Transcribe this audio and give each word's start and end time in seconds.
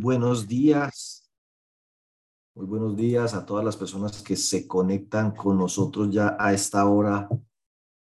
Buenos 0.00 0.48
días. 0.48 1.30
Muy 2.54 2.66
buenos 2.66 2.96
días 2.96 3.34
a 3.34 3.44
todas 3.44 3.64
las 3.64 3.76
personas 3.76 4.22
que 4.22 4.36
se 4.36 4.66
conectan 4.66 5.32
con 5.32 5.58
nosotros 5.58 6.10
ya 6.10 6.36
a 6.38 6.52
esta 6.52 6.86
hora, 6.86 7.28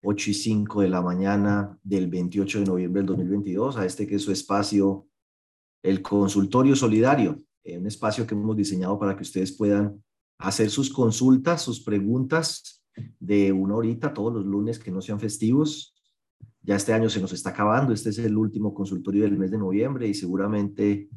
8 0.02 0.30
y 0.30 0.34
5 0.34 0.82
de 0.82 0.90
la 0.90 1.02
mañana 1.02 1.78
del 1.84 2.08
28 2.08 2.60
de 2.60 2.66
noviembre 2.66 3.02
del 3.02 3.08
2022, 3.08 3.78
a 3.78 3.86
este 3.86 4.08
que 4.08 4.16
es 4.16 4.24
su 4.24 4.32
espacio, 4.32 5.08
el 5.84 6.02
Consultorio 6.02 6.76
Solidario, 6.76 7.44
un 7.66 7.88
espacio 7.88 8.26
que 8.26 8.36
hemos 8.36 8.56
diseñado 8.56 8.98
para 8.98 9.16
que 9.16 9.24
ustedes 9.24 9.52
puedan 9.52 10.04
hacer 10.40 10.70
sus 10.70 10.92
consultas, 10.92 11.62
sus 11.62 11.84
preguntas 11.84 12.84
de 13.20 13.52
una 13.52 13.76
horita 13.76 14.14
todos 14.14 14.34
los 14.34 14.46
lunes 14.46 14.80
que 14.80 14.92
no 14.92 15.02
sean 15.02 15.20
festivos. 15.20 15.94
Ya 16.64 16.76
este 16.76 16.94
año 16.94 17.10
se 17.10 17.22
nos 17.22 17.34
está 17.34 17.52
acabando, 17.52 17.94
este 17.94 18.10
es 18.10 18.20
el 18.20 18.38
último 18.38 18.74
consultorio 18.74 19.24
del 19.24 19.38
mes 19.38 19.52
de 19.52 19.58
noviembre 19.58 20.08
y 20.08 20.14
seguramente 20.14 21.10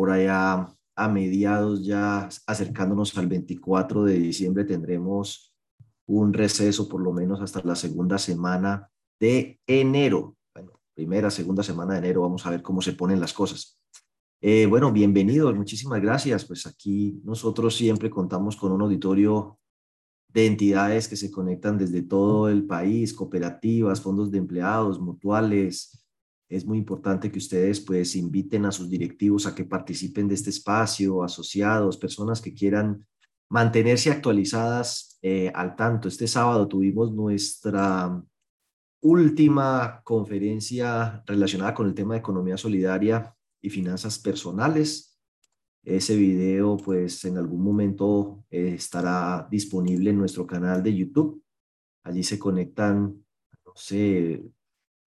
por 0.00 0.10
allá 0.10 0.66
a 0.96 1.08
mediados 1.10 1.84
ya 1.84 2.26
acercándonos 2.46 3.18
al 3.18 3.26
24 3.26 4.04
de 4.04 4.14
diciembre 4.14 4.64
tendremos 4.64 5.54
un 6.06 6.32
receso 6.32 6.88
por 6.88 7.02
lo 7.02 7.12
menos 7.12 7.42
hasta 7.42 7.60
la 7.64 7.74
segunda 7.74 8.16
semana 8.16 8.88
de 9.20 9.60
enero. 9.66 10.38
Bueno, 10.54 10.80
primera, 10.94 11.30
segunda 11.30 11.62
semana 11.62 11.92
de 11.92 11.98
enero, 11.98 12.22
vamos 12.22 12.46
a 12.46 12.50
ver 12.50 12.62
cómo 12.62 12.80
se 12.80 12.94
ponen 12.94 13.20
las 13.20 13.34
cosas. 13.34 13.78
Eh, 14.40 14.64
bueno, 14.64 14.90
bienvenidos, 14.90 15.54
muchísimas 15.54 16.00
gracias. 16.00 16.46
Pues 16.46 16.66
aquí 16.66 17.20
nosotros 17.22 17.76
siempre 17.76 18.08
contamos 18.08 18.56
con 18.56 18.72
un 18.72 18.80
auditorio 18.80 19.58
de 20.28 20.46
entidades 20.46 21.08
que 21.08 21.16
se 21.16 21.30
conectan 21.30 21.76
desde 21.76 22.00
todo 22.00 22.48
el 22.48 22.66
país, 22.66 23.12
cooperativas, 23.12 24.00
fondos 24.00 24.30
de 24.30 24.38
empleados, 24.38 24.98
mutuales, 24.98 25.99
es 26.50 26.66
muy 26.66 26.78
importante 26.78 27.30
que 27.30 27.38
ustedes 27.38 27.80
pues 27.80 28.16
inviten 28.16 28.66
a 28.66 28.72
sus 28.72 28.90
directivos 28.90 29.46
a 29.46 29.54
que 29.54 29.64
participen 29.64 30.26
de 30.26 30.34
este 30.34 30.50
espacio, 30.50 31.22
asociados, 31.22 31.96
personas 31.96 32.42
que 32.42 32.52
quieran 32.52 33.06
mantenerse 33.48 34.10
actualizadas 34.10 35.18
eh, 35.22 35.52
al 35.54 35.76
tanto. 35.76 36.08
Este 36.08 36.26
sábado 36.26 36.66
tuvimos 36.66 37.12
nuestra 37.12 38.20
última 39.02 40.02
conferencia 40.02 41.22
relacionada 41.24 41.72
con 41.72 41.86
el 41.86 41.94
tema 41.94 42.14
de 42.14 42.20
economía 42.20 42.56
solidaria 42.56 43.32
y 43.62 43.70
finanzas 43.70 44.18
personales. 44.18 45.20
Ese 45.84 46.16
video 46.16 46.76
pues 46.78 47.24
en 47.24 47.38
algún 47.38 47.62
momento 47.62 48.44
eh, 48.50 48.74
estará 48.74 49.46
disponible 49.48 50.10
en 50.10 50.18
nuestro 50.18 50.48
canal 50.48 50.82
de 50.82 50.96
YouTube. 50.96 51.40
Allí 52.02 52.24
se 52.24 52.40
conectan, 52.40 53.24
no 53.64 53.72
sé, 53.76 54.42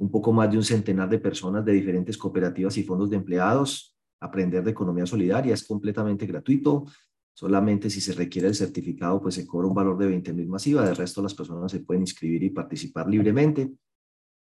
un 0.04 0.12
poco 0.12 0.34
más 0.34 0.52
de 0.52 0.58
un 0.58 0.64
centenar 0.64 1.10
de 1.10 1.18
personas 1.18 1.64
de 1.64 1.72
diferentes 1.72 2.18
cooperativas 2.18 2.78
y 2.78 2.84
fondos 2.84 3.10
de 3.10 3.16
empleados. 3.16 3.96
Aprender 4.20 4.62
de 4.62 4.72
economía 4.72 5.06
solidaria 5.06 5.54
es 5.54 5.64
completamente 5.66 6.26
gratuito. 6.26 6.86
Solamente 7.34 7.90
si 7.90 8.02
se 8.02 8.12
requiere 8.12 8.50
el 8.50 8.56
certificado, 8.56 9.22
pues 9.22 9.36
se 9.36 9.48
cobra 9.48 9.70
un 9.70 9.74
valor 9.74 9.98
de 9.98 10.08
20 10.08 10.34
mil 10.34 10.50
masiva. 10.50 10.86
De 10.86 10.94
resto, 10.94 11.22
las 11.22 11.34
personas 11.34 11.72
se 11.72 11.80
pueden 11.80 12.04
inscribir 12.04 12.44
y 12.44 12.50
participar 12.50 13.08
libremente. 13.10 13.72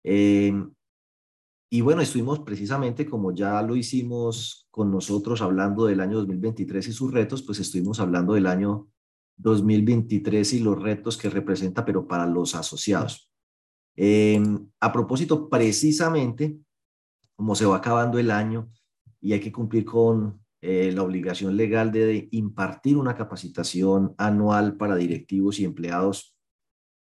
Em, 0.03 0.73
y 1.69 1.81
bueno, 1.81 2.01
estuvimos 2.01 2.39
precisamente 2.39 3.05
como 3.05 3.31
ya 3.31 3.61
lo 3.61 3.75
hicimos 3.75 4.67
con 4.71 4.89
nosotros 4.89 5.43
hablando 5.43 5.85
del 5.85 5.99
año 5.99 6.17
2023 6.17 6.87
y 6.87 6.91
sus 6.91 7.13
retos, 7.13 7.43
pues 7.43 7.59
estuvimos 7.59 7.99
hablando 7.99 8.33
del 8.33 8.47
año 8.47 8.87
2023 9.37 10.53
y 10.53 10.59
los 10.59 10.81
retos 10.81 11.17
que 11.17 11.29
representa, 11.29 11.85
pero 11.85 12.07
para 12.07 12.25
los 12.25 12.55
asociados. 12.55 13.30
Em, 13.95 14.67
a 14.79 14.91
propósito, 14.91 15.49
precisamente, 15.49 16.57
como 17.35 17.55
se 17.55 17.65
va 17.65 17.77
acabando 17.77 18.19
el 18.19 18.31
año 18.31 18.71
y 19.19 19.33
hay 19.33 19.39
que 19.39 19.51
cumplir 19.51 19.85
con 19.85 20.41
eh, 20.61 20.91
la 20.91 21.03
obligación 21.03 21.57
legal 21.57 21.91
de 21.91 22.29
impartir 22.31 22.97
una 22.97 23.15
capacitación 23.15 24.13
anual 24.17 24.77
para 24.77 24.95
directivos 24.95 25.59
y 25.59 25.65
empleados 25.65 26.35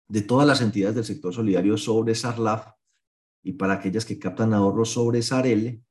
de 0.08 0.22
todas 0.22 0.48
las 0.48 0.62
entidades 0.62 0.96
del 0.96 1.06
sector 1.06 1.34
solidario 1.34 1.76
sobre 1.76 2.16
SARLAF 2.16 2.68
y 3.44 3.54
para 3.54 3.74
aquellas 3.74 4.06
que 4.06 4.20
captan 4.20 4.54
ahorros 4.54 4.90
sobre 4.90 5.22
SARL, 5.22 5.82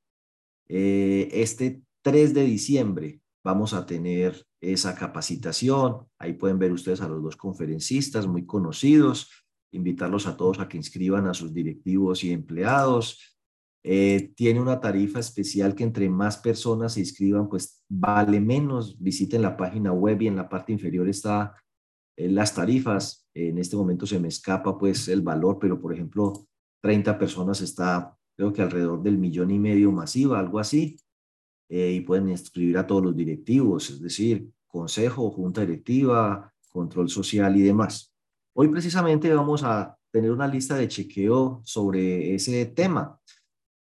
eh, 0.69 1.28
este 1.32 1.82
3 2.03 2.34
de 2.34 2.43
diciembre 2.44 3.20
vamos 3.44 3.75
a 3.75 3.84
tener 3.84 4.47
esa 4.60 4.94
capacitación. 4.94 6.06
Ahí 6.19 6.34
pueden 6.34 6.59
ver 6.59 6.72
ustedes 6.72 7.00
a 7.00 7.09
los 7.09 7.22
dos 7.22 7.37
conferencistas 7.37 8.26
muy 8.26 8.47
conocidos 8.47 9.31
invitarlos 9.76 10.26
a 10.26 10.37
todos 10.37 10.60
a 10.60 10.69
que 10.69 10.76
inscriban 10.76 11.26
a 11.26 11.34
sus 11.34 11.53
directivos 11.53 12.25
y 12.25 12.32
empleados. 12.32 13.38
Eh, 13.84 14.32
tiene 14.34 14.60
una 14.60 14.81
tarifa 14.81 15.20
especial 15.20 15.75
que 15.75 15.84
entre 15.84 16.09
más 16.09 16.38
personas 16.38 16.94
se 16.94 17.00
inscriban, 17.00 17.48
pues 17.48 17.84
vale 17.88 18.41
menos. 18.41 18.98
Visiten 18.98 19.42
la 19.42 19.56
página 19.56 19.92
web 19.92 20.22
y 20.22 20.26
en 20.26 20.37
la 20.37 20.48
parte 20.48 20.72
inferior 20.72 21.09
está 21.09 21.54
eh, 22.16 22.28
las 22.28 22.54
tarifas. 22.54 23.28
En 23.34 23.59
este 23.59 23.76
momento 23.76 24.06
se 24.06 24.19
me 24.19 24.28
escapa 24.28 24.76
pues 24.76 25.09
el 25.09 25.22
valor, 25.22 25.59
pero 25.60 25.81
por 25.81 25.93
ejemplo, 25.93 26.32
30 26.82 27.19
personas 27.19 27.60
está 27.60 28.16
creo 28.37 28.53
que 28.53 28.62
alrededor 28.62 29.03
del 29.03 29.19
millón 29.19 29.50
y 29.50 29.58
medio 29.58 29.91
masiva, 29.91 30.38
algo 30.38 30.58
así. 30.58 30.97
Eh, 31.69 31.93
y 31.93 32.00
pueden 32.00 32.28
inscribir 32.28 32.78
a 32.78 32.87
todos 32.87 33.03
los 33.03 33.16
directivos, 33.16 33.91
es 33.91 34.00
decir, 34.00 34.48
consejo, 34.69 35.31
junta 35.31 35.62
directiva, 35.62 36.53
control 36.69 37.08
social 37.08 37.56
y 37.56 37.62
demás. 37.62 38.14
Hoy 38.59 38.69
precisamente 38.69 39.34
vamos 39.34 39.62
a 39.65 39.99
tener 40.11 40.31
una 40.31 40.49
lista 40.49 40.77
de 40.77 40.89
chequeo 40.89 41.61
sobre 41.62 42.34
ese 42.34 42.65
tema, 42.65 43.21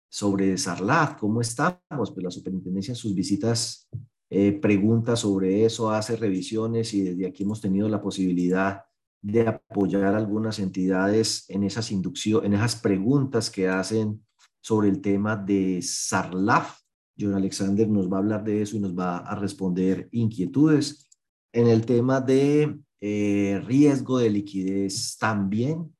sobre 0.09 0.57
Sarlat, 0.57 1.17
cómo 1.17 1.39
estamos, 1.39 1.79
pues 2.11 2.21
la 2.21 2.29
superintendencia 2.29 2.91
en 2.91 2.97
sus 2.97 3.15
visitas 3.15 3.87
eh, 4.29 4.51
pregunta 4.51 5.15
sobre 5.15 5.63
eso, 5.63 5.89
hace 5.89 6.17
revisiones 6.17 6.93
y 6.93 7.03
desde 7.03 7.25
aquí 7.25 7.43
hemos 7.43 7.61
tenido 7.61 7.87
la 7.87 8.01
posibilidad 8.01 8.83
de 9.21 9.47
apoyar 9.47 10.13
a 10.13 10.17
algunas 10.17 10.59
entidades 10.59 11.45
en 11.47 11.63
esas 11.63 11.89
inducciones, 11.89 12.45
en 12.45 12.55
esas 12.55 12.75
preguntas 12.75 13.49
que 13.49 13.69
hacen 13.69 14.25
sobre 14.59 14.89
el 14.89 14.99
tema 14.99 15.37
de 15.37 15.81
SARLAF. 15.81 16.81
John 17.17 17.35
Alexander 17.35 17.87
nos 17.87 18.11
va 18.11 18.17
a 18.17 18.19
hablar 18.19 18.43
de 18.43 18.61
eso 18.61 18.75
y 18.75 18.81
nos 18.81 18.93
va 18.93 19.19
a 19.19 19.35
responder 19.35 20.09
inquietudes. 20.11 21.07
En 21.53 21.67
el 21.67 21.85
tema 21.85 22.19
de 22.19 22.77
eh, 23.01 23.61
riesgo 23.65 24.19
de 24.19 24.29
liquidez 24.29 25.17
también. 25.17 25.95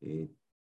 Eh, 0.00 0.30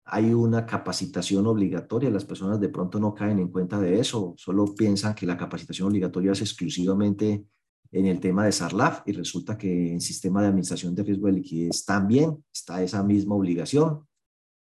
hay 0.07 0.35
una 0.35 0.67
capacitación 0.67 1.47
obligatoria, 1.47 2.11
las 2.11 2.25
personas 2.25 2.61
de 2.61 2.69
pronto 2.69 3.01
no 3.01 3.15
caen 3.15 3.39
en 3.39 3.49
cuenta 3.49 3.81
de 3.81 3.99
eso, 3.99 4.35
solo 4.37 4.75
piensan 4.75 5.15
que 5.15 5.27
la 5.27 5.37
capacitación 5.37 5.89
obligatoria 5.89 6.33
es 6.33 6.43
exclusivamente 6.43 7.47
en 7.91 8.07
el 8.07 8.21
tema 8.21 8.45
de 8.45 8.53
SARLAF 8.53 9.03
y 9.07 9.13
resulta 9.13 9.57
que 9.57 9.93
en 9.93 10.01
sistema 10.01 10.43
de 10.43 10.49
administración 10.49 10.95
de 10.95 11.05
riesgo 11.05 11.27
de 11.27 11.35
liquidez 11.35 11.85
también 11.85 12.45
está 12.53 12.83
esa 12.83 13.03
misma 13.03 13.35
obligación. 13.35 14.07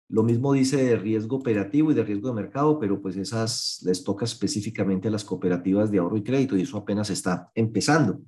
Lo 0.07 0.23
mismo 0.23 0.53
dice 0.53 0.77
de 0.77 0.95
riesgo 0.95 1.37
operativo 1.37 1.91
y 1.91 1.95
de 1.95 2.03
riesgo 2.03 2.27
de 2.27 2.35
mercado, 2.35 2.79
pero 2.79 3.01
pues 3.01 3.17
esas 3.17 3.81
les 3.83 4.03
toca 4.03 4.25
específicamente 4.25 5.07
a 5.07 5.11
las 5.11 5.25
cooperativas 5.25 5.89
de 5.89 5.97
ahorro 5.97 6.17
y 6.17 6.23
crédito 6.23 6.55
y 6.55 6.61
eso 6.61 6.77
apenas 6.77 7.09
está 7.09 7.51
empezando. 7.55 8.21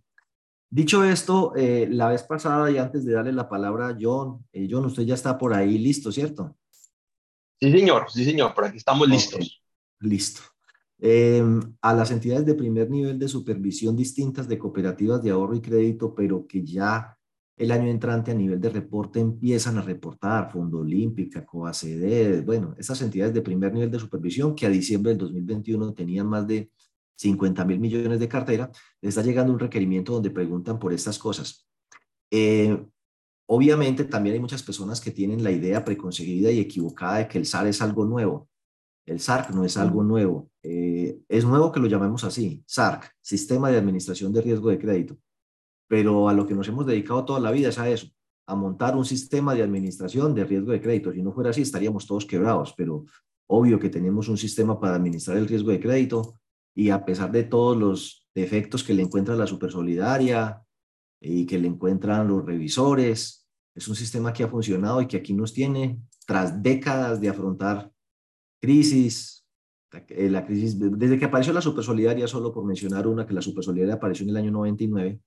Dicho 0.69 1.03
esto, 1.03 1.53
eh, 1.55 1.87
la 1.89 2.09
vez 2.09 2.23
pasada 2.23 2.69
y 2.71 2.77
antes 2.77 3.05
de 3.05 3.13
darle 3.13 3.31
la 3.31 3.47
palabra 3.47 3.89
a 3.89 3.97
John, 3.99 4.45
eh, 4.51 4.67
John, 4.69 4.85
usted 4.85 5.03
ya 5.03 5.13
está 5.13 5.37
por 5.37 5.53
ahí 5.53 5.77
listo, 5.77 6.11
¿cierto? 6.11 6.55
Sí, 7.59 7.71
señor, 7.71 8.05
sí, 8.09 8.25
señor, 8.25 8.53
por 8.53 8.65
aquí 8.65 8.77
estamos 8.77 9.07
listos. 9.07 9.61
Listo. 9.99 10.41
Em, 10.97 11.59
a 11.81 11.93
las 11.93 12.11
entidades 12.11 12.45
de 12.45 12.55
primer 12.55 12.89
nivel 12.89 13.19
de 13.19 13.27
supervisión 13.27 13.95
distintas 13.95 14.47
de 14.47 14.57
cooperativas 14.57 15.21
de 15.21 15.31
ahorro 15.31 15.55
y 15.55 15.61
crédito, 15.61 16.15
pero 16.15 16.45
que 16.47 16.63
ya 16.63 17.17
el 17.57 17.71
año 17.71 17.87
entrante 17.89 18.31
a 18.31 18.35
nivel 18.35 18.59
de 18.59 18.69
reporte 18.69 19.19
empiezan 19.19 19.77
a 19.77 19.81
reportar, 19.81 20.51
Fondo 20.51 20.79
Olímpica, 20.79 21.45
COACD, 21.45 22.43
bueno, 22.43 22.75
esas 22.77 23.01
entidades 23.01 23.33
de 23.33 23.41
primer 23.41 23.73
nivel 23.73 23.91
de 23.91 23.99
supervisión 23.99 24.55
que 24.55 24.65
a 24.65 24.69
diciembre 24.69 25.11
del 25.11 25.19
2021 25.19 25.93
tenían 25.93 26.27
más 26.27 26.45
de 26.47 26.69
50 27.15 27.65
mil 27.65 27.79
millones 27.79 28.19
de 28.19 28.27
cartera, 28.27 28.71
le 29.01 29.09
está 29.09 29.21
llegando 29.21 29.53
un 29.53 29.59
requerimiento 29.59 30.13
donde 30.13 30.31
preguntan 30.31 30.79
por 30.79 30.93
estas 30.93 31.17
cosas. 31.17 31.67
Eh, 32.31 32.85
obviamente 33.47 34.03
también 34.05 34.35
hay 34.35 34.40
muchas 34.40 34.63
personas 34.63 34.99
que 34.99 35.11
tienen 35.11 35.43
la 35.43 35.51
idea 35.51 35.85
preconcebida 35.85 36.51
y 36.51 36.59
equivocada 36.59 37.17
de 37.17 37.28
que 37.28 37.37
el 37.37 37.45
SAR 37.45 37.67
es 37.67 37.81
algo 37.81 38.05
nuevo. 38.05 38.49
El 39.05 39.19
SARC 39.19 39.51
no 39.51 39.63
es 39.63 39.78
algo 39.78 40.03
nuevo. 40.03 40.49
Eh, 40.63 41.19
es 41.29 41.45
nuevo 41.45 41.72
que 41.72 41.79
lo 41.79 41.87
llamemos 41.87 42.23
así, 42.23 42.63
SARC, 42.66 43.11
Sistema 43.22 43.69
de 43.69 43.78
Administración 43.78 44.34
de 44.34 44.41
Riesgo 44.41 44.69
de 44.69 44.79
Crédito. 44.79 45.17
Pero 45.87 46.28
a 46.28 46.34
lo 46.34 46.47
que 46.47 46.55
nos 46.55 46.67
hemos 46.67 46.87
dedicado 46.87 47.23
toda 47.23 47.40
la 47.40 47.51
vida 47.51 47.69
es 47.69 47.78
a 47.78 47.87
eso, 47.87 48.07
a 48.47 48.55
montar 48.55 48.95
un 48.95 49.05
sistema 49.05 49.53
de 49.53 49.61
administración 49.61 50.34
de 50.34 50.45
riesgo 50.45 50.72
de 50.72 50.81
crédito. 50.81 51.11
Si 51.11 51.22
no 51.22 51.31
fuera 51.31 51.51
así, 51.51 51.61
estaríamos 51.61 52.07
todos 52.07 52.25
quebrados, 52.25 52.73
pero 52.75 53.05
obvio 53.47 53.79
que 53.79 53.90
tenemos 53.90 54.28
un 54.28 54.37
sistema 54.37 54.79
para 54.79 54.95
administrar 54.95 55.37
el 55.37 55.47
riesgo 55.47 55.69
de 55.69 55.79
crédito 55.79 56.40
y 56.75 56.89
a 56.89 57.05
pesar 57.05 57.31
de 57.31 57.43
todos 57.43 57.77
los 57.77 58.27
defectos 58.35 58.83
que 58.83 58.93
le 58.93 59.01
encuentra 59.01 59.35
la 59.35 59.47
Supersolidaria 59.47 60.61
y 61.22 61.45
que 61.45 61.57
le 61.57 61.67
encuentran 61.67 62.27
los 62.27 62.45
revisores, 62.45 63.47
es 63.73 63.87
un 63.87 63.95
sistema 63.95 64.33
que 64.33 64.43
ha 64.43 64.47
funcionado 64.47 65.01
y 65.01 65.07
que 65.07 65.17
aquí 65.17 65.33
nos 65.33 65.53
tiene 65.53 65.99
tras 66.27 66.61
décadas 66.61 67.22
de 67.22 67.29
afrontar 67.29 67.91
crisis, 68.61 69.45
la 70.09 70.45
crisis, 70.45 70.77
desde 70.79 71.17
que 71.17 71.25
apareció 71.25 71.53
la 71.53 71.61
supersolidaria, 71.61 72.27
solo 72.27 72.51
por 72.51 72.66
mencionar 72.66 73.07
una, 73.07 73.25
que 73.25 73.33
la 73.33 73.41
supersolidaria 73.41 73.95
apareció 73.95 74.23
en 74.23 74.31
el 74.31 74.37
año 74.37 74.51
99, 74.51 75.19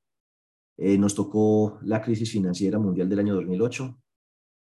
eh, 0.76 0.98
nos 0.98 1.14
tocó 1.14 1.78
la 1.82 2.02
crisis 2.02 2.30
financiera 2.30 2.78
mundial 2.78 3.08
del 3.08 3.20
año 3.20 3.34
2008, 3.34 3.98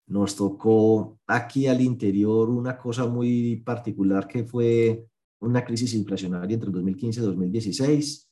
nos 0.09 0.37
tocó 0.37 1.19
aquí 1.27 1.67
al 1.67 1.81
interior 1.81 2.51
una 2.51 2.77
cosa 2.77 3.07
muy 3.07 3.57
particular 3.57 4.29
que 4.29 4.45
fue 4.45 5.07
una 5.41 5.65
crisis 5.65 5.95
inflacionaria 5.95 6.55
entre 6.55 6.71
2015 6.71 7.21
y 7.21 7.23
2016, 7.23 8.31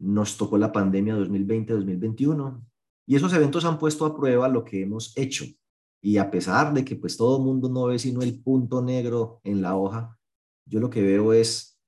nos 0.00 0.36
tocó 0.36 0.58
la 0.58 0.72
pandemia 0.72 1.16
2020-2021 1.16 2.64
y 3.06 3.16
esos 3.16 3.32
eventos 3.32 3.64
han 3.64 3.78
puesto 3.78 4.06
a 4.06 4.16
prueba 4.16 4.48
lo 4.48 4.64
que 4.64 4.82
hemos 4.82 5.12
hecho. 5.16 5.44
Y 6.02 6.16
a 6.16 6.30
pesar 6.30 6.74
de 6.74 6.84
que 6.84 6.96
pues 6.96 7.16
todo 7.16 7.38
el 7.38 7.44
mundo 7.44 7.68
no 7.68 7.84
ve 7.86 7.98
sino 7.98 8.22
el 8.22 8.40
punto 8.42 8.82
negro 8.82 9.40
en 9.44 9.62
la 9.62 9.76
hoja, 9.76 10.18
yo 10.66 10.80
lo 10.80 10.90
que 10.90 11.02
veo 11.02 11.32
es 11.32 11.78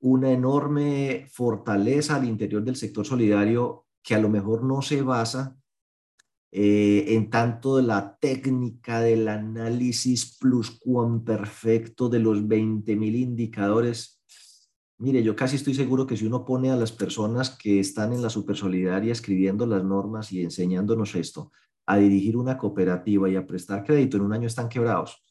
una 0.00 0.30
enorme 0.30 1.26
fortaleza 1.30 2.16
al 2.16 2.26
interior 2.26 2.62
del 2.62 2.76
sector 2.76 3.06
solidario 3.06 3.86
que 4.02 4.14
a 4.14 4.18
lo 4.18 4.28
mejor 4.28 4.62
no 4.62 4.82
se 4.82 5.02
basa 5.02 5.56
eh, 6.52 7.04
en 7.08 7.30
tanto 7.30 7.76
de 7.76 7.82
la 7.82 8.16
técnica 8.18 9.00
del 9.00 9.28
análisis 9.28 10.38
plus 10.38 10.80
perfecto 11.24 12.08
de 12.08 12.18
los 12.18 12.42
20.000 12.42 13.14
indicadores. 13.16 14.22
Mire, 14.98 15.22
yo 15.22 15.36
casi 15.36 15.56
estoy 15.56 15.74
seguro 15.74 16.06
que 16.06 16.16
si 16.16 16.26
uno 16.26 16.44
pone 16.44 16.70
a 16.70 16.76
las 16.76 16.92
personas 16.92 17.50
que 17.50 17.80
están 17.80 18.12
en 18.12 18.22
la 18.22 18.30
Supersolidaria 18.30 19.12
escribiendo 19.12 19.66
las 19.66 19.84
normas 19.84 20.32
y 20.32 20.42
enseñándonos 20.42 21.14
esto, 21.14 21.52
a 21.84 21.98
dirigir 21.98 22.36
una 22.36 22.58
cooperativa 22.58 23.28
y 23.28 23.36
a 23.36 23.46
prestar 23.46 23.84
crédito, 23.84 24.16
en 24.16 24.24
un 24.24 24.32
año 24.32 24.46
están 24.46 24.68
quebrados 24.68 25.22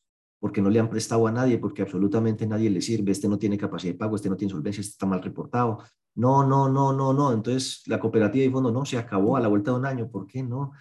porque 0.46 0.62
no 0.62 0.70
le 0.70 0.80
han 0.80 0.90
prestado 0.90 1.26
a 1.26 1.32
nadie, 1.32 1.58
porque 1.58 1.82
absolutamente 1.82 2.46
nadie 2.46 2.70
le 2.70 2.80
sirve, 2.80 3.12
este 3.12 3.28
no 3.28 3.40
tiene 3.40 3.58
capacidad 3.58 3.94
de 3.94 3.98
pago, 3.98 4.16
este 4.16 4.30
no 4.30 4.38
tiene 4.38 4.52
solvencia, 4.52 4.82
este 4.82 4.92
está 4.92 5.08
mal 5.08 5.24
reportado. 5.24 5.80
No, 6.14 6.46
no, 6.46 6.70
no, 6.70 6.94
no, 6.94 7.14
no. 7.14 7.34
Entonces 7.34 7.82
la 7.88 8.00
cooperativa 8.00 8.44
de 8.46 8.52
fondo 8.52 8.72
no, 8.72 8.86
se 8.86 8.98
acabó 9.00 9.38
a 9.38 9.40
la 9.40 9.48
vuelta 9.48 9.72
de 9.72 9.78
un 9.78 9.88
año. 9.88 10.08
¿Por 10.08 10.28
qué 10.28 10.44
no? 10.44 10.74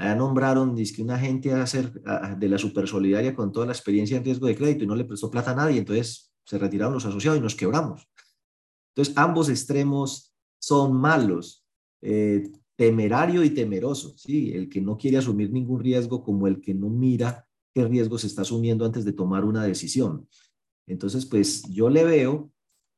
Allá 0.00 0.14
nombraron 0.14 0.74
que 0.76 1.02
una 1.02 1.18
gente 1.18 1.52
a 1.52 1.62
hacer 1.62 1.92
de 1.92 2.48
la 2.48 2.56
super 2.56 2.88
solidaria 2.88 3.34
con 3.34 3.52
toda 3.52 3.66
la 3.66 3.72
experiencia 3.72 4.16
en 4.16 4.24
riesgo 4.24 4.46
de 4.46 4.56
crédito 4.56 4.84
y 4.84 4.86
no 4.86 4.96
le 4.96 5.04
prestó 5.04 5.30
plata 5.30 5.50
a 5.50 5.54
nadie, 5.54 5.76
entonces 5.76 6.32
se 6.42 6.56
retiraron 6.56 6.94
los 6.94 7.04
asociados 7.04 7.38
y 7.38 7.42
nos 7.42 7.54
quebramos. 7.54 8.08
Entonces 8.94 9.14
ambos 9.18 9.50
extremos 9.50 10.34
son 10.58 10.94
malos, 10.94 11.66
eh, 12.00 12.50
temerario 12.76 13.44
y 13.44 13.50
temeroso, 13.50 14.16
¿sí? 14.16 14.52
El 14.54 14.70
que 14.70 14.80
no 14.80 14.96
quiere 14.96 15.18
asumir 15.18 15.52
ningún 15.52 15.80
riesgo 15.80 16.22
como 16.22 16.46
el 16.46 16.62
que 16.62 16.72
no 16.72 16.88
mira 16.88 17.46
qué 17.74 17.86
riesgo 17.86 18.16
se 18.16 18.28
está 18.28 18.40
asumiendo 18.40 18.86
antes 18.86 19.04
de 19.04 19.12
tomar 19.12 19.44
una 19.44 19.64
decisión. 19.64 20.26
Entonces, 20.86 21.26
pues 21.26 21.62
yo 21.68 21.90
le 21.90 22.04
veo 22.04 22.50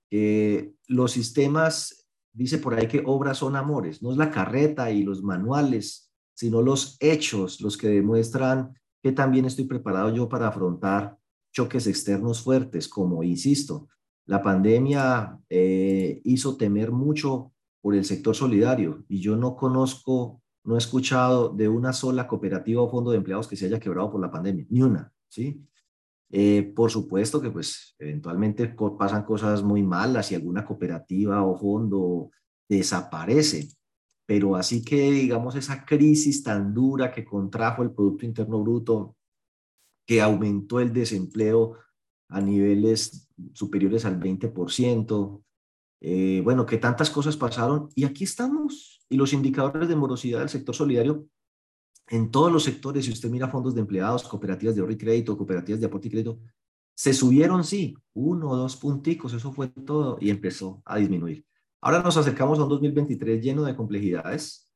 que 0.08 0.76
los 0.86 1.10
sistemas, 1.10 2.08
dice 2.32 2.58
por 2.58 2.74
ahí 2.74 2.86
que 2.86 3.02
obras 3.04 3.38
son 3.38 3.56
amores, 3.56 4.02
no 4.02 4.12
es 4.12 4.16
la 4.16 4.30
carreta 4.30 4.92
y 4.92 5.02
los 5.02 5.24
manuales, 5.24 6.11
sino 6.34 6.62
los 6.62 6.96
hechos 7.00 7.60
los 7.60 7.76
que 7.76 7.88
demuestran 7.88 8.74
que 9.02 9.12
también 9.12 9.44
estoy 9.44 9.64
preparado 9.64 10.14
yo 10.14 10.28
para 10.28 10.48
afrontar 10.48 11.16
choques 11.52 11.86
externos 11.86 12.42
fuertes, 12.42 12.88
como 12.88 13.22
insisto, 13.22 13.88
la 14.26 14.42
pandemia 14.42 15.38
eh, 15.50 16.20
hizo 16.24 16.56
temer 16.56 16.92
mucho 16.92 17.52
por 17.80 17.94
el 17.94 18.04
sector 18.04 18.34
solidario 18.34 19.04
y 19.08 19.20
yo 19.20 19.36
no 19.36 19.56
conozco 19.56 20.42
no 20.64 20.76
he 20.76 20.78
escuchado 20.78 21.48
de 21.48 21.68
una 21.68 21.92
sola 21.92 22.26
cooperativa 22.26 22.82
o 22.82 22.90
fondo 22.90 23.10
de 23.10 23.16
empleados 23.16 23.48
que 23.48 23.56
se 23.56 23.66
haya 23.66 23.80
quebrado 23.80 24.10
por 24.12 24.20
la 24.20 24.30
pandemia, 24.30 24.66
ni 24.68 24.82
una, 24.82 25.12
¿sí? 25.28 25.60
Eh, 26.30 26.72
por 26.74 26.90
supuesto 26.90 27.40
que 27.42 27.50
pues 27.50 27.94
eventualmente 27.98 28.74
pasan 28.98 29.24
cosas 29.24 29.62
muy 29.62 29.82
malas 29.82 30.32
y 30.32 30.34
alguna 30.34 30.64
cooperativa 30.64 31.42
o 31.42 31.58
fondo 31.58 32.30
desaparece, 32.68 33.68
pero 34.26 34.56
así 34.56 34.84
que 34.84 35.10
digamos 35.10 35.54
esa 35.56 35.84
crisis 35.84 36.42
tan 36.42 36.72
dura 36.72 37.10
que 37.10 37.24
contrajo 37.24 37.82
el 37.82 37.92
Producto 37.92 38.26
Interno 38.26 38.62
Bruto, 38.62 39.16
que 40.06 40.20
aumentó 40.20 40.80
el 40.80 40.92
desempleo 40.92 41.76
a 42.28 42.40
niveles 42.40 43.28
superiores 43.52 44.04
al 44.04 44.18
20%, 44.18 45.42
eh, 46.00 46.40
bueno, 46.42 46.66
que 46.66 46.78
tantas 46.78 47.10
cosas 47.10 47.36
pasaron 47.36 47.88
y 47.94 48.04
aquí 48.04 48.24
estamos. 48.24 49.00
Y 49.08 49.16
los 49.16 49.32
indicadores 49.32 49.88
de 49.88 49.96
morosidad 49.96 50.40
del 50.40 50.48
sector 50.48 50.74
solidario 50.74 51.26
en 52.08 52.30
todos 52.30 52.52
los 52.52 52.64
sectores, 52.64 53.04
si 53.04 53.12
usted 53.12 53.30
mira 53.30 53.48
fondos 53.48 53.74
de 53.74 53.80
empleados, 53.80 54.24
cooperativas 54.24 54.74
de 54.74 54.80
ahorro 54.80 54.92
y 54.92 54.98
crédito, 54.98 55.36
cooperativas 55.36 55.80
de 55.80 55.86
aporte 55.86 56.08
y 56.08 56.10
crédito, 56.10 56.40
se 56.94 57.14
subieron, 57.14 57.64
sí, 57.64 57.96
uno 58.12 58.50
o 58.50 58.56
dos 58.56 58.76
punticos, 58.76 59.32
eso 59.32 59.52
fue 59.52 59.68
todo 59.68 60.18
y 60.20 60.30
empezó 60.30 60.82
a 60.84 60.98
disminuir. 60.98 61.46
Ahora 61.84 62.00
nos 62.00 62.16
acercamos 62.16 62.60
a 62.60 62.62
un 62.62 62.68
2023 62.68 63.42
lleno 63.42 63.64
de 63.64 63.74
complejidades 63.74 64.72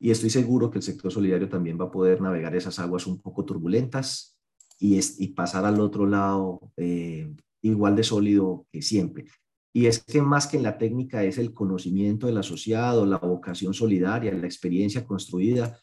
y 0.00 0.10
estoy 0.10 0.30
seguro 0.30 0.70
que 0.70 0.78
el 0.78 0.82
sector 0.82 1.12
solidario 1.12 1.50
también 1.50 1.78
va 1.78 1.84
a 1.84 1.90
poder 1.90 2.22
navegar 2.22 2.56
esas 2.56 2.78
aguas 2.78 3.06
un 3.06 3.20
poco 3.20 3.44
turbulentas 3.44 4.40
y, 4.78 4.98
y 5.18 5.28
pasar 5.28 5.66
al 5.66 5.78
otro 5.80 6.06
lado 6.06 6.72
eh, 6.78 7.30
igual 7.60 7.94
de 7.94 8.04
sólido 8.04 8.66
que 8.72 8.80
siempre. 8.80 9.26
Y 9.74 9.84
es 9.84 10.02
que 10.02 10.22
más 10.22 10.46
que 10.46 10.56
en 10.56 10.62
la 10.62 10.78
técnica 10.78 11.22
es 11.24 11.36
el 11.36 11.52
conocimiento 11.52 12.26
del 12.26 12.38
asociado, 12.38 13.04
la 13.04 13.18
vocación 13.18 13.74
solidaria, 13.74 14.32
la 14.32 14.46
experiencia 14.46 15.04
construida. 15.04 15.78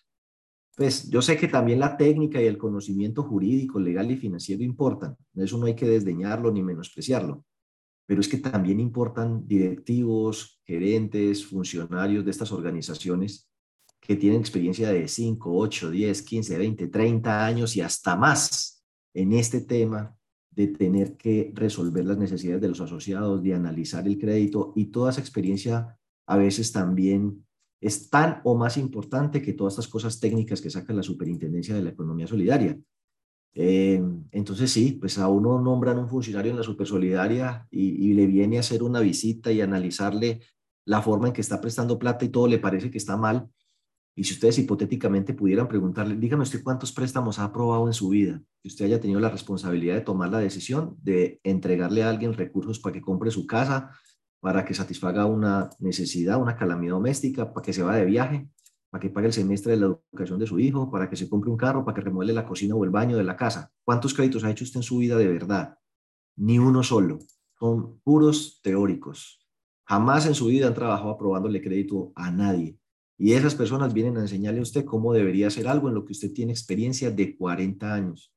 Pues 0.75 1.07
yo 1.07 1.21
sé 1.21 1.37
que 1.37 1.47
también 1.47 1.79
la 1.79 1.97
técnica 1.97 2.41
y 2.41 2.47
el 2.47 2.57
conocimiento 2.57 3.21
jurídico, 3.21 3.79
legal 3.79 4.09
y 4.09 4.17
financiero 4.17 4.63
importan. 4.63 5.15
Eso 5.35 5.59
no 5.59 5.67
hay 5.67 5.75
que 5.75 5.87
desdeñarlo 5.87 6.51
ni 6.51 6.63
menospreciarlo. 6.63 7.45
Pero 8.07 8.21
es 8.21 8.27
que 8.27 8.37
también 8.37 8.79
importan 8.79 9.47
directivos, 9.47 10.59
gerentes, 10.65 11.45
funcionarios 11.45 12.25
de 12.25 12.31
estas 12.31 12.51
organizaciones 12.51 13.47
que 13.99 14.15
tienen 14.15 14.39
experiencia 14.39 14.91
de 14.91 15.07
5, 15.07 15.55
8, 15.55 15.91
10, 15.91 16.21
15, 16.23 16.57
20, 16.57 16.87
30 16.87 17.45
años 17.45 17.75
y 17.75 17.81
hasta 17.81 18.15
más 18.15 18.83
en 19.13 19.33
este 19.33 19.61
tema 19.61 20.17
de 20.49 20.69
tener 20.69 21.17
que 21.17 21.51
resolver 21.53 22.05
las 22.05 22.17
necesidades 22.17 22.61
de 22.61 22.69
los 22.69 22.81
asociados, 22.81 23.43
de 23.43 23.53
analizar 23.53 24.07
el 24.07 24.17
crédito 24.17 24.73
y 24.75 24.85
toda 24.85 25.11
esa 25.11 25.21
experiencia 25.21 25.99
a 26.25 26.37
veces 26.37 26.71
también 26.71 27.45
es 27.79 28.09
tan 28.09 28.41
o 28.43 28.55
más 28.55 28.77
importante 28.77 29.41
que 29.41 29.53
todas 29.53 29.73
estas 29.73 29.87
cosas 29.87 30.19
técnicas 30.19 30.61
que 30.61 30.69
saca 30.69 30.93
la 30.93 31.03
superintendencia 31.03 31.75
de 31.75 31.83
la 31.83 31.91
economía 31.91 32.25
solidaria. 32.25 32.77
Eh, 33.59 33.99
entonces 34.31 34.71
sí, 34.71 34.91
pues 34.91 35.17
a 35.17 35.27
uno 35.29 35.59
nombran 35.59 35.97
un 35.97 36.07
funcionario 36.07 36.51
en 36.51 36.57
la 36.57 36.63
supersolidaria 36.63 37.67
y, 37.71 38.07
y 38.07 38.13
le 38.13 38.27
viene 38.27 38.57
a 38.57 38.59
hacer 38.59 38.83
una 38.83 38.99
visita 38.99 39.51
y 39.51 39.61
analizarle 39.61 40.41
la 40.85 41.01
forma 41.01 41.27
en 41.27 41.33
que 41.33 41.41
está 41.41 41.59
prestando 41.59 41.97
plata 41.97 42.23
y 42.23 42.29
todo 42.29 42.47
le 42.47 42.59
parece 42.59 42.91
que 42.91 42.99
está 42.99 43.17
mal. 43.17 43.49
Y 44.15 44.25
si 44.25 44.35
ustedes 44.35 44.59
hipotéticamente 44.59 45.33
pudieran 45.33 45.67
preguntarle, 45.67 46.15
dígame 46.15 46.43
usted 46.43 46.61
cuántos 46.61 46.91
préstamos 46.91 47.39
ha 47.39 47.45
aprobado 47.45 47.87
en 47.87 47.93
su 47.93 48.09
vida, 48.09 48.43
que 48.61 48.67
usted 48.67 48.85
haya 48.85 49.01
tenido 49.01 49.19
la 49.19 49.29
responsabilidad 49.29 49.95
de 49.95 50.01
tomar 50.01 50.29
la 50.29 50.39
decisión 50.39 50.95
de 51.01 51.39
entregarle 51.43 52.03
a 52.03 52.09
alguien 52.09 52.33
recursos 52.33 52.79
para 52.79 52.93
que 52.93 53.01
compre 53.01 53.31
su 53.31 53.47
casa, 53.47 53.91
para 54.39 54.65
que 54.65 54.75
satisfaga 54.75 55.25
una 55.25 55.71
necesidad, 55.79 56.39
una 56.39 56.55
calamidad 56.55 56.93
doméstica, 56.93 57.51
para 57.53 57.65
que 57.65 57.73
se 57.73 57.81
vaya 57.81 57.99
de 57.99 58.05
viaje, 58.05 58.47
para 58.97 59.09
que 59.09 59.13
pague 59.13 59.27
el 59.27 59.33
semestre 59.33 59.73
de 59.73 59.77
la 59.77 59.85
educación 59.85 60.39
de 60.39 60.47
su 60.47 60.59
hijo, 60.59 60.89
para 60.89 61.07
que 61.07 61.15
se 61.15 61.29
compre 61.29 61.51
un 61.51 61.57
carro, 61.57 61.85
para 61.85 61.93
que 61.93 62.01
remuele 62.01 62.33
la 62.33 62.47
cocina 62.47 62.73
o 62.73 62.83
el 62.83 62.89
baño 62.89 63.15
de 63.15 63.23
la 63.23 63.37
casa. 63.37 63.71
¿Cuántos 63.83 64.11
créditos 64.11 64.43
ha 64.43 64.49
hecho 64.49 64.63
usted 64.63 64.79
en 64.79 64.83
su 64.83 64.97
vida 64.97 65.15
de 65.15 65.27
verdad? 65.27 65.77
Ni 66.35 66.57
uno 66.57 66.81
solo. 66.81 67.19
Son 67.59 67.99
puros 67.99 68.59
teóricos. 68.63 69.47
Jamás 69.85 70.25
en 70.25 70.33
su 70.33 70.47
vida 70.47 70.65
han 70.65 70.73
trabajado 70.73 71.11
aprobándole 71.11 71.61
crédito 71.61 72.11
a 72.15 72.31
nadie. 72.31 72.79
Y 73.19 73.33
esas 73.33 73.53
personas 73.53 73.93
vienen 73.93 74.17
a 74.17 74.21
enseñarle 74.21 74.61
a 74.61 74.63
usted 74.63 74.83
cómo 74.83 75.13
debería 75.13 75.45
hacer 75.45 75.67
algo 75.67 75.89
en 75.89 75.93
lo 75.93 76.03
que 76.03 76.13
usted 76.13 76.33
tiene 76.33 76.51
experiencia 76.51 77.11
de 77.11 77.37
40 77.37 77.93
años. 77.93 78.33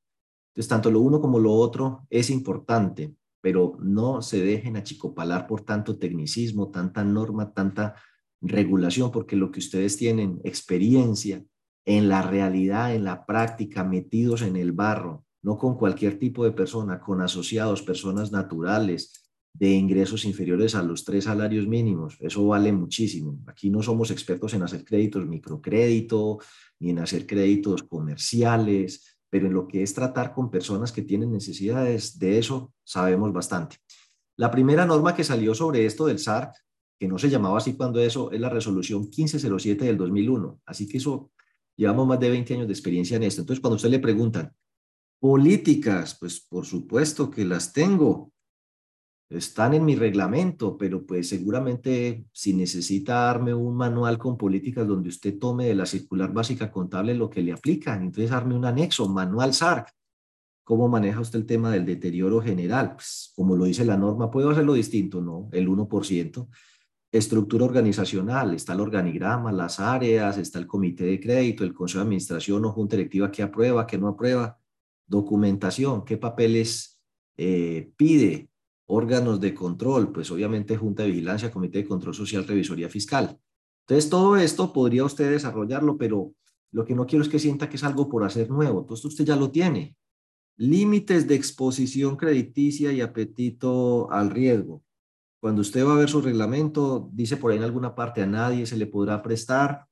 Entonces, 0.51 0.69
tanto 0.69 0.91
lo 0.91 1.01
uno 1.01 1.23
como 1.23 1.39
lo 1.39 1.55
otro 1.55 2.07
es 2.11 2.29
importante, 2.29 3.15
pero 3.41 3.79
no 3.81 4.21
se 4.21 4.45
dejen 4.45 4.77
achicopalar 4.77 5.47
por 5.47 5.63
tanto 5.63 5.99
tecnicismo, 5.99 6.71
tanta 6.71 7.03
norma, 7.03 7.51
tanta 7.55 7.95
regulación, 8.41 9.11
porque 9.11 9.37
lo 9.37 9.51
que 9.51 9.61
ustedes 9.61 9.97
tienen, 9.97 10.41
experiencia 10.45 11.45
en 11.85 12.09
la 12.09 12.23
realidad, 12.23 12.95
en 12.95 13.05
la 13.05 13.27
práctica, 13.27 13.85
metidos 13.85 14.43
en 14.43 14.57
el 14.57 14.73
barro, 14.73 15.25
no 15.43 15.59
con 15.59 15.77
cualquier 15.77 16.19
tipo 16.19 16.45
de 16.45 16.53
persona, 16.53 17.01
con 17.01 17.21
asociados, 17.21 17.83
personas 17.83 18.31
naturales, 18.33 19.31
de 19.53 19.71
ingresos 19.71 20.25
inferiores 20.25 20.75
a 20.75 20.83
los 20.83 21.05
tres 21.05 21.25
salarios 21.25 21.67
mínimos. 21.67 22.17
Eso 22.21 22.47
vale 22.47 22.73
muchísimo. 22.73 23.41
Aquí 23.47 23.69
no 23.69 23.83
somos 23.83 24.11
expertos 24.11 24.55
en 24.55 24.63
hacer 24.63 24.85
créditos 24.85 25.27
microcrédito, 25.27 26.39
ni 26.79 26.91
en 26.91 27.01
hacer 27.01 27.27
créditos 27.27 27.83
comerciales, 27.83 29.19
pero 29.29 29.47
en 29.47 29.55
lo 29.55 29.67
que 29.67 29.83
es 29.83 29.95
tratar 29.95 30.33
con 30.33 30.51
personas 30.51 30.93
que 30.93 31.03
tienen 31.03 31.33
necesidades, 31.33 32.19
de 32.19 32.39
eso 32.39 32.73
sabemos 32.85 33.33
bastante. 33.33 33.77
La 34.37 34.51
primera 34.51 34.87
norma 34.87 35.15
que 35.15 35.25
salió 35.25 35.55
sobre 35.55 35.85
esto 35.85 36.07
del 36.07 36.19
SARC, 36.19 36.55
que 37.01 37.09
no 37.09 37.19
se 37.19 37.31
llamaba 37.31 37.57
así 37.57 37.73
cuando 37.73 37.99
eso, 37.99 38.31
es 38.31 38.39
la 38.39 38.51
resolución 38.51 39.01
1507 39.01 39.87
del 39.87 39.97
2001. 39.97 40.61
Así 40.67 40.87
que 40.87 40.99
eso, 40.99 41.31
llevamos 41.75 42.07
más 42.07 42.21
de 42.21 42.29
20 42.29 42.55
años 42.55 42.67
de 42.67 42.75
experiencia 42.75 43.17
en 43.17 43.23
esto. 43.23 43.41
Entonces, 43.41 43.63
cuando 43.63 43.77
usted 43.77 43.89
le 43.89 44.01
preguntan, 44.01 44.53
políticas, 45.19 46.19
pues 46.21 46.41
por 46.41 46.67
supuesto 46.67 47.31
que 47.31 47.47
las 47.47 47.73
tengo 47.73 48.33
están 49.31 49.73
en 49.73 49.87
mi 49.87 49.97
reglamento, 49.97 50.77
pero 50.77 51.07
pues 51.07 51.31
seguramente 51.31 52.27
si 52.33 52.53
necesita 52.53 53.15
darme 53.15 53.55
un 53.55 53.77
manual 53.77 54.19
con 54.19 54.37
políticas 54.37 54.87
donde 54.87 55.09
usted 55.09 55.39
tome 55.39 55.69
de 55.69 55.75
la 55.75 55.87
circular 55.87 56.35
básica 56.35 56.71
contable 56.71 57.15
lo 57.15 57.31
que 57.31 57.41
le 57.41 57.53
aplican, 57.53 58.03
entonces 58.03 58.31
darme 58.31 58.55
un 58.55 58.67
anexo, 58.67 59.09
manual 59.09 59.55
SARC. 59.55 59.89
¿Cómo 60.65 60.87
maneja 60.87 61.21
usted 61.21 61.39
el 61.39 61.47
tema 61.47 61.73
del 61.73 61.87
deterioro 61.87 62.43
general? 62.43 62.93
Pues 62.95 63.33
como 63.35 63.57
lo 63.57 63.65
dice 63.65 63.87
la 63.87 63.97
norma, 63.97 64.31
¿puedo 64.31 64.51
hacerlo 64.51 64.75
distinto? 64.75 65.23
No, 65.23 65.49
el 65.53 65.67
1%. 65.67 66.49
Estructura 67.13 67.65
organizacional, 67.65 68.55
está 68.55 68.73
el 68.75 68.81
organigrama, 68.81 69.51
las 69.51 69.81
áreas, 69.81 70.39
está 70.39 70.61
el 70.61 70.69
comité 70.69 71.05
de 71.05 71.21
crédito, 71.21 71.65
el 71.65 71.75
consejo 71.75 71.99
de 71.99 72.05
administración 72.05 72.65
o 72.65 72.73
junta 72.73 72.97
directiva 72.97 73.33
que 73.33 73.43
aprueba, 73.43 73.87
que 73.87 73.99
no 73.99 74.09
aprueba. 74.09 74.59
Documentación, 75.09 76.05
qué 76.05 76.17
papeles 76.19 77.01
eh, 77.37 77.91
pide, 77.97 78.49
órganos 78.87 79.41
de 79.41 79.55
control, 79.55 80.13
pues 80.13 80.31
obviamente 80.31 80.77
Junta 80.77 81.03
de 81.03 81.11
Vigilancia, 81.11 81.51
Comité 81.51 81.79
de 81.79 81.89
Control 81.89 82.15
Social, 82.15 82.47
Revisoría 82.47 82.89
Fiscal. 82.89 83.39
Entonces, 83.87 84.09
todo 84.09 84.37
esto 84.37 84.73
podría 84.73 85.05
usted 85.05 85.31
desarrollarlo, 85.31 85.99
pero 85.99 86.35
lo 86.71 86.85
que 86.85 86.95
no 86.95 87.07
quiero 87.07 87.25
es 87.25 87.29
que 87.29 87.41
sienta 87.41 87.69
que 87.69 87.77
es 87.77 87.83
algo 87.83 88.09
por 88.09 88.25
hacer 88.25 88.51
nuevo. 88.51 88.87
Esto 88.93 89.09
usted 89.09 89.25
ya 89.25 89.35
lo 89.35 89.51
tiene. 89.51 89.97
Límites 90.57 91.27
de 91.27 91.35
exposición 91.35 92.17
crediticia 92.17 92.93
y 92.93 93.01
apetito 93.01 94.11
al 94.13 94.31
riesgo. 94.31 94.85
Cuando 95.41 95.63
usted 95.63 95.87
va 95.87 95.95
a 95.95 95.99
ver 95.99 96.09
su 96.09 96.21
reglamento, 96.21 97.09
dice 97.13 97.39
por 97.39 97.51
ahí 97.51 97.59
en 97.59 97.65
alguna 97.65 97.95
parte 97.95 98.23
a 98.23 98.27
nadie 98.27 98.67
se 98.67 98.77
le 98.77 98.87
podrá 98.87 99.23
prestar 99.23 99.87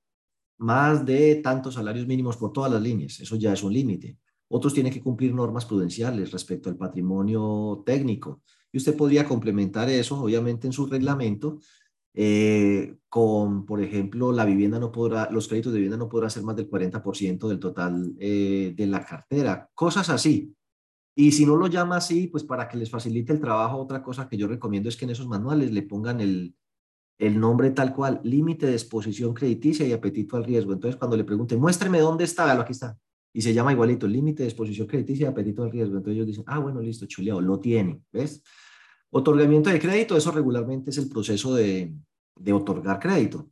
más 0.58 1.06
de 1.06 1.36
tantos 1.36 1.74
salarios 1.74 2.06
mínimos 2.06 2.36
por 2.36 2.52
todas 2.52 2.70
las 2.70 2.82
líneas. 2.82 3.18
Eso 3.20 3.36
ya 3.36 3.52
es 3.52 3.62
un 3.62 3.72
límite. 3.72 4.18
Otros 4.48 4.74
tienen 4.74 4.92
que 4.92 5.00
cumplir 5.02 5.34
normas 5.34 5.64
prudenciales 5.64 6.32
respecto 6.32 6.68
al 6.68 6.76
patrimonio 6.76 7.82
técnico. 7.86 8.42
Y 8.72 8.78
usted 8.78 8.96
podría 8.96 9.24
complementar 9.24 9.88
eso, 9.88 10.20
obviamente, 10.20 10.66
en 10.66 10.72
su 10.72 10.86
reglamento, 10.86 11.60
eh, 12.14 12.96
con, 13.08 13.64
por 13.64 13.80
ejemplo, 13.82 14.32
la 14.32 14.44
vivienda 14.44 14.78
no 14.78 14.90
podrá, 14.90 15.30
los 15.30 15.48
créditos 15.48 15.72
de 15.72 15.78
vivienda 15.78 15.96
no 15.96 16.08
podrán 16.08 16.30
ser 16.30 16.42
más 16.42 16.56
del 16.56 16.68
40% 16.68 17.48
del 17.48 17.58
total 17.58 18.12
eh, 18.18 18.74
de 18.76 18.86
la 18.86 19.04
cartera, 19.04 19.70
cosas 19.74 20.10
así. 20.10 20.54
Y 21.20 21.32
si 21.32 21.44
no 21.44 21.56
lo 21.56 21.66
llama 21.66 21.96
así, 21.96 22.28
pues 22.28 22.44
para 22.44 22.68
que 22.68 22.76
les 22.76 22.90
facilite 22.90 23.32
el 23.32 23.40
trabajo, 23.40 23.78
otra 23.78 24.00
cosa 24.04 24.28
que 24.28 24.36
yo 24.36 24.46
recomiendo 24.46 24.88
es 24.88 24.96
que 24.96 25.04
en 25.04 25.10
esos 25.10 25.26
manuales 25.26 25.72
le 25.72 25.82
pongan 25.82 26.20
el, 26.20 26.54
el 27.18 27.40
nombre 27.40 27.72
tal 27.72 27.92
cual, 27.92 28.20
límite 28.22 28.66
de 28.66 28.74
exposición 28.74 29.34
crediticia 29.34 29.84
y 29.84 29.92
apetito 29.92 30.36
al 30.36 30.44
riesgo. 30.44 30.72
Entonces, 30.72 30.96
cuando 30.96 31.16
le 31.16 31.24
pregunten, 31.24 31.58
muéstreme 31.58 31.98
dónde 31.98 32.22
está, 32.22 32.52
aquí 32.52 32.70
está. 32.70 32.96
Y 33.32 33.42
se 33.42 33.52
llama 33.52 33.72
igualito, 33.72 34.06
límite 34.06 34.44
de 34.44 34.48
exposición 34.48 34.86
crediticia 34.86 35.24
y 35.24 35.28
apetito 35.28 35.64
al 35.64 35.72
riesgo. 35.72 35.96
Entonces 35.96 36.14
ellos 36.14 36.26
dicen, 36.28 36.44
ah, 36.46 36.60
bueno, 36.60 36.80
listo, 36.80 37.04
chuleado, 37.06 37.40
lo 37.40 37.58
tiene, 37.58 38.00
¿ves? 38.12 38.40
Otorgamiento 39.10 39.70
de 39.70 39.80
crédito, 39.80 40.16
eso 40.16 40.30
regularmente 40.30 40.90
es 40.90 40.98
el 40.98 41.08
proceso 41.08 41.52
de, 41.52 41.96
de 42.36 42.52
otorgar 42.52 43.00
crédito. 43.00 43.50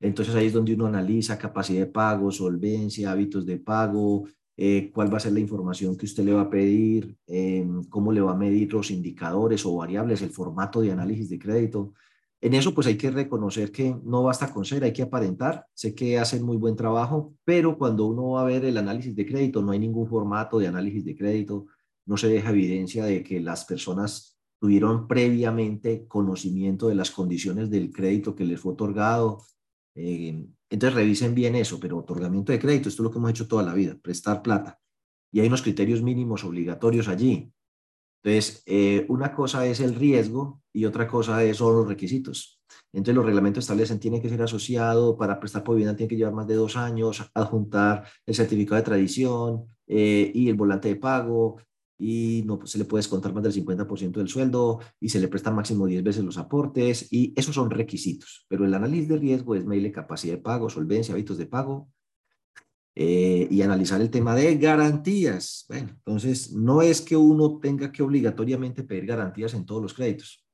Entonces 0.00 0.34
ahí 0.34 0.46
es 0.46 0.54
donde 0.54 0.72
uno 0.72 0.86
analiza 0.86 1.36
capacidad 1.36 1.80
de 1.80 1.92
pago, 1.92 2.30
solvencia, 2.30 3.12
hábitos 3.12 3.44
de 3.44 3.58
pago, 3.58 4.26
eh, 4.56 4.90
cuál 4.92 5.12
va 5.12 5.18
a 5.18 5.20
ser 5.20 5.32
la 5.32 5.40
información 5.40 5.96
que 5.96 6.06
usted 6.06 6.24
le 6.24 6.32
va 6.32 6.42
a 6.42 6.50
pedir, 6.50 7.16
eh, 7.26 7.66
cómo 7.90 8.12
le 8.12 8.22
va 8.22 8.32
a 8.32 8.36
medir 8.36 8.72
los 8.72 8.90
indicadores 8.90 9.66
o 9.66 9.76
variables, 9.76 10.22
el 10.22 10.30
formato 10.30 10.80
de 10.80 10.92
análisis 10.92 11.28
de 11.28 11.38
crédito. 11.38 11.92
En 12.40 12.54
eso 12.54 12.72
pues 12.74 12.86
hay 12.86 12.96
que 12.96 13.10
reconocer 13.10 13.70
que 13.70 13.96
no 14.04 14.22
basta 14.22 14.52
con 14.52 14.64
ser, 14.64 14.84
hay 14.84 14.92
que 14.92 15.02
aparentar. 15.02 15.66
Sé 15.74 15.94
que 15.94 16.18
hacen 16.18 16.42
muy 16.42 16.56
buen 16.56 16.76
trabajo, 16.76 17.34
pero 17.44 17.76
cuando 17.76 18.06
uno 18.06 18.30
va 18.32 18.42
a 18.42 18.44
ver 18.44 18.64
el 18.64 18.78
análisis 18.78 19.14
de 19.14 19.26
crédito, 19.26 19.62
no 19.62 19.72
hay 19.72 19.78
ningún 19.78 20.08
formato 20.08 20.58
de 20.58 20.68
análisis 20.68 21.04
de 21.04 21.16
crédito, 21.16 21.66
no 22.06 22.16
se 22.16 22.28
deja 22.28 22.50
evidencia 22.50 23.04
de 23.04 23.22
que 23.22 23.40
las 23.40 23.64
personas 23.64 24.38
tuvieron 24.58 25.06
previamente 25.06 26.06
conocimiento 26.06 26.88
de 26.88 26.94
las 26.94 27.10
condiciones 27.10 27.68
del 27.68 27.92
crédito 27.92 28.34
que 28.34 28.44
les 28.44 28.60
fue 28.60 28.72
otorgado. 28.72 29.42
Eh, 29.94 30.46
entonces 30.70 30.94
revisen 30.94 31.34
bien 31.34 31.54
eso, 31.54 31.78
pero 31.80 31.98
otorgamiento 31.98 32.52
de 32.52 32.58
crédito, 32.58 32.88
esto 32.88 33.02
es 33.02 33.04
lo 33.04 33.10
que 33.10 33.18
hemos 33.18 33.30
hecho 33.30 33.48
toda 33.48 33.62
la 33.62 33.74
vida, 33.74 33.96
prestar 34.00 34.42
plata. 34.42 34.78
Y 35.32 35.40
hay 35.40 35.48
unos 35.48 35.62
criterios 35.62 36.02
mínimos 36.02 36.44
obligatorios 36.44 37.08
allí. 37.08 37.52
Entonces, 38.22 38.62
eh, 38.66 39.06
una 39.08 39.32
cosa 39.32 39.66
es 39.66 39.80
el 39.80 39.94
riesgo 39.94 40.62
y 40.72 40.84
otra 40.84 41.06
cosa 41.06 41.38
son 41.54 41.76
los 41.76 41.88
requisitos. 41.88 42.60
Entonces, 42.92 43.14
los 43.14 43.24
reglamentos 43.24 43.64
establecen, 43.64 44.00
tiene 44.00 44.20
que 44.20 44.28
ser 44.28 44.42
asociado, 44.42 45.16
para 45.16 45.38
prestar 45.38 45.62
por 45.62 45.76
vivienda 45.76 45.96
tiene 45.96 46.08
que 46.08 46.16
llevar 46.16 46.34
más 46.34 46.46
de 46.46 46.54
dos 46.54 46.76
años, 46.76 47.30
adjuntar 47.34 48.08
el 48.24 48.34
certificado 48.34 48.76
de 48.76 48.84
tradición 48.84 49.66
eh, 49.86 50.32
y 50.34 50.48
el 50.48 50.54
volante 50.54 50.88
de 50.88 50.96
pago, 50.96 51.58
y 51.98 52.42
no 52.44 52.60
se 52.66 52.78
le 52.78 52.84
puede 52.84 53.00
descontar 53.00 53.32
más 53.32 53.42
del 53.42 53.52
50% 53.52 54.12
del 54.12 54.28
sueldo 54.28 54.80
y 55.00 55.08
se 55.08 55.18
le 55.18 55.28
prestan 55.28 55.54
máximo 55.54 55.86
10 55.86 56.02
veces 56.02 56.24
los 56.24 56.36
aportes 56.36 57.10
y 57.10 57.32
esos 57.36 57.54
son 57.54 57.70
requisitos. 57.70 58.44
Pero 58.48 58.64
el 58.64 58.74
análisis 58.74 59.08
de 59.08 59.16
riesgo 59.16 59.54
es 59.54 59.64
medirle 59.64 59.92
capacidad 59.92 60.34
de 60.34 60.42
pago, 60.42 60.68
solvencia, 60.68 61.14
hábitos 61.14 61.38
de 61.38 61.46
pago 61.46 61.88
eh, 62.94 63.48
y 63.50 63.62
analizar 63.62 64.00
el 64.00 64.10
tema 64.10 64.34
de 64.34 64.56
garantías. 64.56 65.64
Bueno, 65.68 65.88
entonces 65.90 66.52
no 66.52 66.82
es 66.82 67.00
que 67.00 67.16
uno 67.16 67.58
tenga 67.60 67.90
que 67.90 68.02
obligatoriamente 68.02 68.84
pedir 68.84 69.06
garantías 69.06 69.54
en 69.54 69.64
todos 69.64 69.80
los 69.80 69.94
créditos, 69.94 70.44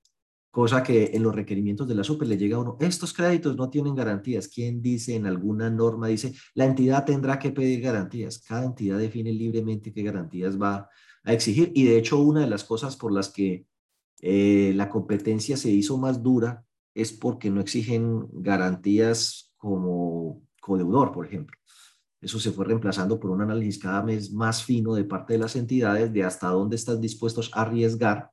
cosa 0.51 0.83
que 0.83 1.11
en 1.15 1.25
los 1.25 1.35
requerimientos 1.35 1.89
de 1.89 1.95
la 1.97 2.05
SUPE 2.05 2.27
le 2.27 2.37
llega 2.37 2.57
a 2.57 2.61
uno, 2.61 2.77
estos 2.81 3.13
créditos 3.13 3.57
no 3.57 3.69
tienen 3.69 3.97
garantías. 3.97 4.47
¿Quién 4.47 4.81
dice 4.81 5.17
en 5.17 5.27
alguna 5.27 5.71
norma? 5.71 6.07
Dice, 6.07 6.35
la 6.55 6.67
entidad 6.67 7.05
tendrá 7.05 7.39
que 7.39 7.51
pedir 7.51 7.81
garantías. 7.81 8.39
Cada 8.41 8.65
entidad 8.65 8.99
define 8.99 9.33
libremente 9.33 9.93
qué 9.93 10.03
garantías 10.03 10.61
va 10.61 10.75
a 10.75 10.91
exigir. 11.25 11.73
Y 11.75 11.85
de 11.85 11.99
hecho, 11.99 12.19
una 12.21 12.41
de 12.41 12.49
las 12.49 12.65
cosas 12.65 12.97
por 12.97 13.13
las 13.13 13.31
que 13.31 13.67
eh, 14.21 14.73
la 14.75 14.89
competencia 14.89 15.57
se 15.57 15.71
hizo 15.71 15.99
más 15.99 16.23
dura 16.23 16.65
es 16.95 17.13
porque 17.13 17.51
no 17.51 17.61
exigen 17.61 18.29
garantías 18.33 19.53
como 19.57 20.43
codeudor, 20.61 21.13
por 21.13 21.27
ejemplo. 21.27 21.57
Eso 22.21 22.39
se 22.39 22.53
fue 22.53 22.65
reemplazando 22.65 23.19
por 23.19 23.31
un 23.31 23.43
análisis 23.43 23.83
cada 23.83 24.03
vez 24.03 24.33
más 24.33 24.63
fino 24.63 24.95
de 24.95 25.05
parte 25.05 25.33
de 25.33 25.41
las 25.41 25.57
entidades 25.57 26.13
de 26.13 26.23
hasta 26.23 26.49
dónde 26.49 26.77
están 26.77 27.01
dispuestos 27.01 27.51
a 27.53 27.63
arriesgar, 27.63 28.31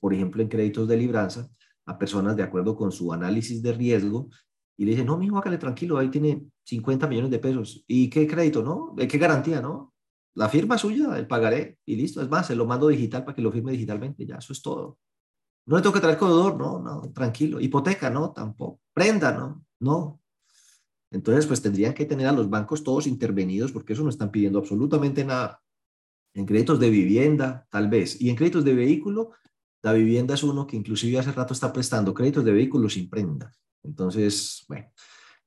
por 0.00 0.12
ejemplo, 0.12 0.42
en 0.42 0.48
créditos 0.48 0.88
de 0.88 0.96
libranza, 0.96 1.48
a 1.86 1.96
personas 1.98 2.36
de 2.36 2.42
acuerdo 2.42 2.74
con 2.74 2.90
su 2.90 3.12
análisis 3.12 3.62
de 3.62 3.72
riesgo 3.72 4.28
y 4.76 4.84
le 4.84 4.92
dicen, 4.92 5.06
no, 5.06 5.18
mijo, 5.18 5.36
hágale 5.36 5.58
tranquilo, 5.58 5.98
ahí 5.98 6.08
tiene 6.08 6.46
50 6.64 7.06
millones 7.06 7.30
de 7.30 7.38
pesos. 7.38 7.84
¿Y 7.86 8.08
qué 8.08 8.26
crédito, 8.26 8.62
no? 8.62 8.94
¿Qué 8.96 9.18
garantía, 9.18 9.60
no? 9.60 9.89
La 10.34 10.48
firma 10.48 10.78
suya, 10.78 11.16
el 11.18 11.26
pagaré 11.26 11.78
y 11.84 11.96
listo. 11.96 12.22
Es 12.22 12.28
más, 12.28 12.46
se 12.46 12.54
lo 12.54 12.66
mando 12.66 12.88
digital 12.88 13.24
para 13.24 13.34
que 13.34 13.42
lo 13.42 13.52
firme 13.52 13.72
digitalmente. 13.72 14.24
Ya, 14.26 14.36
eso 14.36 14.52
es 14.52 14.62
todo. 14.62 14.98
No 15.66 15.76
le 15.76 15.82
tengo 15.82 15.94
que 15.94 16.00
traer 16.00 16.18
corredor, 16.18 16.56
no, 16.56 16.80
no, 16.80 17.12
tranquilo. 17.12 17.60
Hipoteca, 17.60 18.10
no, 18.10 18.32
tampoco. 18.32 18.80
Prenda, 18.92 19.32
no, 19.32 19.64
no. 19.80 20.20
Entonces, 21.10 21.46
pues 21.46 21.60
tendrían 21.60 21.92
que 21.92 22.06
tener 22.06 22.28
a 22.28 22.32
los 22.32 22.48
bancos 22.48 22.84
todos 22.84 23.06
intervenidos 23.06 23.72
porque 23.72 23.92
eso 23.92 24.02
no 24.02 24.10
están 24.10 24.30
pidiendo 24.30 24.58
absolutamente 24.58 25.24
nada. 25.24 25.62
En 26.34 26.46
créditos 26.46 26.78
de 26.78 26.90
vivienda, 26.90 27.66
tal 27.70 27.88
vez. 27.88 28.20
Y 28.20 28.30
en 28.30 28.36
créditos 28.36 28.64
de 28.64 28.74
vehículo, 28.74 29.32
la 29.82 29.92
vivienda 29.92 30.34
es 30.34 30.42
uno 30.42 30.66
que 30.66 30.76
inclusive 30.76 31.18
hace 31.18 31.32
rato 31.32 31.52
está 31.52 31.72
prestando 31.72 32.14
créditos 32.14 32.44
de 32.44 32.52
vehículo 32.52 32.88
sin 32.88 33.10
prenda. 33.10 33.52
Entonces, 33.82 34.64
bueno, 34.68 34.86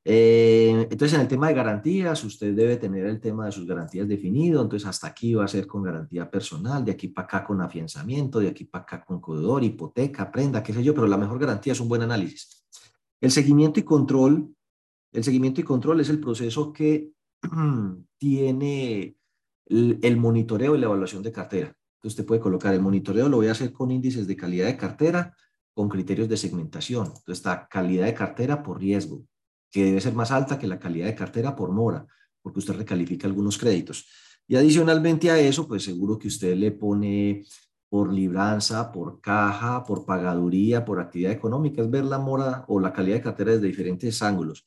eh, 0.05 0.85
entonces, 0.89 1.13
en 1.13 1.21
el 1.21 1.27
tema 1.29 1.47
de 1.47 1.53
garantías, 1.53 2.23
usted 2.25 2.53
debe 2.53 2.75
tener 2.75 3.05
el 3.05 3.21
tema 3.21 3.45
de 3.45 3.53
sus 3.53 3.65
garantías 3.65 4.07
definido. 4.07 4.61
Entonces, 4.61 4.87
hasta 4.87 5.07
aquí 5.07 5.33
va 5.33 5.45
a 5.45 5.47
ser 5.47 5.65
con 5.65 5.83
garantía 5.83 6.29
personal, 6.29 6.83
de 6.83 6.91
aquí 6.91 7.07
para 7.07 7.25
acá 7.25 7.45
con 7.45 7.61
afianzamiento, 7.61 8.39
de 8.39 8.49
aquí 8.49 8.65
para 8.65 8.83
acá 8.83 9.05
con 9.05 9.21
codedor, 9.21 9.63
hipoteca, 9.63 10.29
prenda, 10.29 10.61
qué 10.61 10.73
sé 10.73 10.83
yo, 10.83 10.93
pero 10.93 11.07
la 11.07 11.17
mejor 11.17 11.39
garantía 11.39 11.73
es 11.73 11.79
un 11.79 11.87
buen 11.87 12.01
análisis. 12.01 12.65
El 13.21 13.31
seguimiento 13.31 13.79
y 13.79 13.83
control, 13.83 14.53
el 15.13 15.23
seguimiento 15.23 15.61
y 15.61 15.63
control 15.63 16.01
es 16.01 16.09
el 16.09 16.19
proceso 16.19 16.73
que 16.73 17.11
tiene 18.17 19.15
el, 19.67 19.99
el 20.01 20.17
monitoreo 20.17 20.75
y 20.75 20.79
la 20.79 20.87
evaluación 20.87 21.23
de 21.23 21.31
cartera. 21.31 21.67
Entonces, 21.67 22.19
usted 22.19 22.25
puede 22.25 22.41
colocar 22.41 22.73
el 22.73 22.81
monitoreo, 22.81 23.29
lo 23.29 23.37
voy 23.37 23.47
a 23.47 23.53
hacer 23.53 23.71
con 23.71 23.89
índices 23.89 24.27
de 24.27 24.35
calidad 24.35 24.65
de 24.65 24.75
cartera, 24.75 25.33
con 25.73 25.87
criterios 25.87 26.27
de 26.27 26.35
segmentación. 26.35 27.05
Entonces, 27.05 27.37
está 27.37 27.69
calidad 27.69 28.05
de 28.05 28.13
cartera 28.13 28.61
por 28.61 28.81
riesgo, 28.81 29.25
que 29.73 29.85
debe 29.85 29.99
ser 29.99 30.13
más 30.13 30.31
alta 30.31 30.59
que 30.59 30.67
la 30.67 30.79
calidad 30.79 31.07
de 31.07 31.15
cartera 31.15 31.55
por 31.55 31.71
mora, 31.71 32.05
porque 32.43 32.59
usted 32.59 32.75
recalifica 32.75 33.27
algunos 33.27 33.57
créditos. 33.57 34.07
Y 34.47 34.55
adicionalmente 34.55 35.31
a 35.31 35.39
eso, 35.39 35.67
pues 35.67 35.83
seguro 35.83 36.19
que 36.19 36.27
usted 36.27 36.55
le 36.55 36.71
pone 36.71 37.43
por 37.89 38.13
libranza, 38.13 38.91
por 38.91 39.19
caja, 39.19 39.83
por 39.83 40.05
pagaduría, 40.05 40.85
por 40.85 40.99
actividad 40.99 41.31
económica, 41.31 41.81
es 41.81 41.89
ver 41.89 42.05
la 42.05 42.19
mora 42.19 42.65
o 42.67 42.79
la 42.79 42.93
calidad 42.93 43.15
de 43.17 43.23
cartera 43.23 43.53
desde 43.53 43.67
diferentes 43.67 44.21
ángulos. 44.21 44.63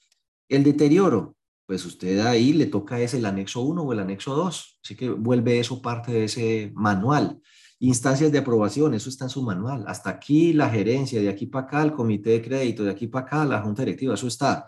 El 0.49 0.65
deterioro, 0.65 1.37
pues 1.67 1.85
usted 1.85 2.19
ahí 2.27 2.53
le 2.53 2.67
toca 2.67 3.01
es 3.01 3.15
el 3.15 3.27
anexo 3.27 3.61
1 3.61 3.83
o 3.83 3.93
el 3.93 4.01
anexo 4.01 4.35
2, 4.35 4.81
así 4.83 4.97
que 4.97 5.09
vuelve 5.11 5.61
eso 5.61 5.81
parte 5.81 6.11
de 6.13 6.25
ese 6.25 6.73
manual. 6.75 7.41
Instancias 7.79 8.33
de 8.33 8.39
aprobación, 8.39 8.95
eso 8.95 9.09
está 9.09 9.27
en 9.27 9.31
su 9.31 9.43
manual. 9.43 9.85
Hasta 9.87 10.11
aquí 10.11 10.53
la 10.53 10.69
gerencia, 10.69 11.21
de 11.21 11.29
aquí 11.29 11.47
para 11.47 11.67
acá 11.67 11.83
el 11.83 11.93
comité 11.93 12.31
de 12.31 12.43
crédito, 12.43 12.83
de 12.83 12.91
aquí 12.91 13.07
para 13.07 13.27
acá 13.27 13.45
la 13.45 13.61
junta 13.61 13.83
directiva, 13.83 14.15
eso 14.15 14.27
está. 14.27 14.67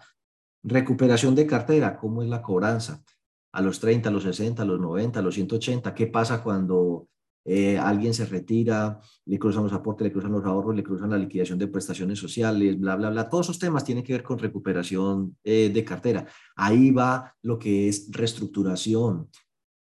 Recuperación 0.69 1.35
de 1.35 1.47
cartera, 1.47 1.97
¿cómo 1.97 2.23
es 2.23 2.29
la 2.29 2.43
cobranza? 2.43 3.03
A 3.53 3.63
los 3.63 3.81
30, 3.81 4.11
a 4.11 4.13
los 4.13 4.25
60, 4.25 4.63
a 4.63 4.67
los 4.67 4.79
90, 4.79 5.19
a 5.19 5.23
los 5.23 5.35
180, 5.35 5.95
¿qué 5.95 6.09
pasa 6.09 6.43
cuando 6.43 7.09
eh, 7.51 7.79
alguien 7.79 8.13
se 8.13 8.27
retira, 8.27 9.01
le 9.25 9.39
cruzan 9.39 9.63
los 9.63 9.73
aportes, 9.73 10.05
le 10.05 10.13
cruzan 10.13 10.33
los 10.33 10.45
ahorros, 10.45 10.77
le 10.77 10.83
cruzan 10.83 11.09
la 11.09 11.17
liquidación 11.17 11.59
de 11.59 11.69
prestaciones 11.69 12.19
sociales, 12.19 12.79
bla, 12.79 12.95
bla, 12.97 13.09
bla. 13.09 13.31
Todos 13.31 13.47
esos 13.47 13.59
temas 13.59 13.85
tienen 13.85 14.05
que 14.05 14.13
ver 14.13 14.23
con 14.23 14.39
recuperación 14.39 15.35
eh, 15.43 15.71
de 15.73 15.83
cartera. 15.83 16.27
Ahí 16.57 16.91
va 16.91 17.35
lo 17.41 17.59
que 17.59 17.89
es 17.89 18.11
reestructuración, 18.11 19.31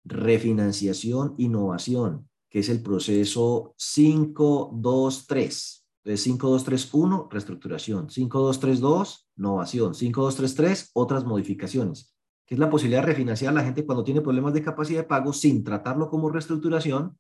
refinanciación, 0.04 1.34
innovación, 1.40 2.30
que 2.52 2.60
es 2.60 2.70
el 2.70 2.84
proceso 2.84 3.74
523. 3.78 5.42
Entonces, 5.42 5.85
5231, 6.06 7.30
reestructuración. 7.32 8.10
5232, 8.10 9.30
innovación. 9.38 9.96
5233, 9.96 10.92
otras 10.94 11.26
modificaciones, 11.26 12.16
que 12.46 12.56
es 12.56 12.60
la 12.60 12.70
posibilidad 12.70 13.02
de 13.02 13.08
refinanciar 13.08 13.52
a 13.52 13.56
la 13.56 13.64
gente 13.64 13.86
cuando 13.86 14.04
tiene 14.04 14.22
problemas 14.22 14.54
de 14.54 14.62
capacidad 14.62 15.02
de 15.02 15.08
pago 15.08 15.34
sin 15.34 15.64
tratarlo 15.64 16.10
como 16.10 16.30
reestructuración, 16.30 17.18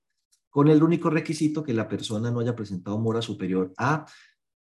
con 0.49 0.67
el 0.69 0.83
único 0.83 1.09
requisito 1.09 1.63
que 1.63 1.73
la 1.73 1.89
persona 1.89 2.31
no 2.31 2.39
haya 2.39 2.55
presentado 2.55 2.97
mora 2.97 3.21
superior 3.21 3.73
a 3.77 4.05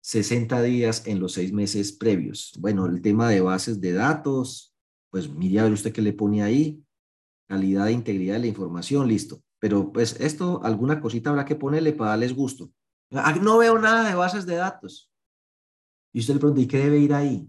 60 0.01 0.61
días 0.63 1.05
en 1.05 1.19
los 1.19 1.33
seis 1.33 1.53
meses 1.53 1.91
previos. 1.91 2.53
Bueno, 2.59 2.85
el 2.87 3.01
tema 3.01 3.29
de 3.29 3.41
bases 3.41 3.79
de 3.79 3.93
datos, 3.93 4.75
pues 5.09 5.29
mire 5.29 5.59
a 5.59 5.63
ver 5.63 5.73
usted 5.73 5.93
qué 5.93 6.01
le 6.01 6.13
pone 6.13 6.41
ahí, 6.41 6.83
calidad 7.47 7.89
e 7.89 7.91
integridad 7.91 8.35
de 8.35 8.39
la 8.39 8.47
información, 8.47 9.07
listo. 9.07 9.43
Pero 9.59 9.91
pues 9.93 10.19
esto, 10.19 10.61
alguna 10.63 10.99
cosita 10.99 11.29
habrá 11.29 11.45
que 11.45 11.55
ponerle 11.55 11.93
para 11.93 12.11
darles 12.11 12.33
gusto. 12.33 12.71
No 13.41 13.57
veo 13.59 13.77
nada 13.77 14.09
de 14.09 14.15
bases 14.15 14.45
de 14.45 14.55
datos. 14.55 15.11
Y 16.11 16.19
usted 16.19 16.35
le 16.35 16.39
pregunta, 16.39 16.61
¿y 16.61 16.67
qué 16.67 16.77
debe 16.79 16.99
ir 16.99 17.13
ahí? 17.13 17.47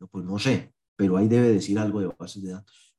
No, 0.00 0.08
pues 0.08 0.24
no 0.24 0.38
sé, 0.38 0.72
pero 0.96 1.16
ahí 1.16 1.28
debe 1.28 1.48
decir 1.52 1.78
algo 1.78 2.00
de 2.00 2.10
bases 2.18 2.42
de 2.42 2.52
datos. 2.52 2.94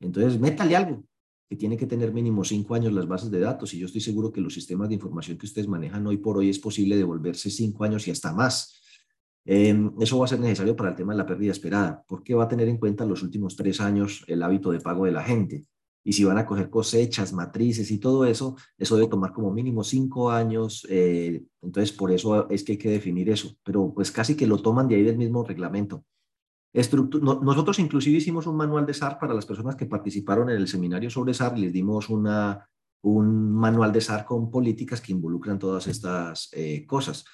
Entonces, 0.00 0.38
métale 0.38 0.76
algo, 0.76 1.04
que 1.48 1.56
tiene 1.56 1.76
que 1.76 1.86
tener 1.86 2.12
mínimo 2.12 2.44
cinco 2.44 2.74
años 2.74 2.92
las 2.92 3.06
bases 3.06 3.30
de 3.30 3.40
datos. 3.40 3.72
Y 3.74 3.78
yo 3.78 3.86
estoy 3.86 4.00
seguro 4.00 4.30
que 4.30 4.40
los 4.40 4.52
sistemas 4.52 4.88
de 4.88 4.94
información 4.94 5.38
que 5.38 5.46
ustedes 5.46 5.68
manejan 5.68 6.06
hoy 6.06 6.18
por 6.18 6.36
hoy 6.36 6.50
es 6.50 6.58
posible 6.58 6.96
devolverse 6.96 7.50
cinco 7.50 7.84
años 7.84 8.06
y 8.06 8.10
hasta 8.10 8.32
más. 8.32 8.82
Em, 9.44 9.92
eso 10.00 10.18
va 10.18 10.24
a 10.24 10.28
ser 10.28 10.40
necesario 10.40 10.74
para 10.74 10.90
el 10.90 10.96
tema 10.96 11.12
de 11.12 11.18
la 11.18 11.26
pérdida 11.26 11.52
esperada, 11.52 12.04
porque 12.06 12.34
va 12.34 12.44
a 12.44 12.48
tener 12.48 12.68
en 12.68 12.78
cuenta 12.78 13.06
los 13.06 13.22
últimos 13.22 13.56
tres 13.56 13.80
años 13.80 14.24
el 14.26 14.42
hábito 14.42 14.70
de 14.72 14.80
pago 14.80 15.04
de 15.04 15.12
la 15.12 15.22
gente 15.22 15.66
y 16.06 16.12
si 16.12 16.22
van 16.22 16.38
a 16.38 16.46
coger 16.46 16.70
cosechas, 16.70 17.32
matrices 17.32 17.90
y 17.90 17.98
todo 17.98 18.24
eso, 18.24 18.54
eso 18.78 18.94
debe 18.94 19.08
tomar 19.08 19.32
como 19.32 19.50
mínimo 19.50 19.82
cinco 19.82 20.30
años. 20.30 20.86
Eh, 20.88 21.42
entonces, 21.60 21.90
por 21.90 22.12
eso 22.12 22.48
es 22.48 22.62
que 22.62 22.72
hay 22.72 22.78
que 22.78 22.90
definir 22.90 23.28
eso. 23.28 23.56
Pero 23.64 23.92
pues 23.92 24.12
casi 24.12 24.36
que 24.36 24.46
lo 24.46 24.62
toman 24.62 24.86
de 24.86 24.94
ahí 24.94 25.02
del 25.02 25.18
mismo 25.18 25.42
reglamento. 25.42 26.04
nosotros 26.72 27.80
inclusive 27.80 28.18
hicimos 28.18 28.46
un 28.46 28.56
manual 28.56 28.86
de 28.86 28.94
SAR 28.94 29.18
para 29.18 29.34
las 29.34 29.46
personas 29.46 29.74
que 29.74 29.86
participaron 29.86 30.48
en 30.48 30.58
el 30.58 30.68
seminario 30.68 31.10
sobre 31.10 31.34
SAR. 31.34 31.58
Les 31.58 31.72
dimos 31.72 32.08
una, 32.08 32.64
un 33.02 33.52
manual 33.52 33.90
de 33.90 34.00
SAR 34.00 34.24
con 34.24 34.48
políticas 34.48 35.00
que 35.00 35.10
involucran 35.10 35.58
todas 35.58 35.88
estas 35.88 36.50
eh, 36.52 36.86
cosas. 36.86 37.24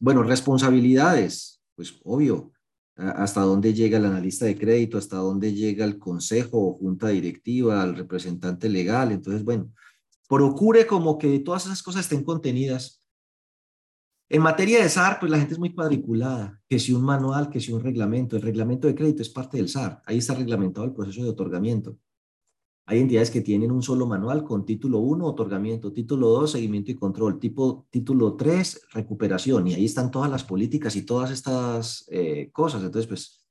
Bueno, 0.00 0.24
responsabilidades, 0.24 1.62
pues 1.76 2.00
obvio, 2.02 2.50
hasta 2.96 3.42
dónde 3.42 3.74
llega 3.74 3.98
el 3.98 4.06
analista 4.06 4.46
de 4.46 4.56
crédito, 4.56 4.96
hasta 4.96 5.16
dónde 5.18 5.52
llega 5.52 5.84
el 5.84 5.98
consejo 5.98 6.58
o 6.58 6.72
junta 6.74 7.08
directiva, 7.08 7.84
el 7.84 7.94
representante 7.94 8.68
legal. 8.68 9.12
Entonces, 9.12 9.44
bueno, 9.44 9.70
procure 10.28 10.86
como 10.86 11.18
que 11.18 11.38
todas 11.40 11.66
esas 11.66 11.82
cosas 11.82 12.02
estén 12.02 12.24
contenidas. 12.24 13.02
En 14.28 14.42
materia 14.42 14.82
de 14.82 14.88
SAR, 14.88 15.20
pues 15.20 15.30
la 15.30 15.38
gente 15.38 15.54
es 15.54 15.58
muy 15.58 15.72
cuadriculada, 15.72 16.60
que 16.68 16.78
si 16.80 16.92
un 16.92 17.04
manual, 17.04 17.48
que 17.48 17.60
si 17.60 17.72
un 17.72 17.80
reglamento. 17.80 18.34
El 18.34 18.42
reglamento 18.42 18.88
de 18.88 18.94
crédito 18.94 19.22
es 19.22 19.28
parte 19.28 19.58
del 19.58 19.68
SAR, 19.68 20.02
ahí 20.06 20.18
está 20.18 20.34
reglamentado 20.34 20.86
el 20.86 20.94
proceso 20.94 21.22
de 21.22 21.30
otorgamiento. 21.30 21.96
Hay 22.88 23.00
entidades 23.00 23.32
que 23.32 23.40
tienen 23.40 23.72
un 23.72 23.82
solo 23.82 24.06
manual 24.06 24.44
con 24.44 24.64
título 24.64 25.00
1, 25.00 25.26
otorgamiento, 25.26 25.92
título 25.92 26.28
2, 26.28 26.52
seguimiento 26.52 26.92
y 26.92 26.94
control, 26.94 27.40
tipo, 27.40 27.88
título 27.90 28.36
3, 28.36 28.82
recuperación, 28.92 29.66
y 29.66 29.74
ahí 29.74 29.86
están 29.86 30.12
todas 30.12 30.30
las 30.30 30.44
políticas 30.44 30.94
y 30.94 31.02
todas 31.02 31.32
estas 31.32 32.04
eh, 32.12 32.48
cosas. 32.52 32.84
Entonces, 32.84 33.08
pues, 33.08 33.44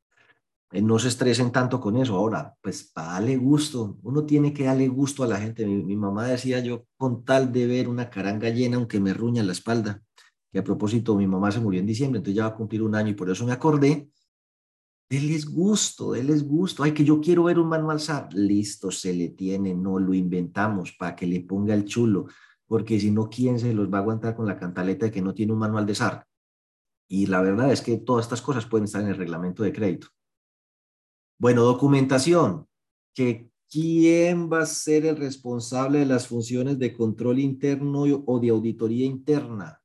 eh, 0.72 0.82
no 0.82 0.98
se 1.00 1.10
estresen 1.10 1.52
tanto 1.52 1.82
con 1.82 1.98
eso. 1.98 2.16
Ahora, 2.16 2.56
pues, 2.62 2.94
darle 2.94 3.36
gusto, 3.36 3.98
uno 4.04 4.26
tiene 4.26 4.54
que 4.54 4.64
darle 4.64 4.88
gusto 4.88 5.22
a 5.24 5.28
la 5.28 5.38
gente. 5.38 5.66
Mi, 5.66 5.84
mi 5.84 5.98
mamá 5.98 6.28
decía 6.28 6.60
yo, 6.60 6.86
con 6.96 7.26
tal 7.26 7.52
de 7.52 7.68
ver 7.68 7.90
una 7.90 8.10
caranga 8.10 8.50
llena, 8.50 8.78
aunque 8.78 9.02
me 9.02 9.14
ruña 9.14 9.44
la 9.44 9.52
espalda, 9.52 10.02
que 10.50 10.60
a 10.60 10.64
propósito, 10.64 11.14
mi 11.14 11.28
mamá 11.28 11.52
se 11.52 11.60
murió 11.60 11.82
en 11.82 11.88
diciembre, 11.88 12.20
entonces 12.20 12.38
ya 12.38 12.48
va 12.48 12.54
a 12.54 12.56
cumplir 12.56 12.84
un 12.84 12.96
año 12.96 13.10
y 13.10 13.16
por 13.16 13.30
eso 13.30 13.46
me 13.46 13.52
acordé 13.52 14.10
Deles 15.08 15.46
gusto, 15.46 16.14
deles 16.14 16.44
gusto. 16.44 16.82
Ay, 16.82 16.92
que 16.94 17.04
yo 17.04 17.22
quiero 17.22 17.44
ver 17.44 17.60
un 17.60 17.68
manual 17.68 18.00
SAR. 18.00 18.34
Listo, 18.34 18.90
se 18.90 19.14
le 19.14 19.30
tiene, 19.30 19.76
no 19.76 20.00
lo 20.00 20.14
inventamos 20.14 20.94
para 20.94 21.16
que 21.16 21.28
le 21.28 21.42
ponga 21.42 21.76
el 21.76 21.86
chulo, 21.86 22.26
porque 22.66 23.00
si 23.00 23.12
no, 23.12 23.30
¿quién 23.30 23.60
se 23.60 23.74
los 23.74 23.92
va 23.92 24.00
a 24.00 24.02
aguantar 24.02 24.36
con 24.36 24.48
la 24.48 24.58
cantaleta 24.58 25.06
de 25.06 25.12
que 25.12 25.22
no 25.22 25.34
tiene 25.34 25.54
un 25.54 25.60
manual 25.60 25.86
de 25.86 25.94
SAR? 25.94 26.26
Y 27.08 27.28
la 27.28 27.42
verdad 27.42 27.72
es 27.72 27.82
que 27.82 27.98
todas 27.98 28.26
estas 28.26 28.42
cosas 28.42 28.66
pueden 28.66 28.86
estar 28.86 29.02
en 29.02 29.10
el 29.10 29.18
reglamento 29.18 29.62
de 29.62 29.74
crédito. 29.74 30.08
Bueno, 31.38 31.64
documentación. 31.64 32.68
Que 33.14 33.50
quién 33.70 34.52
va 34.52 34.62
a 34.62 34.66
ser 34.66 35.06
el 35.06 35.18
responsable 35.18 36.00
de 36.00 36.06
las 36.06 36.28
funciones 36.28 36.80
de 36.80 36.94
control 36.94 37.40
interno 37.40 38.02
o 38.26 38.40
de 38.40 38.50
auditoría 38.50 39.06
interna 39.06 39.85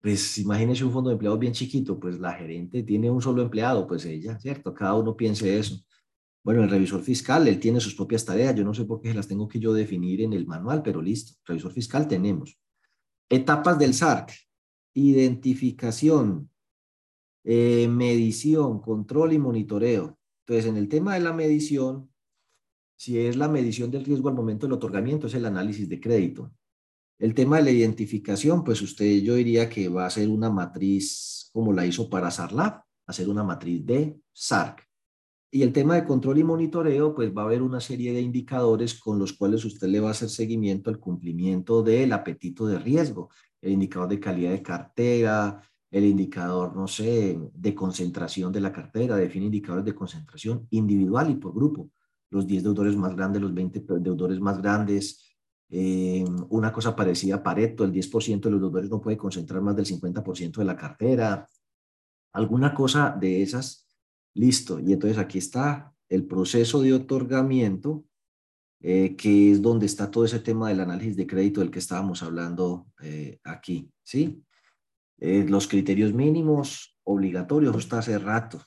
pues 0.00 0.38
imagínese 0.38 0.84
un 0.84 0.92
fondo 0.92 1.10
de 1.10 1.14
empleados 1.14 1.38
bien 1.38 1.52
chiquito, 1.52 1.98
pues 2.00 2.18
la 2.18 2.32
gerente 2.32 2.82
tiene 2.82 3.10
un 3.10 3.20
solo 3.20 3.42
empleado, 3.42 3.86
pues 3.86 4.04
ella, 4.06 4.38
¿cierto? 4.40 4.72
Cada 4.72 4.94
uno 4.94 5.16
piense 5.16 5.58
eso. 5.58 5.78
Bueno, 6.42 6.64
el 6.64 6.70
revisor 6.70 7.02
fiscal, 7.02 7.46
él 7.48 7.60
tiene 7.60 7.80
sus 7.80 7.94
propias 7.94 8.24
tareas, 8.24 8.54
yo 8.54 8.64
no 8.64 8.72
sé 8.72 8.84
por 8.86 9.02
qué 9.02 9.12
las 9.12 9.28
tengo 9.28 9.46
que 9.46 9.60
yo 9.60 9.74
definir 9.74 10.22
en 10.22 10.32
el 10.32 10.46
manual, 10.46 10.82
pero 10.82 11.02
listo, 11.02 11.34
revisor 11.44 11.72
fiscal 11.72 12.08
tenemos. 12.08 12.58
Etapas 13.28 13.78
del 13.78 13.92
SARC, 13.92 14.32
identificación, 14.94 16.50
eh, 17.44 17.86
medición, 17.88 18.80
control 18.80 19.34
y 19.34 19.38
monitoreo. 19.38 20.18
Entonces, 20.46 20.66
en 20.66 20.78
el 20.78 20.88
tema 20.88 21.14
de 21.14 21.20
la 21.20 21.34
medición, 21.34 22.10
si 22.96 23.18
es 23.18 23.36
la 23.36 23.48
medición 23.48 23.90
del 23.90 24.04
riesgo 24.04 24.28
al 24.28 24.34
momento 24.34 24.66
del 24.66 24.74
otorgamiento, 24.74 25.26
es 25.26 25.34
el 25.34 25.44
análisis 25.44 25.88
de 25.88 26.00
crédito. 26.00 26.52
El 27.20 27.34
tema 27.34 27.58
de 27.58 27.64
la 27.64 27.70
identificación, 27.70 28.64
pues 28.64 28.80
usted 28.80 29.20
yo 29.20 29.34
diría 29.34 29.68
que 29.68 29.90
va 29.90 30.06
a 30.06 30.10
ser 30.10 30.30
una 30.30 30.48
matriz 30.48 31.50
como 31.52 31.70
la 31.70 31.84
hizo 31.84 32.08
para 32.08 32.30
SARLAB, 32.30 32.80
hacer 33.06 33.28
una 33.28 33.44
matriz 33.44 33.84
de 33.84 34.18
SARC. 34.32 34.88
Y 35.50 35.60
el 35.60 35.70
tema 35.70 35.96
de 35.96 36.04
control 36.04 36.38
y 36.38 36.44
monitoreo, 36.44 37.14
pues 37.14 37.30
va 37.36 37.42
a 37.42 37.44
haber 37.44 37.60
una 37.60 37.78
serie 37.78 38.14
de 38.14 38.22
indicadores 38.22 38.98
con 38.98 39.18
los 39.18 39.34
cuales 39.34 39.66
usted 39.66 39.88
le 39.88 40.00
va 40.00 40.08
a 40.08 40.12
hacer 40.12 40.30
seguimiento 40.30 40.88
al 40.88 40.98
cumplimiento 40.98 41.82
del 41.82 42.14
apetito 42.14 42.66
de 42.66 42.78
riesgo, 42.78 43.28
el 43.60 43.72
indicador 43.72 44.08
de 44.08 44.18
calidad 44.18 44.52
de 44.52 44.62
cartera, 44.62 45.62
el 45.90 46.04
indicador, 46.06 46.74
no 46.74 46.88
sé, 46.88 47.38
de 47.52 47.74
concentración 47.74 48.50
de 48.50 48.62
la 48.62 48.72
cartera, 48.72 49.16
define 49.16 49.44
indicadores 49.44 49.84
de 49.84 49.94
concentración 49.94 50.66
individual 50.70 51.30
y 51.30 51.34
por 51.34 51.52
grupo, 51.52 51.90
los 52.30 52.46
10 52.46 52.62
deudores 52.62 52.96
más 52.96 53.14
grandes, 53.14 53.42
los 53.42 53.52
20 53.52 53.84
deudores 54.00 54.40
más 54.40 54.62
grandes, 54.62 55.29
eh, 55.72 56.24
una 56.48 56.72
cosa 56.72 56.96
parecida 56.96 57.36
a 57.36 57.42
Pareto, 57.42 57.84
el 57.84 57.92
10% 57.92 58.40
de 58.40 58.50
los 58.50 58.60
deudores 58.60 58.90
no 58.90 59.00
puede 59.00 59.16
concentrar 59.16 59.62
más 59.62 59.76
del 59.76 59.86
50% 59.86 60.58
de 60.58 60.64
la 60.64 60.76
cartera. 60.76 61.48
Alguna 62.32 62.74
cosa 62.74 63.16
de 63.18 63.42
esas, 63.42 63.88
listo. 64.34 64.80
Y 64.80 64.92
entonces 64.92 65.18
aquí 65.18 65.38
está 65.38 65.94
el 66.08 66.26
proceso 66.26 66.82
de 66.82 66.92
otorgamiento, 66.92 68.04
eh, 68.80 69.14
que 69.14 69.52
es 69.52 69.62
donde 69.62 69.86
está 69.86 70.10
todo 70.10 70.24
ese 70.24 70.40
tema 70.40 70.68
del 70.68 70.80
análisis 70.80 71.16
de 71.16 71.26
crédito 71.26 71.60
del 71.60 71.70
que 71.70 71.78
estábamos 71.78 72.22
hablando 72.22 72.88
eh, 73.02 73.38
aquí, 73.44 73.90
¿sí? 74.02 74.42
los 75.22 75.68
criterios 75.68 76.14
mínimos 76.14 76.96
obligatorios, 77.04 77.76
está 77.76 77.98
hace 77.98 78.18
rato. 78.18 78.64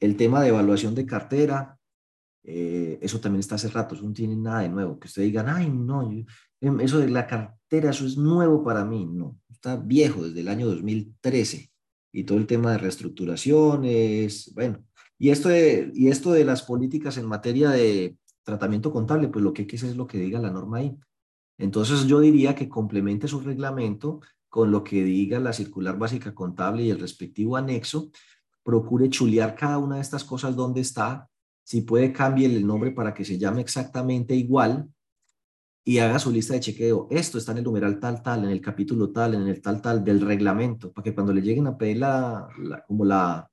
El 0.00 0.16
tema 0.16 0.42
de 0.42 0.48
evaluación 0.48 0.96
de 0.96 1.06
cartera, 1.06 1.75
eh, 2.48 2.98
eso 3.02 3.18
también 3.18 3.40
está 3.40 3.56
hace 3.56 3.68
rato, 3.68 3.96
eso 3.96 4.04
no 4.04 4.12
tiene 4.12 4.36
nada 4.36 4.60
de 4.60 4.68
nuevo. 4.68 4.98
Que 5.00 5.08
ustedes 5.08 5.26
digan, 5.26 5.48
ay, 5.48 5.68
no, 5.68 6.08
em, 6.60 6.80
eso 6.80 7.00
de 7.00 7.10
la 7.10 7.26
cartera, 7.26 7.90
eso 7.90 8.06
es 8.06 8.16
nuevo 8.16 8.62
para 8.62 8.84
mí. 8.84 9.04
No, 9.04 9.36
está 9.50 9.76
viejo 9.76 10.22
desde 10.22 10.40
el 10.40 10.48
año 10.48 10.66
2013 10.68 11.70
y 12.12 12.24
todo 12.24 12.38
el 12.38 12.46
tema 12.46 12.72
de 12.72 12.78
reestructuraciones, 12.78 14.52
bueno, 14.54 14.78
y 15.18 15.30
esto 15.30 15.48
de, 15.48 15.90
y 15.94 16.08
esto 16.08 16.32
de 16.32 16.44
las 16.44 16.62
políticas 16.62 17.16
en 17.18 17.26
materia 17.26 17.70
de 17.70 18.16
tratamiento 18.44 18.92
contable, 18.92 19.28
pues 19.28 19.42
lo 19.44 19.52
que 19.52 19.62
hay 19.62 19.66
que 19.66 19.76
hacer 19.76 19.90
es 19.90 19.96
lo 19.96 20.06
que 20.06 20.18
diga 20.18 20.38
la 20.38 20.50
norma 20.50 20.78
ahí. 20.78 20.96
Entonces 21.58 22.06
yo 22.06 22.20
diría 22.20 22.54
que 22.54 22.68
complemente 22.68 23.28
su 23.28 23.40
reglamento 23.40 24.20
con 24.48 24.70
lo 24.70 24.84
que 24.84 25.02
diga 25.04 25.40
la 25.40 25.52
circular 25.52 25.98
básica 25.98 26.34
contable 26.34 26.84
y 26.84 26.90
el 26.90 27.00
respectivo 27.00 27.56
anexo, 27.56 28.10
procure 28.62 29.10
chulear 29.10 29.54
cada 29.54 29.78
una 29.78 29.96
de 29.96 30.02
estas 30.02 30.24
cosas 30.24 30.54
donde 30.56 30.80
está, 30.80 31.28
si 31.66 31.82
puede 31.82 32.12
cambie 32.12 32.46
el 32.46 32.64
nombre 32.64 32.92
para 32.92 33.12
que 33.12 33.24
se 33.24 33.38
llame 33.38 33.60
exactamente 33.60 34.36
igual 34.36 34.88
y 35.84 35.98
haga 35.98 36.20
su 36.20 36.30
lista 36.30 36.54
de 36.54 36.60
chequeo. 36.60 37.08
Esto 37.10 37.38
está 37.38 37.50
en 37.50 37.58
el 37.58 37.64
numeral 37.64 37.98
tal, 37.98 38.22
tal, 38.22 38.44
en 38.44 38.50
el 38.50 38.60
capítulo 38.60 39.10
tal, 39.10 39.34
en 39.34 39.48
el 39.48 39.60
tal, 39.60 39.82
tal 39.82 40.04
del 40.04 40.20
reglamento, 40.20 40.92
para 40.92 41.02
que 41.02 41.12
cuando 41.12 41.32
le 41.32 41.42
lleguen 41.42 41.66
a 41.66 41.76
pedir 41.76 41.96
la, 41.96 42.48
como 42.86 43.04
la, 43.04 43.50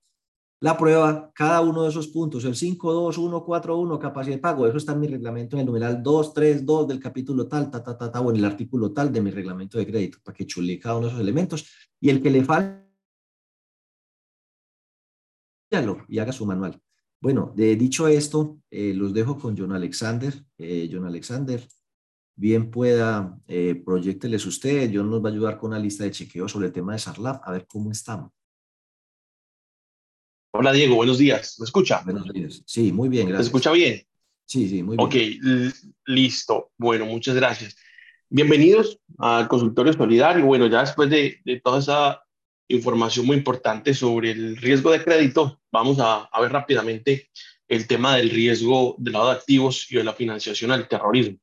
la 0.60 0.78
prueba, 0.78 1.32
cada 1.34 1.62
uno 1.62 1.84
de 1.84 1.90
esos 1.90 2.08
puntos, 2.10 2.46
el 2.46 2.54
52141, 2.54 3.98
capacidad 3.98 4.36
de 4.36 4.42
pago, 4.42 4.68
eso 4.68 4.78
está 4.78 4.92
en 4.92 5.00
mi 5.00 5.08
reglamento 5.08 5.56
en 5.56 5.62
el 5.62 5.66
numeral 5.66 6.04
232 6.04 6.88
del 6.90 7.00
capítulo 7.00 7.48
tal, 7.48 7.72
ta, 7.72 7.84
ta, 7.84 7.98
ta, 7.98 8.12
ta, 8.12 8.22
o 8.22 8.30
en 8.30 8.38
el 8.38 8.46
artículo 8.46 8.94
tal 8.94 9.12
de 9.12 9.22
mi 9.22 9.32
reglamento 9.32 9.80
de 9.80 9.88
crédito, 9.88 10.20
para 10.24 10.38
que 10.38 10.46
chule 10.46 10.80
cada 10.80 10.98
uno 10.98 11.08
de 11.08 11.14
esos 11.14 11.22
elementos. 11.22 11.68
Y 12.00 12.12
el 12.12 12.22
que 12.22 12.30
le 12.30 12.44
falte, 12.46 12.84
y 16.08 16.20
haga 16.20 16.32
su 16.32 16.46
manual. 16.46 16.80
Bueno, 17.24 17.54
de 17.56 17.78
dicho 17.78 18.10
esto, 18.10 18.60
eh, 18.70 18.94
los 18.94 19.14
dejo 19.14 19.40
con 19.40 19.58
John 19.58 19.72
Alexander. 19.72 20.34
Eh, 20.58 20.90
John 20.92 21.06
Alexander, 21.06 21.66
bien 22.36 22.70
pueda, 22.70 23.40
eh, 23.48 23.82
proyecteles 23.86 24.46
usted. 24.46 24.92
John 24.94 25.10
nos 25.10 25.24
va 25.24 25.30
a 25.30 25.32
ayudar 25.32 25.58
con 25.58 25.70
una 25.70 25.80
lista 25.80 26.04
de 26.04 26.12
chequeo 26.12 26.50
sobre 26.50 26.68
el 26.68 26.74
tema 26.74 26.92
de 26.92 27.00
SARLAB, 27.00 27.40
a 27.42 27.52
ver 27.54 27.66
cómo 27.66 27.94
estamos. 27.94 28.30
Hola 30.52 30.74
Diego, 30.74 30.96
buenos 30.96 31.18
días. 31.18 31.56
¿Me 31.60 31.64
escucha? 31.64 32.02
Buenos 32.04 32.28
días. 32.34 32.62
Sí, 32.66 32.92
muy 32.92 33.08
bien, 33.08 33.30
gracias. 33.30 33.46
¿Me 33.46 33.48
escucha 33.48 33.72
bien? 33.72 34.06
Sí, 34.46 34.68
sí, 34.68 34.84
muy 34.84 34.98
bien. 34.98 35.08
Ok, 35.08 35.72
listo. 36.08 36.72
Bueno, 36.78 37.06
muchas 37.06 37.36
gracias. 37.36 37.78
Bienvenidos 38.28 39.00
al 39.20 39.48
consultorio 39.48 39.94
solidario. 39.94 40.46
Bueno, 40.46 40.68
ya 40.68 40.82
después 40.82 41.10
de, 41.10 41.40
toda 41.64 41.80
esa 41.80 42.23
información 42.68 43.26
muy 43.26 43.38
importante 43.38 43.94
sobre 43.94 44.32
el 44.32 44.58
riesgo 44.58 44.92
de 44.92 45.04
crédito, 45.04 45.60
vamos 45.72 46.00
a, 46.00 46.24
a 46.24 46.42
ver 46.42 46.52
rápidamente 46.52 47.30
el 47.68 47.88
tema 47.88 48.16
del 48.16 48.30
riesgo 48.30 48.96
del 48.98 49.14
lado 49.14 49.30
de 49.30 49.36
activos 49.36 49.92
y 49.92 49.96
de 49.96 50.04
la 50.04 50.14
financiación 50.14 50.72
al 50.72 50.88
terrorismo. 50.88 51.38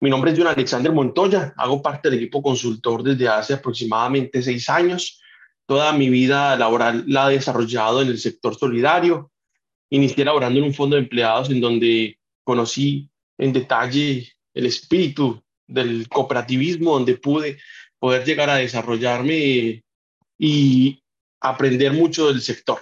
Mi 0.00 0.10
nombre 0.10 0.32
es 0.32 0.38
John 0.38 0.48
Alexander 0.48 0.92
Montoya, 0.92 1.54
hago 1.56 1.80
parte 1.80 2.10
del 2.10 2.18
equipo 2.18 2.42
consultor 2.42 3.02
desde 3.02 3.28
hace 3.28 3.54
aproximadamente 3.54 4.42
seis 4.42 4.68
años 4.68 5.22
Toda 5.66 5.92
mi 5.92 6.10
vida 6.10 6.56
laboral 6.56 7.04
la 7.06 7.30
he 7.30 7.36
desarrollado 7.36 8.02
en 8.02 8.08
el 8.08 8.18
sector 8.18 8.54
solidario. 8.54 9.30
Inicié 9.90 10.24
laborando 10.24 10.58
en 10.58 10.66
un 10.66 10.74
fondo 10.74 10.96
de 10.96 11.02
empleados 11.02 11.50
en 11.50 11.60
donde 11.60 12.18
conocí 12.44 13.08
en 13.38 13.52
detalle 13.52 14.32
el 14.54 14.66
espíritu 14.66 15.42
del 15.66 16.08
cooperativismo, 16.08 16.92
donde 16.94 17.16
pude 17.16 17.58
poder 17.98 18.24
llegar 18.24 18.50
a 18.50 18.56
desarrollarme 18.56 19.82
y 20.44 21.00
aprender 21.40 21.92
mucho 21.92 22.26
del 22.26 22.42
sector. 22.42 22.80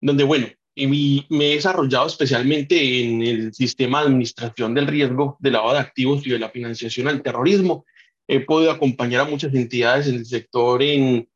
Donde, 0.00 0.22
bueno, 0.22 0.46
y 0.76 1.26
me 1.28 1.50
he 1.50 1.54
desarrollado 1.56 2.06
especialmente 2.06 3.02
en 3.02 3.22
el 3.22 3.52
sistema 3.52 4.00
de 4.00 4.06
administración 4.06 4.72
del 4.72 4.86
riesgo 4.86 5.36
de 5.40 5.50
lavado 5.50 5.74
de 5.74 5.80
activos 5.80 6.24
y 6.24 6.30
de 6.30 6.38
la 6.38 6.50
financiación 6.50 7.08
al 7.08 7.20
terrorismo. 7.20 7.84
He 8.28 8.38
podido 8.38 8.70
acompañar 8.70 9.22
a 9.22 9.30
muchas 9.30 9.52
entidades 9.52 10.06
en 10.06 10.14
el 10.14 10.26
sector 10.26 10.80
en 10.80 11.28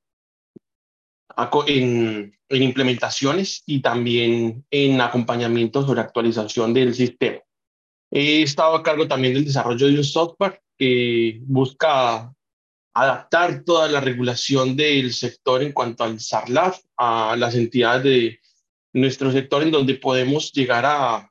en, 1.66 2.33
implementaciones 2.48 3.64
y 3.66 3.81
también 3.81 4.64
en 4.70 5.00
acompañamiento 5.00 5.85
sobre 5.85 6.00
actualización 6.00 6.72
del 6.72 6.94
sistema. 6.94 7.40
He 8.12 8.42
estado 8.42 8.76
a 8.76 8.85
cargo 8.85 9.09
también 9.09 9.35
del 9.35 9.44
desarrollo 9.44 9.88
de 9.88 9.98
un 9.98 10.05
software 10.05 10.62
que 10.79 11.40
busca 11.42 12.33
adaptar 12.97 13.63
toda 13.63 13.89
la 13.89 14.01
regulación 14.01 14.75
del 14.75 15.13
sector 15.13 15.63
en 15.63 15.73
cuanto 15.73 16.03
al 16.03 16.19
SARLAF 16.19 16.79
a 16.97 17.37
las 17.37 17.55
entidades 17.55 18.05
de 18.05 18.41
nuestro 18.95 19.31
sector 19.31 19.63
en 19.63 19.71
donde 19.71 19.97
podemos 19.97 20.51
llegar 20.51 20.87
a 20.87 21.31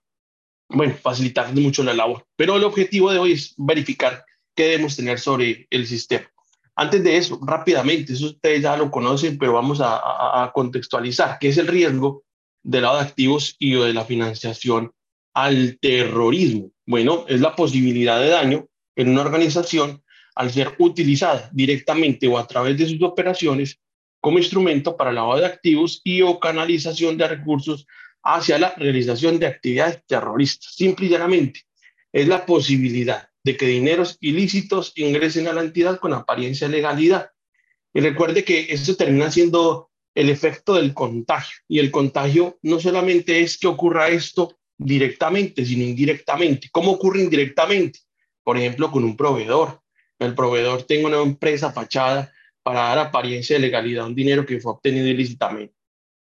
bueno, 0.69 0.93
facilitar 1.01 1.51
mucho 1.55 1.83
la 1.83 1.95
labor. 1.95 2.23
Pero 2.35 2.57
el 2.57 2.63
objetivo 2.63 3.11
de 3.11 3.17
hoy 3.17 3.31
es 3.31 3.55
verificar 3.57 4.23
qué 4.55 4.65
debemos 4.65 4.95
tener 4.95 5.19
sobre 5.19 5.65
el 5.71 5.87
sistema. 5.87 6.29
Antes 6.75 7.03
de 7.03 7.17
eso, 7.17 7.39
rápidamente, 7.41 8.13
eso 8.13 8.27
ustedes 8.27 8.61
ya 8.61 8.77
lo 8.77 8.91
conocen, 8.91 9.39
pero 9.39 9.53
vamos 9.53 9.79
a, 9.81 10.51
contextualizar 10.53 11.39
qué 11.39 11.49
es 11.49 11.57
el 11.57 11.67
riesgo 11.67 12.23
del 12.61 12.83
lado 12.83 12.97
de 12.97 13.05
activos 13.05 13.55
y 13.57 13.73
de 13.73 13.91
la 13.91 14.05
financiación 14.05 14.91
al 15.33 15.79
terrorismo. 15.81 16.69
Bueno, 16.85 17.25
es 17.27 17.41
la 17.41 17.55
posibilidad 17.55 18.19
de 18.19 18.29
daño 18.29 18.67
en 18.95 19.09
una 19.09 19.21
organización 19.21 20.03
al 20.35 20.51
ser 20.51 20.75
utilizada 20.79 21.49
directamente 21.53 22.27
o 22.27 22.37
a 22.37 22.45
través 22.45 22.77
de 22.77 22.87
sus 22.87 23.01
operaciones 23.01 23.79
como 24.19 24.37
instrumento 24.37 24.97
para 24.97 25.11
lavado 25.11 25.39
de 25.39 25.45
activos 25.45 26.01
y 26.03 26.21
o 26.21 26.39
canalización 26.39 27.17
de 27.17 27.27
recursos 27.27 27.87
hacia 28.23 28.57
la 28.57 28.73
realización 28.75 29.39
de 29.39 29.47
actividades 29.47 30.01
terroristas. 30.07 30.73
Simple 30.75 31.05
y 31.05 31.09
llanamente, 31.09 31.61
es 32.11 32.27
la 32.27 32.45
posibilidad 32.45 33.29
de 33.43 33.55
que 33.55 33.67
dineros 33.67 34.17
ilícitos 34.19 34.93
ingresen 34.95 35.47
a 35.47 35.53
la 35.53 35.61
entidad 35.61 35.99
con 35.99 36.13
apariencia 36.13 36.67
legalidad. 36.67 37.29
Y 37.93 37.99
recuerde 37.99 38.43
que 38.43 38.67
esto 38.69 38.95
termina 38.95 39.29
siendo 39.29 39.91
el 40.15 40.29
efecto 40.29 40.73
del 40.73 40.93
contagio. 40.93 41.57
Y 41.67 41.79
el 41.79 41.91
contagio 41.91 42.57
no 42.63 42.79
solamente 42.79 43.41
es 43.41 43.59
que 43.59 43.67
ocurra 43.67 44.07
esto 44.07 44.57
directamente, 44.77 45.63
sino 45.63 45.83
indirectamente. 45.83 46.69
¿Cómo 46.71 46.93
ocurre 46.93 47.21
indirectamente? 47.21 47.99
Por 48.43 48.57
ejemplo, 48.57 48.89
con 48.89 49.03
un 49.03 49.15
proveedor. 49.15 49.81
El 50.19 50.33
proveedor 50.33 50.83
tenga 50.83 51.07
una 51.07 51.21
empresa 51.21 51.71
fachada 51.71 52.31
para 52.63 52.81
dar 52.81 52.99
apariencia 52.99 53.55
de 53.55 53.61
legalidad 53.61 54.05
a 54.05 54.07
un 54.07 54.15
dinero 54.15 54.45
que 54.45 54.59
fue 54.59 54.71
obtenido 54.71 55.07
ilícitamente. 55.07 55.75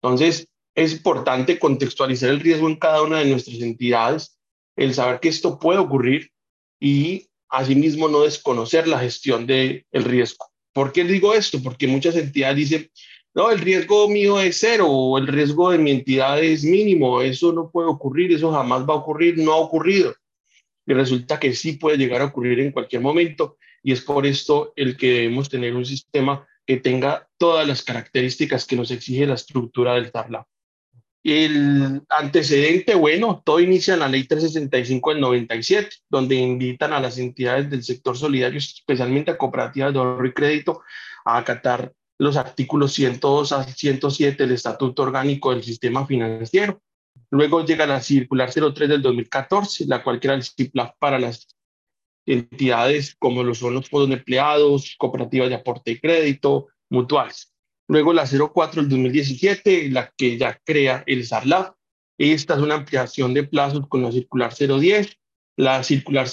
Entonces, 0.02 0.48
es 0.76 0.92
importante 0.92 1.58
contextualizar 1.58 2.30
el 2.30 2.42
riesgo 2.42 2.68
en 2.68 2.76
cada 2.76 3.02
una 3.02 3.20
de 3.20 3.26
nuestras 3.26 3.62
entidades, 3.62 4.38
el 4.76 4.94
saber 4.94 5.20
que 5.20 5.30
esto 5.30 5.58
puede 5.58 5.80
ocurrir 5.80 6.32
y 6.80 7.30
asimismo 7.50 8.10
no 8.10 8.24
desconocer 8.24 8.88
la 8.88 9.00
gestión 9.00 9.48
del 9.48 9.86
el 9.92 10.04
riesgo. 10.04 10.46
¿Por 10.74 10.92
qué 10.92 11.06
digo 11.06 11.34
esto? 11.34 11.62
Porque 11.64 11.88
muchas 11.88 12.18
entidades 12.18 12.58
dicen, 12.58 12.92
no, 13.34 13.52
el 13.52 13.60
riesgo 13.60 14.10
mío 14.10 14.40
es 14.40 14.60
cero 14.60 14.88
o 14.90 15.18
el 15.18 15.28
riesgo 15.28 15.72
de 15.72 15.78
mi 15.78 15.92
entidad 15.92 16.44
es 16.44 16.64
mínimo, 16.66 17.22
eso 17.22 17.54
no 17.54 17.70
puede 17.70 17.88
ocurrir, 17.88 18.34
eso 18.34 18.52
jamás 18.52 18.82
va 18.82 18.94
a 18.94 18.98
ocurrir, 18.98 19.38
no 19.38 19.54
ha 19.54 19.58
ocurrido. 19.58 20.14
Y 20.86 20.94
resulta 20.94 21.40
que 21.40 21.54
sí 21.54 21.74
puede 21.74 21.98
llegar 21.98 22.22
a 22.22 22.26
ocurrir 22.26 22.60
en 22.60 22.72
cualquier 22.72 23.02
momento 23.02 23.58
y 23.86 23.92
es 23.92 24.02
por 24.02 24.26
esto 24.26 24.74
el 24.76 24.98
que 24.98 25.12
debemos 25.12 25.48
tener 25.48 25.76
un 25.76 25.86
sistema 25.86 26.48
que 26.66 26.78
tenga 26.78 27.30
todas 27.38 27.68
las 27.68 27.84
características 27.84 28.66
que 28.66 28.76
nos 28.76 28.90
exige 28.90 29.28
la 29.28 29.36
estructura 29.36 29.94
del 29.94 30.12
TARLA. 30.12 30.48
El 31.24 32.02
antecedente, 32.10 32.96
bueno, 32.96 33.44
todo 33.46 33.60
inicia 33.60 33.94
en 33.94 34.00
la 34.00 34.08
ley 34.08 34.24
365 34.24 35.12
del 35.12 35.22
97, 35.22 35.90
donde 36.10 36.34
invitan 36.34 36.94
a 36.94 37.00
las 37.00 37.20
entidades 37.20 37.70
del 37.70 37.84
sector 37.84 38.18
solidario, 38.18 38.58
especialmente 38.58 39.30
a 39.30 39.38
cooperativas 39.38 39.94
de 39.94 40.00
ahorro 40.00 40.26
y 40.26 40.34
crédito, 40.34 40.82
a 41.24 41.38
acatar 41.38 41.94
los 42.18 42.38
artículos 42.38 42.92
102 42.94 43.52
a 43.52 43.64
107 43.66 44.42
del 44.42 44.54
Estatuto 44.54 45.04
Orgánico 45.04 45.52
del 45.52 45.64
Sistema 45.64 46.08
Financiero. 46.08 46.82
Luego 47.30 47.64
llega 47.64 47.86
la 47.86 48.02
circular 48.02 48.52
03 48.52 48.90
del 48.90 49.04
2014, 49.04 49.86
la 49.86 50.02
cual 50.02 50.20
crea 50.20 50.34
el 50.34 50.44
CIPLAF 50.44 50.94
para 50.98 51.20
las 51.20 51.55
entidades 52.26 53.16
como 53.20 53.44
lo 53.44 53.54
son 53.54 53.74
los 53.76 53.90
fondos 53.90 54.10
de 54.10 54.16
empleados, 54.16 54.96
cooperativas 54.98 55.50
de 55.50 55.56
aporte 55.56 55.92
y 55.92 56.00
crédito, 56.00 56.68
mutuales. 56.90 57.54
Luego 57.88 58.14
la 58.14 58.26
04 58.26 58.82
del 58.82 58.90
2017, 58.90 59.90
la 59.90 60.12
que 60.18 60.38
ya 60.38 60.60
crea 60.64 61.04
el 61.06 61.26
SARLAF. 61.26 61.72
Esta 62.18 62.56
es 62.56 62.62
una 62.62 62.76
ampliación 62.76 63.34
de 63.34 63.44
plazos 63.44 63.88
con 63.88 64.02
la 64.02 64.12
circular 64.12 64.54
010. 64.54 65.18
La 65.58 65.84
circular 65.84 66.28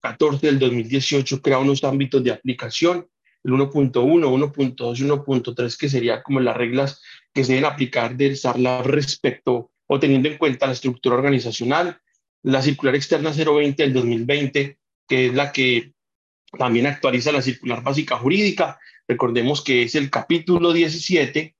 014 0.00 0.46
del 0.46 0.58
2018 0.58 1.42
crea 1.42 1.58
unos 1.58 1.82
ámbitos 1.84 2.22
de 2.22 2.30
aplicación, 2.30 3.08
el 3.42 3.52
1.1, 3.52 3.92
1.2 3.92 4.98
y 4.98 5.02
1.3, 5.02 5.76
que 5.76 5.88
serían 5.88 6.22
como 6.22 6.40
las 6.40 6.56
reglas 6.56 7.02
que 7.32 7.44
se 7.44 7.54
deben 7.54 7.70
aplicar 7.70 8.16
del 8.16 8.36
SARLAF 8.36 8.86
respecto 8.86 9.70
o 9.86 9.98
teniendo 9.98 10.28
en 10.28 10.38
cuenta 10.38 10.66
la 10.66 10.72
estructura 10.72 11.16
organizacional. 11.16 11.98
La 12.44 12.62
circular 12.62 12.94
externa 12.94 13.32
020 13.32 13.82
del 13.82 13.92
2020, 13.92 14.78
que 15.08 15.26
es 15.26 15.34
la 15.34 15.52
que 15.52 15.92
también 16.58 16.86
actualiza 16.86 17.32
la 17.32 17.42
circular 17.42 17.82
básica 17.82 18.16
jurídica 18.16 18.78
Recordemos 19.08 19.62
que 19.62 19.82
es 19.82 19.94
el 19.94 20.10
capítulo 20.10 20.72
17, 20.72 21.54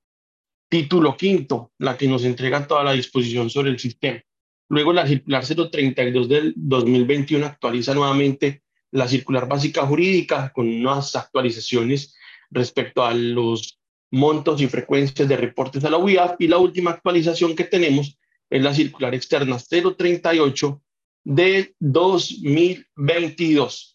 título 0.68 1.16
quinto, 1.16 1.72
la 1.78 1.96
que 1.96 2.06
nos 2.06 2.24
entrega 2.24 2.66
toda 2.66 2.84
la 2.84 2.92
disposición 2.92 3.50
sobre 3.50 3.70
el 3.70 3.78
sistema. 3.78 4.20
Luego 4.68 4.92
la 4.92 5.06
circular 5.06 5.44
032 5.44 6.28
del 6.28 6.54
2021 6.56 7.44
actualiza 7.44 7.94
nuevamente 7.94 8.62
la 8.90 9.08
circular 9.08 9.48
básica 9.48 9.82
jurídica 9.82 10.50
con 10.54 10.68
unas 10.68 11.14
actualizaciones 11.16 12.14
respecto 12.50 13.04
a 13.04 13.12
los 13.12 13.78
montos 14.10 14.60
y 14.60 14.66
frecuencias 14.66 15.28
de 15.28 15.36
reportes 15.36 15.84
a 15.84 15.90
la 15.90 15.98
UIAF 15.98 16.36
y 16.38 16.48
la 16.48 16.58
última 16.58 16.92
actualización 16.92 17.56
que 17.56 17.64
tenemos 17.64 18.18
es 18.48 18.62
la 18.62 18.74
circular 18.74 19.14
externa 19.14 19.58
038 19.58 20.82
de 21.24 21.74
2022 21.78 23.92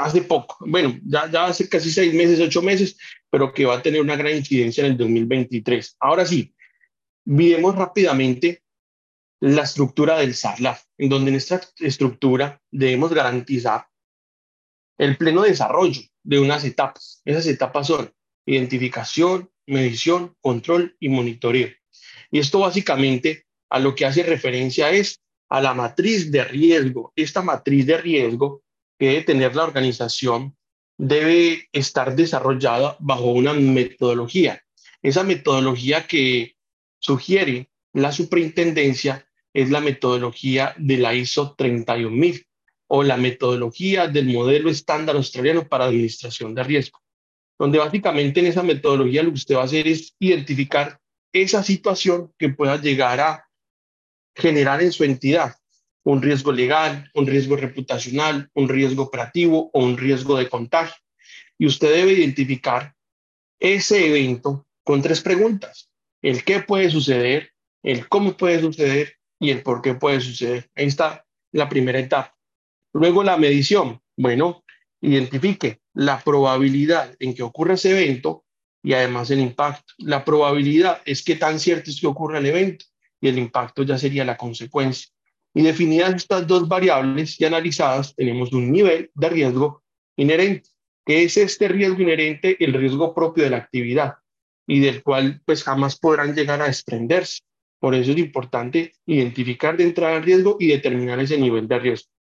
hace 0.00 0.22
poco, 0.22 0.56
bueno, 0.66 0.98
ya, 1.04 1.30
ya 1.30 1.46
hace 1.46 1.68
casi 1.68 1.90
seis 1.90 2.12
meses, 2.12 2.40
ocho 2.40 2.62
meses, 2.62 2.96
pero 3.30 3.52
que 3.52 3.64
va 3.64 3.76
a 3.76 3.82
tener 3.82 4.00
una 4.00 4.16
gran 4.16 4.36
incidencia 4.36 4.84
en 4.84 4.92
el 4.92 4.98
2023. 4.98 5.96
Ahora 6.00 6.26
sí, 6.26 6.54
miremos 7.24 7.76
rápidamente 7.76 8.62
la 9.40 9.62
estructura 9.62 10.18
del 10.18 10.34
SARLAF, 10.34 10.82
en 10.98 11.08
donde 11.08 11.30
en 11.30 11.36
esta 11.36 11.60
estructura 11.78 12.60
debemos 12.70 13.12
garantizar 13.12 13.86
el 14.98 15.16
pleno 15.16 15.42
desarrollo 15.42 16.02
de 16.22 16.40
unas 16.40 16.64
etapas. 16.64 17.22
Esas 17.24 17.46
etapas 17.46 17.86
son 17.86 18.12
identificación, 18.44 19.50
medición, 19.66 20.36
control 20.40 20.96
y 21.00 21.08
monitoreo. 21.08 21.68
Y 22.30 22.38
esto 22.38 22.60
básicamente 22.60 23.46
a 23.70 23.78
lo 23.78 23.94
que 23.94 24.04
hace 24.04 24.22
referencia 24.22 24.90
es 24.90 25.20
a 25.50 25.60
la 25.60 25.74
matriz 25.74 26.30
de 26.30 26.44
riesgo. 26.44 27.12
Esta 27.16 27.42
matriz 27.42 27.84
de 27.84 27.98
riesgo 27.98 28.62
que 28.98 29.08
debe 29.08 29.22
tener 29.22 29.56
la 29.56 29.64
organización 29.64 30.56
debe 30.96 31.68
estar 31.72 32.14
desarrollada 32.14 32.96
bajo 33.00 33.32
una 33.32 33.52
metodología. 33.52 34.62
Esa 35.02 35.24
metodología 35.24 36.06
que 36.06 36.56
sugiere 36.98 37.70
la 37.92 38.12
superintendencia 38.12 39.26
es 39.52 39.70
la 39.70 39.80
metodología 39.80 40.74
de 40.78 40.98
la 40.98 41.14
ISO 41.14 41.54
31000 41.56 42.46
o 42.86 43.02
la 43.02 43.16
metodología 43.16 44.06
del 44.06 44.32
modelo 44.32 44.70
estándar 44.70 45.16
australiano 45.16 45.66
para 45.66 45.86
administración 45.86 46.54
de 46.54 46.62
riesgo, 46.62 47.00
donde 47.58 47.78
básicamente 47.78 48.40
en 48.40 48.46
esa 48.46 48.62
metodología 48.62 49.22
lo 49.22 49.30
que 49.30 49.36
usted 49.36 49.56
va 49.56 49.62
a 49.62 49.64
hacer 49.64 49.88
es 49.88 50.14
identificar 50.18 51.00
esa 51.32 51.62
situación 51.62 52.32
que 52.38 52.50
pueda 52.50 52.80
llegar 52.80 53.20
a 53.20 53.49
generar 54.40 54.82
en 54.82 54.92
su 54.92 55.04
entidad 55.04 55.54
un 56.02 56.22
riesgo 56.22 56.52
legal, 56.52 57.10
un 57.14 57.26
riesgo 57.26 57.56
reputacional, 57.56 58.50
un 58.54 58.68
riesgo 58.68 59.04
operativo 59.04 59.70
o 59.72 59.84
un 59.84 59.96
riesgo 59.96 60.36
de 60.36 60.48
contagio. 60.48 60.96
Y 61.58 61.66
usted 61.66 61.92
debe 61.92 62.12
identificar 62.12 62.94
ese 63.58 64.06
evento 64.06 64.66
con 64.82 65.02
tres 65.02 65.20
preguntas. 65.20 65.90
El 66.22 66.42
qué 66.44 66.60
puede 66.60 66.90
suceder, 66.90 67.52
el 67.82 68.08
cómo 68.08 68.36
puede 68.36 68.60
suceder 68.60 69.14
y 69.38 69.50
el 69.50 69.62
por 69.62 69.82
qué 69.82 69.94
puede 69.94 70.20
suceder. 70.20 70.70
Ahí 70.74 70.86
está 70.86 71.26
la 71.52 71.68
primera 71.68 71.98
etapa. 71.98 72.34
Luego 72.92 73.22
la 73.22 73.36
medición. 73.36 74.00
Bueno, 74.16 74.64
identifique 75.00 75.80
la 75.94 76.20
probabilidad 76.20 77.14
en 77.18 77.34
que 77.34 77.42
ocurra 77.42 77.74
ese 77.74 77.90
evento 77.90 78.44
y 78.82 78.94
además 78.94 79.30
el 79.30 79.40
impacto. 79.40 79.92
La 79.98 80.24
probabilidad 80.24 81.02
es 81.04 81.22
que 81.22 81.36
tan 81.36 81.60
cierto 81.60 81.90
es 81.90 82.00
que 82.00 82.06
ocurra 82.06 82.38
el 82.38 82.46
evento 82.46 82.86
y 83.20 83.28
el 83.28 83.38
impacto 83.38 83.82
ya 83.82 83.98
sería 83.98 84.24
la 84.24 84.36
consecuencia. 84.36 85.10
Y 85.54 85.62
definidas 85.62 86.14
estas 86.14 86.46
dos 86.46 86.68
variables 86.68 87.40
y 87.40 87.44
analizadas, 87.44 88.14
tenemos 88.14 88.52
un 88.52 88.70
nivel 88.70 89.10
de 89.14 89.28
riesgo 89.28 89.82
inherente. 90.16 90.70
¿Qué 91.04 91.24
es 91.24 91.36
este 91.36 91.68
riesgo 91.68 92.00
inherente? 92.02 92.56
El 92.62 92.72
riesgo 92.72 93.14
propio 93.14 93.44
de 93.44 93.50
la 93.50 93.56
actividad 93.56 94.14
y 94.66 94.80
del 94.80 95.02
cual 95.02 95.40
pues 95.44 95.64
jamás 95.64 95.98
podrán 95.98 96.34
llegar 96.34 96.62
a 96.62 96.66
desprenderse. 96.66 97.40
Por 97.80 97.94
eso 97.94 98.12
es 98.12 98.18
importante 98.18 98.92
identificar 99.06 99.76
de 99.76 99.84
entrada 99.84 100.18
el 100.18 100.22
riesgo 100.22 100.56
y 100.60 100.68
determinar 100.68 101.18
ese 101.18 101.38
nivel 101.38 101.66
de 101.66 101.78
riesgo. 101.78 102.12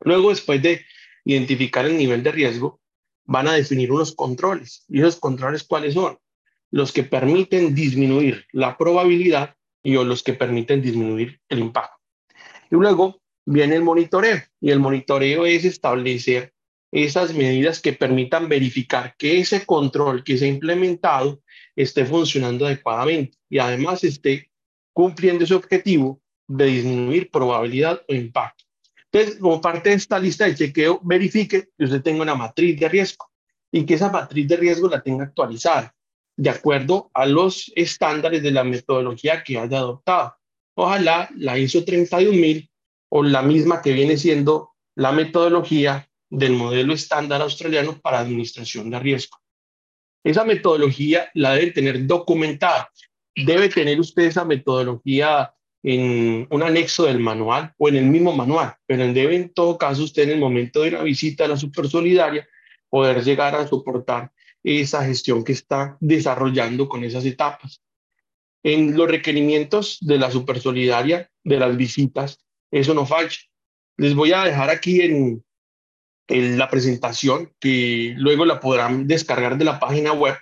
Luego, 0.00 0.30
después 0.30 0.62
de 0.62 0.84
identificar 1.24 1.84
el 1.84 1.96
nivel 1.96 2.22
de 2.22 2.32
riesgo, 2.32 2.80
van 3.24 3.48
a 3.48 3.54
definir 3.54 3.92
unos 3.92 4.14
controles. 4.14 4.84
¿Y 4.88 5.00
esos 5.00 5.16
controles 5.16 5.64
cuáles 5.64 5.94
son? 5.94 6.18
Los 6.70 6.92
que 6.92 7.02
permiten 7.02 7.74
disminuir 7.74 8.46
la 8.52 8.78
probabilidad 8.78 9.56
y 9.86 9.92
los 9.92 10.24
que 10.24 10.34
permiten 10.34 10.82
disminuir 10.82 11.40
el 11.48 11.60
impacto. 11.60 11.96
Y 12.72 12.74
luego 12.74 13.22
viene 13.44 13.76
el 13.76 13.82
monitoreo. 13.82 14.42
Y 14.60 14.72
el 14.72 14.80
monitoreo 14.80 15.46
es 15.46 15.64
establecer 15.64 16.52
esas 16.90 17.32
medidas 17.32 17.80
que 17.80 17.92
permitan 17.92 18.48
verificar 18.48 19.14
que 19.16 19.38
ese 19.38 19.64
control 19.64 20.24
que 20.24 20.38
se 20.38 20.46
ha 20.46 20.48
implementado 20.48 21.40
esté 21.76 22.04
funcionando 22.04 22.66
adecuadamente 22.66 23.38
y 23.48 23.60
además 23.60 24.02
esté 24.02 24.50
cumpliendo 24.92 25.44
ese 25.44 25.54
objetivo 25.54 26.20
de 26.48 26.66
disminuir 26.66 27.30
probabilidad 27.30 28.02
o 28.08 28.14
impacto. 28.14 28.64
Entonces, 29.12 29.38
como 29.38 29.60
parte 29.60 29.90
de 29.90 29.96
esta 29.96 30.18
lista 30.18 30.46
de 30.46 30.56
chequeo, 30.56 31.00
verifique 31.04 31.68
que 31.78 31.84
usted 31.84 32.02
tenga 32.02 32.22
una 32.22 32.34
matriz 32.34 32.80
de 32.80 32.88
riesgo 32.88 33.30
y 33.70 33.86
que 33.86 33.94
esa 33.94 34.10
matriz 34.10 34.48
de 34.48 34.56
riesgo 34.56 34.88
la 34.88 35.00
tenga 35.00 35.26
actualizada 35.26 35.94
de 36.36 36.50
acuerdo 36.50 37.10
a 37.14 37.26
los 37.26 37.72
estándares 37.74 38.42
de 38.42 38.50
la 38.50 38.64
metodología 38.64 39.42
que 39.42 39.58
haya 39.58 39.78
adoptado. 39.78 40.36
Ojalá 40.74 41.30
la 41.36 41.58
ISO 41.58 41.84
31000 41.84 42.70
o 43.08 43.22
la 43.22 43.42
misma 43.42 43.80
que 43.80 43.92
viene 43.92 44.16
siendo 44.18 44.72
la 44.94 45.12
metodología 45.12 46.08
del 46.28 46.52
modelo 46.52 46.92
estándar 46.92 47.40
australiano 47.40 47.98
para 48.00 48.20
administración 48.20 48.90
de 48.90 48.98
riesgo. 48.98 49.38
Esa 50.24 50.44
metodología 50.44 51.30
la 51.34 51.54
debe 51.54 51.70
tener 51.70 52.06
documentada. 52.06 52.90
Debe 53.34 53.68
tener 53.68 54.00
usted 54.00 54.24
esa 54.24 54.44
metodología 54.44 55.52
en 55.82 56.48
un 56.50 56.62
anexo 56.62 57.04
del 57.04 57.20
manual 57.20 57.72
o 57.78 57.88
en 57.88 57.96
el 57.96 58.06
mismo 58.06 58.32
manual, 58.34 58.74
pero 58.86 59.06
debe 59.12 59.36
en 59.36 59.54
todo 59.54 59.78
caso 59.78 60.02
usted 60.02 60.24
en 60.24 60.30
el 60.30 60.38
momento 60.40 60.82
de 60.82 60.88
una 60.88 61.02
visita 61.02 61.44
a 61.44 61.48
la 61.48 61.56
super 61.56 61.88
solidaria 61.88 62.46
poder 62.90 63.22
llegar 63.22 63.54
a 63.54 63.68
soportar 63.68 64.32
esa 64.66 65.04
gestión 65.04 65.44
que 65.44 65.52
está 65.52 65.96
desarrollando 66.00 66.88
con 66.88 67.04
esas 67.04 67.24
etapas. 67.24 67.82
En 68.64 68.96
los 68.96 69.08
requerimientos 69.08 69.98
de 70.00 70.18
la 70.18 70.30
super 70.30 70.60
solidaria, 70.60 71.30
de 71.44 71.58
las 71.58 71.76
visitas, 71.76 72.44
eso 72.72 72.92
no 72.92 73.06
falla. 73.06 73.36
Les 73.96 74.14
voy 74.14 74.32
a 74.32 74.44
dejar 74.44 74.70
aquí 74.70 75.00
en, 75.00 75.44
en 76.26 76.58
la 76.58 76.68
presentación, 76.68 77.52
que 77.60 78.14
luego 78.16 78.44
la 78.44 78.58
podrán 78.58 79.06
descargar 79.06 79.56
de 79.56 79.64
la 79.64 79.78
página 79.78 80.12
web, 80.12 80.36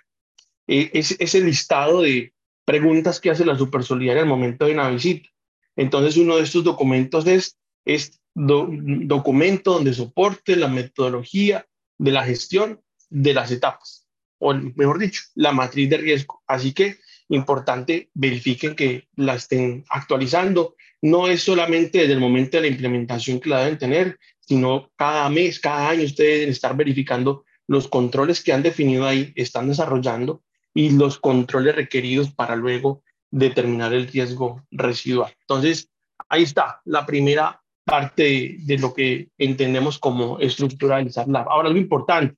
eh, 0.67 0.91
es 0.95 1.17
ese 1.19 1.41
listado 1.43 2.01
de 2.01 2.33
preguntas 2.65 3.21
que 3.21 3.31
hace 3.31 3.45
la 3.45 3.59
super 3.59 3.85
solidaria 3.85 4.23
al 4.23 4.29
momento 4.29 4.65
de 4.65 4.73
una 4.73 4.89
visita. 4.89 5.29
Entonces, 5.77 6.17
uno 6.17 6.37
de 6.37 6.45
estos 6.45 6.65
documentos 6.65 7.27
es, 7.27 7.59
es 7.85 8.21
documento 8.35 9.75
donde 9.75 9.93
soporte 9.93 10.57
la 10.57 10.69
metodología 10.69 11.67
de 11.99 12.11
la 12.11 12.25
gestión 12.25 12.81
de 13.11 13.35
las 13.35 13.51
etapas, 13.51 14.04
o 14.45 14.55
mejor 14.77 14.99
dicho, 14.99 15.23
la 15.35 15.53
matriz 15.53 15.89
de 15.89 15.97
riesgo. 15.97 16.43
Así 16.47 16.73
que, 16.73 16.99
importante, 17.31 18.11
verifiquen 18.13 18.77
que 18.77 19.09
la 19.17 19.37
estén 19.37 19.85
actualizando. 19.89 20.77
No 21.01 21.29
es 21.29 21.43
solamente 21.43 21.99
desde 21.99 22.13
el 22.13 22.21
momento 22.21 22.59
de 22.59 22.63
la 22.63 22.69
implementación 22.69 23.41
que 23.41 23.49
la 23.49 23.61
deben 23.61 23.79
tener, 23.79 24.19
sino 24.41 24.91
cada 24.97 25.29
mes, 25.31 25.59
cada 25.59 25.89
año 25.89 26.05
ustedes 26.05 26.35
deben 26.35 26.51
estar 26.51 26.77
verificando 26.77 27.45
los 27.67 27.89
controles 27.89 28.43
que 28.43 28.53
han 28.53 28.63
definido 28.63 29.07
ahí, 29.07 29.33
están 29.35 29.69
desarrollando 29.69 30.43
y 30.75 30.91
los 30.91 31.19
controles 31.19 31.75
requeridos 31.75 32.31
para 32.31 32.55
luego 32.55 33.03
determinar 33.31 33.95
el 33.95 34.07
riesgo 34.07 34.63
residual. 34.71 35.33
Entonces, 35.41 35.89
ahí 36.29 36.43
está 36.43 36.83
la 36.85 37.07
primera 37.07 37.63
parte 37.85 38.59
de, 38.61 38.79
lo 38.79 38.93
que 38.93 39.29
entendemos 39.39 39.99
como 39.99 40.39
estructuralizar 40.39 41.29
la. 41.29 41.41
Ahora, 41.41 41.71
lo 41.71 41.79
importante, 41.79 42.37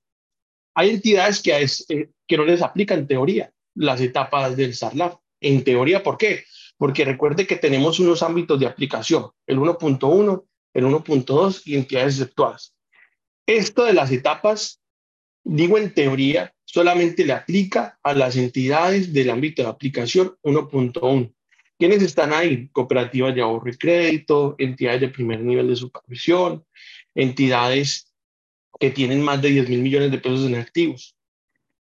hay 0.77 0.91
entidades 0.91 1.41
que, 1.41 1.59
es, 1.59 1.87
eh, 1.89 2.11
que 2.29 2.37
no 2.37 2.45
les 2.45 2.61
aplican 2.61 3.09
teoría 3.09 3.51
las 3.75 4.01
etapas 4.01 4.57
del 4.57 4.75
SARLAF. 4.75 5.17
En 5.41 5.65
teoría, 5.65 6.03
¿por 6.03 6.19
qué? 6.19 6.45
Porque 6.77 7.05
recuerde 7.07 7.47
que 7.47 7.57
tenemos 7.57 7.99
unos 7.99 8.23
ámbitos 8.23 8.61
de 8.61 8.67
aplicación, 8.67 9.31
el 9.47 9.59
1.1, 9.59 10.45
el 10.75 10.85
1.2 10.85 11.63
y 11.65 11.77
entidades 11.77 12.15
exceptuadas. 12.15 12.75
Esto 13.47 13.85
de 13.85 13.95
las 13.95 14.13
etapas, 14.13 14.83
digo 15.43 15.79
en 15.79 15.95
teoría, 15.95 16.53
solamente 16.67 17.25
le 17.25 17.33
aplica 17.33 17.99
a 18.03 18.13
las 18.13 18.37
entidades 18.37 19.15
del 19.15 19.31
ámbito 19.31 19.63
de 19.63 19.69
aplicación 19.69 20.37
1.1. 20.43 21.33
¿Quiénes 21.79 22.03
están 22.03 22.35
ahí? 22.35 22.69
Cooperativas 22.69 23.35
de 23.35 23.41
ahorro 23.41 23.71
y 23.71 23.79
crédito, 23.79 24.57
entidades 24.59 25.01
de 25.01 25.09
primer 25.09 25.41
nivel 25.41 25.69
de 25.69 25.77
supervisión, 25.77 26.67
entidades 27.15 28.06
que 28.79 28.91
tienen 28.91 29.23
más 29.23 29.41
de 29.43 29.51
10 29.51 29.69
mil 29.69 29.83
millones 29.83 30.11
de 30.11 30.19
pesos 30.19 30.47
en 30.47 30.57
activos. 30.57 31.17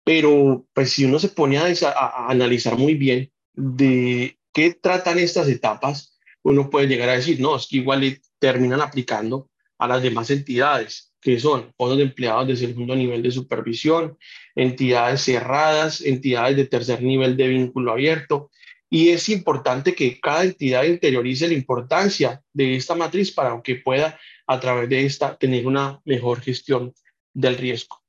Pero, 0.03 0.65
pues, 0.73 0.91
si 0.91 1.05
uno 1.05 1.19
se 1.19 1.29
pone 1.29 1.57
a, 1.57 2.29
analizar 2.29 2.77
muy 2.77 2.95
bien 2.95 3.31
de 3.53 4.37
qué 4.53 4.73
tratan 4.73 5.19
estas 5.19 5.49
etapas, 5.49 6.17
uno 6.43 6.69
puede 6.69 6.87
llegar 6.87 7.09
a 7.09 7.17
decir, 7.17 7.39
no, 7.41 7.57
es 7.57 7.67
que 7.67 7.77
igual 7.77 8.19
terminan 8.39 8.81
aplicando 8.81 9.49
a 9.77 9.87
las 9.87 10.01
demás 10.01 10.29
entidades 10.29 11.07
que 11.21 11.39
son 11.39 11.73
fondos 11.77 11.97
de 11.97 12.05
empleados 12.05 12.47
de 12.47 12.55
segundo 12.55 12.95
nivel 12.95 13.21
de 13.21 13.31
supervisión, 13.31 14.17
entidades 14.55 15.21
cerradas, 15.21 16.01
entidades 16.01 16.55
de 16.55 16.65
tercer 16.65 17.01
nivel 17.01 17.35
de 17.35 17.49
vínculo 17.49 17.91
abierto. 17.91 18.49
Y 18.89 19.09
es 19.09 19.27
importante 19.27 19.93
que 19.93 20.19
cada 20.21 20.45
entidad 20.45 20.83
interiorice 20.83 21.47
la 21.47 21.53
importancia 21.53 22.41
de 22.53 22.77
esta 22.77 22.95
matriz 22.95 23.31
para 23.31 23.61
que 23.61 23.75
pueda, 23.75 24.17
a 24.47 24.59
través 24.59 24.89
de 24.89 25.05
esta, 25.05 25.37
tener 25.37 25.67
una 25.67 26.01
mejor 26.05 26.41
gestión 26.41 26.93
del 27.33 27.57
riesgo. 27.57 28.01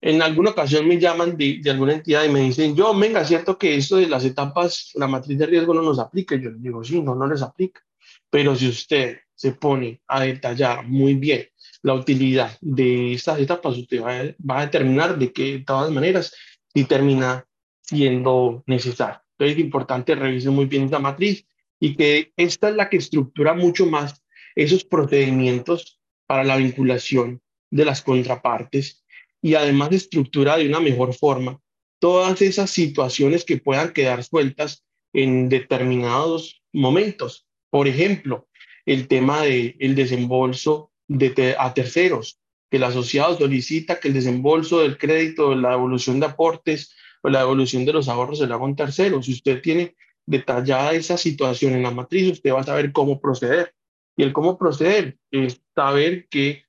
En 0.00 0.22
alguna 0.22 0.50
ocasión 0.50 0.86
me 0.86 1.00
llaman 1.00 1.36
de, 1.36 1.58
de 1.62 1.70
alguna 1.70 1.94
entidad 1.94 2.24
y 2.24 2.28
me 2.28 2.40
dicen, 2.40 2.76
yo, 2.76 2.96
venga, 2.96 3.24
cierto 3.24 3.58
que 3.58 3.74
esto 3.74 3.96
de 3.96 4.08
las 4.08 4.24
etapas, 4.24 4.92
la 4.94 5.08
matriz 5.08 5.38
de 5.38 5.46
riesgo 5.46 5.74
no 5.74 5.82
nos 5.82 5.98
aplica. 5.98 6.36
Yo 6.36 6.50
les 6.50 6.62
digo, 6.62 6.84
sí, 6.84 7.00
no, 7.00 7.14
no 7.14 7.26
les 7.26 7.42
aplica. 7.42 7.80
Pero 8.30 8.54
si 8.54 8.68
usted 8.68 9.18
se 9.34 9.52
pone 9.52 10.00
a 10.06 10.20
detallar 10.22 10.86
muy 10.86 11.14
bien 11.14 11.48
la 11.82 11.94
utilidad 11.94 12.56
de 12.60 13.14
estas 13.14 13.40
etapas, 13.40 13.76
usted 13.76 14.02
va 14.02 14.58
a, 14.58 14.60
determinar 14.62 15.18
de 15.18 15.32
qué, 15.32 15.52
de 15.52 15.58
todas 15.60 15.90
maneras, 15.90 16.34
si 16.74 16.84
termina 16.84 17.46
siendo 17.80 18.62
necesario. 18.66 19.20
Entonces 19.32 19.56
es 19.56 19.64
importante 19.64 20.14
revisar 20.14 20.52
muy 20.52 20.66
bien 20.66 20.84
esta 20.84 20.98
matriz 20.98 21.46
y 21.78 21.94
que 21.94 22.32
esta 22.36 22.70
es 22.70 22.76
la 22.76 22.88
que 22.88 22.96
estructura 22.96 23.54
mucho 23.54 23.86
más 23.86 24.22
esos 24.56 24.84
procedimientos 24.84 26.00
para 26.26 26.42
la 26.42 26.56
vinculación 26.56 27.40
de 27.70 27.84
las 27.84 28.02
contrapartes 28.02 29.04
y 29.40 29.54
además 29.54 29.92
estructura 29.92 30.56
de 30.56 30.66
una 30.66 30.80
mejor 30.80 31.14
forma 31.14 31.60
todas 31.98 32.42
esas 32.42 32.70
situaciones 32.70 33.44
que 33.44 33.58
puedan 33.58 33.92
quedar 33.92 34.24
sueltas 34.24 34.84
en 35.12 35.48
determinados 35.48 36.62
momentos. 36.72 37.46
Por 37.70 37.88
ejemplo, 37.88 38.48
el 38.84 39.08
tema 39.08 39.42
del 39.42 39.76
el 39.78 39.94
desembolso 39.94 40.92
de 41.08 41.56
a 41.58 41.74
terceros, 41.74 42.38
que 42.70 42.76
el 42.78 42.84
asociado 42.84 43.38
solicita 43.38 44.00
que 44.00 44.08
el 44.08 44.14
desembolso 44.14 44.80
del 44.80 44.98
crédito, 44.98 45.54
la 45.54 45.70
devolución 45.70 46.20
de 46.20 46.26
aportes 46.26 46.94
o 47.22 47.28
la 47.28 47.40
devolución 47.40 47.84
de 47.84 47.92
los 47.92 48.08
ahorros 48.08 48.38
se 48.38 48.46
lo 48.46 48.54
haga 48.54 48.64
un 48.64 48.76
tercero. 48.76 49.22
Si 49.22 49.32
usted 49.32 49.60
tiene 49.62 49.94
detallada 50.26 50.92
esa 50.92 51.16
situación 51.16 51.74
en 51.74 51.82
la 51.82 51.90
matriz, 51.90 52.32
usted 52.32 52.52
va 52.52 52.60
a 52.60 52.64
saber 52.64 52.92
cómo 52.92 53.20
proceder. 53.20 53.72
Y 54.16 54.22
el 54.22 54.32
cómo 54.32 54.58
proceder 54.58 55.18
es 55.30 55.60
saber 55.74 56.26
qué 56.28 56.64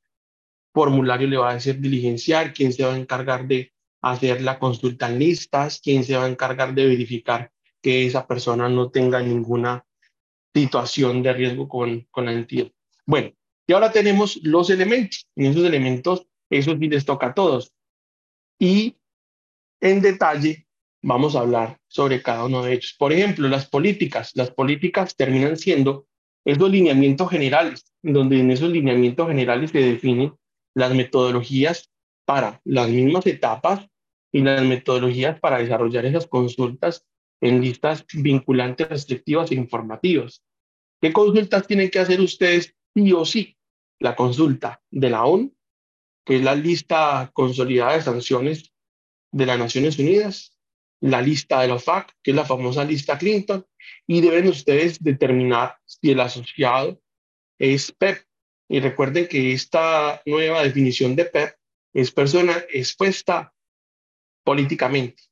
formulario 0.73 1.27
le 1.27 1.37
va 1.37 1.51
a 1.51 1.55
hacer 1.55 1.79
diligenciar, 1.79 2.53
quién 2.53 2.73
se 2.73 2.83
va 2.83 2.93
a 2.93 2.97
encargar 2.97 3.47
de 3.47 3.73
hacer 4.01 4.41
la 4.41 4.59
consulta 4.59 5.09
en 5.09 5.19
listas, 5.19 5.79
quién 5.81 6.03
se 6.03 6.15
va 6.15 6.25
a 6.25 6.29
encargar 6.29 6.73
de 6.75 6.85
verificar 6.85 7.51
que 7.81 8.05
esa 8.05 8.27
persona 8.27 8.69
no 8.69 8.91
tenga 8.91 9.21
ninguna 9.21 9.85
situación 10.53 11.23
de 11.23 11.33
riesgo 11.33 11.67
con, 11.67 12.01
con 12.11 12.25
la 12.25 12.33
entidad. 12.33 12.71
Bueno, 13.05 13.31
y 13.65 13.73
ahora 13.73 13.91
tenemos 13.91 14.39
los 14.43 14.69
elementos. 14.69 15.27
En 15.35 15.47
esos 15.47 15.63
elementos, 15.65 16.27
eso 16.49 16.77
sí 16.77 16.87
les 16.87 17.05
toca 17.05 17.27
a 17.27 17.33
todos. 17.33 17.73
Y 18.59 18.97
en 19.81 20.01
detalle 20.01 20.67
vamos 21.01 21.35
a 21.35 21.41
hablar 21.41 21.79
sobre 21.87 22.21
cada 22.21 22.45
uno 22.45 22.63
de 22.63 22.73
ellos. 22.73 22.95
Por 22.97 23.13
ejemplo, 23.13 23.47
las 23.47 23.67
políticas. 23.67 24.31
Las 24.35 24.51
políticas 24.51 25.15
terminan 25.15 25.57
siendo 25.57 26.06
esos 26.47 26.71
lineamientos 26.71 27.29
generales, 27.29 27.93
donde 28.01 28.39
en 28.39 28.51
esos 28.51 28.69
lineamientos 28.69 29.27
generales 29.27 29.69
se 29.71 29.79
definen 29.79 30.33
las 30.73 30.95
metodologías 30.95 31.91
para 32.25 32.61
las 32.63 32.87
mismas 32.87 33.27
etapas 33.27 33.85
y 34.31 34.39
las 34.39 34.63
metodologías 34.63 35.37
para 35.41 35.57
desarrollar 35.57 36.05
esas 36.05 36.25
consultas 36.25 37.05
en 37.41 37.59
listas 37.59 38.05
vinculantes, 38.13 38.87
restrictivas 38.87 39.51
e 39.51 39.55
informativas. 39.55 40.41
¿Qué 41.01 41.11
consultas 41.11 41.67
tienen 41.67 41.89
que 41.89 41.99
hacer 41.99 42.21
ustedes 42.21 42.73
sí 42.95 43.11
o 43.11 43.25
sí? 43.25 43.57
La 43.99 44.15
consulta 44.15 44.81
de 44.89 45.09
la 45.09 45.25
ONU, 45.25 45.53
que 46.25 46.37
es 46.37 46.43
la 46.43 46.55
lista 46.55 47.29
consolidada 47.33 47.93
de 47.93 48.03
sanciones 48.03 48.73
de 49.33 49.45
las 49.45 49.59
Naciones 49.59 49.99
Unidas, 49.99 50.56
la 51.01 51.21
lista 51.21 51.61
de 51.61 51.67
los 51.67 51.83
FAC, 51.83 52.13
que 52.23 52.31
es 52.31 52.35
la 52.35 52.45
famosa 52.45 52.83
lista 52.83 53.17
Clinton, 53.17 53.65
y 54.05 54.21
deben 54.21 54.47
ustedes 54.47 55.03
determinar 55.03 55.77
si 55.85 56.11
el 56.11 56.19
asociado 56.19 56.99
es 57.59 57.91
PEP. 57.91 58.23
Y 58.69 58.79
recuerden 58.79 59.27
que 59.27 59.53
esta 59.53 60.21
nueva 60.25 60.63
definición 60.63 61.15
de 61.15 61.25
PEP 61.25 61.55
es 61.93 62.11
persona 62.11 62.57
expuesta 62.69 63.53
políticamente 64.43 65.23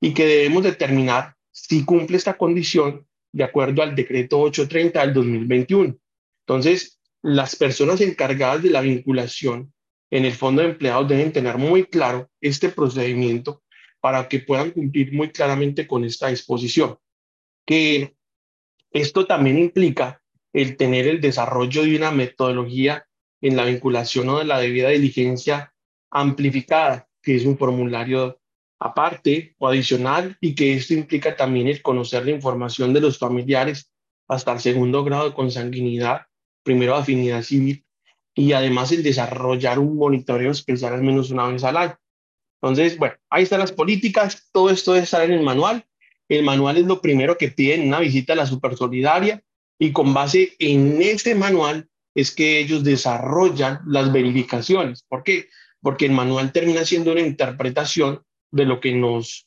y 0.00 0.14
que 0.14 0.26
debemos 0.26 0.64
determinar 0.64 1.34
si 1.50 1.84
cumple 1.84 2.16
esta 2.16 2.36
condición 2.36 3.06
de 3.32 3.44
acuerdo 3.44 3.82
al 3.82 3.94
decreto 3.94 4.40
830 4.40 5.00
del 5.00 5.14
2021. 5.14 5.96
Entonces, 6.46 7.00
las 7.22 7.56
personas 7.56 8.00
encargadas 8.00 8.62
de 8.62 8.70
la 8.70 8.80
vinculación 8.80 9.72
en 10.10 10.24
el 10.24 10.32
fondo 10.32 10.62
de 10.62 10.68
empleados 10.68 11.08
deben 11.08 11.32
tener 11.32 11.58
muy 11.58 11.84
claro 11.84 12.30
este 12.40 12.68
procedimiento 12.68 13.63
para 14.04 14.28
que 14.28 14.40
puedan 14.40 14.72
cumplir 14.72 15.14
muy 15.14 15.30
claramente 15.30 15.86
con 15.86 16.04
esta 16.04 16.28
disposición. 16.28 16.98
Que 17.64 18.14
esto 18.90 19.24
también 19.24 19.58
implica 19.58 20.20
el 20.52 20.76
tener 20.76 21.06
el 21.06 21.22
desarrollo 21.22 21.84
de 21.84 21.96
una 21.96 22.10
metodología 22.10 23.06
en 23.40 23.56
la 23.56 23.64
vinculación 23.64 24.28
o 24.28 24.40
de 24.40 24.44
la 24.44 24.58
debida 24.58 24.90
diligencia 24.90 25.72
amplificada, 26.10 27.08
que 27.22 27.34
es 27.34 27.46
un 27.46 27.56
formulario 27.56 28.38
aparte 28.78 29.54
o 29.56 29.68
adicional 29.68 30.36
y 30.38 30.54
que 30.54 30.74
esto 30.74 30.92
implica 30.92 31.34
también 31.34 31.68
el 31.68 31.80
conocer 31.80 32.26
la 32.26 32.32
información 32.32 32.92
de 32.92 33.00
los 33.00 33.16
familiares 33.16 33.90
hasta 34.28 34.52
el 34.52 34.60
segundo 34.60 35.02
grado 35.02 35.30
de 35.30 35.34
consanguinidad, 35.34 36.26
primero 36.62 36.94
afinidad 36.94 37.40
civil 37.40 37.86
y 38.34 38.52
además 38.52 38.92
el 38.92 39.02
desarrollar 39.02 39.78
un 39.78 39.96
monitoreo 39.96 40.50
especial 40.50 40.92
al 40.92 41.02
menos 41.02 41.30
una 41.30 41.48
vez 41.48 41.64
al 41.64 41.78
año. 41.78 41.98
Entonces, 42.64 42.96
bueno, 42.96 43.14
ahí 43.28 43.42
están 43.42 43.60
las 43.60 43.72
políticas, 43.72 44.48
todo 44.50 44.70
esto 44.70 44.96
estar 44.96 45.22
en 45.22 45.32
el 45.32 45.42
manual. 45.42 45.84
El 46.30 46.44
manual 46.44 46.78
es 46.78 46.86
lo 46.86 47.02
primero 47.02 47.36
que 47.36 47.50
piden 47.50 47.86
una 47.88 48.00
visita 48.00 48.32
a 48.32 48.36
la 48.36 48.46
supersolidaria 48.46 49.42
y 49.78 49.92
con 49.92 50.14
base 50.14 50.54
en 50.58 51.02
ese 51.02 51.34
manual 51.34 51.90
es 52.14 52.34
que 52.34 52.58
ellos 52.58 52.82
desarrollan 52.82 53.80
las 53.86 54.10
verificaciones. 54.10 55.04
¿Por 55.06 55.24
qué? 55.24 55.50
Porque 55.82 56.06
el 56.06 56.12
manual 56.12 56.52
termina 56.52 56.86
siendo 56.86 57.12
una 57.12 57.20
interpretación 57.20 58.22
de 58.50 58.64
lo 58.64 58.80
que 58.80 58.94
nos 58.94 59.46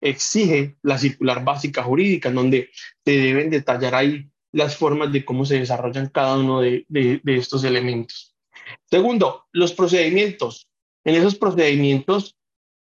exige 0.00 0.76
la 0.82 0.98
circular 0.98 1.44
básica 1.44 1.84
jurídica, 1.84 2.30
en 2.30 2.34
donde 2.34 2.70
se 3.04 3.12
deben 3.12 3.48
detallar 3.48 3.94
ahí 3.94 4.28
las 4.50 4.76
formas 4.76 5.12
de 5.12 5.24
cómo 5.24 5.44
se 5.44 5.60
desarrollan 5.60 6.08
cada 6.08 6.36
uno 6.36 6.62
de, 6.62 6.84
de, 6.88 7.20
estos 7.36 7.62
elementos. 7.62 8.34
Segundo, 8.90 9.44
los 9.52 9.72
procedimientos. 9.72 10.68
En 11.04 11.14
esos 11.14 11.36
procedimientos 11.36 12.35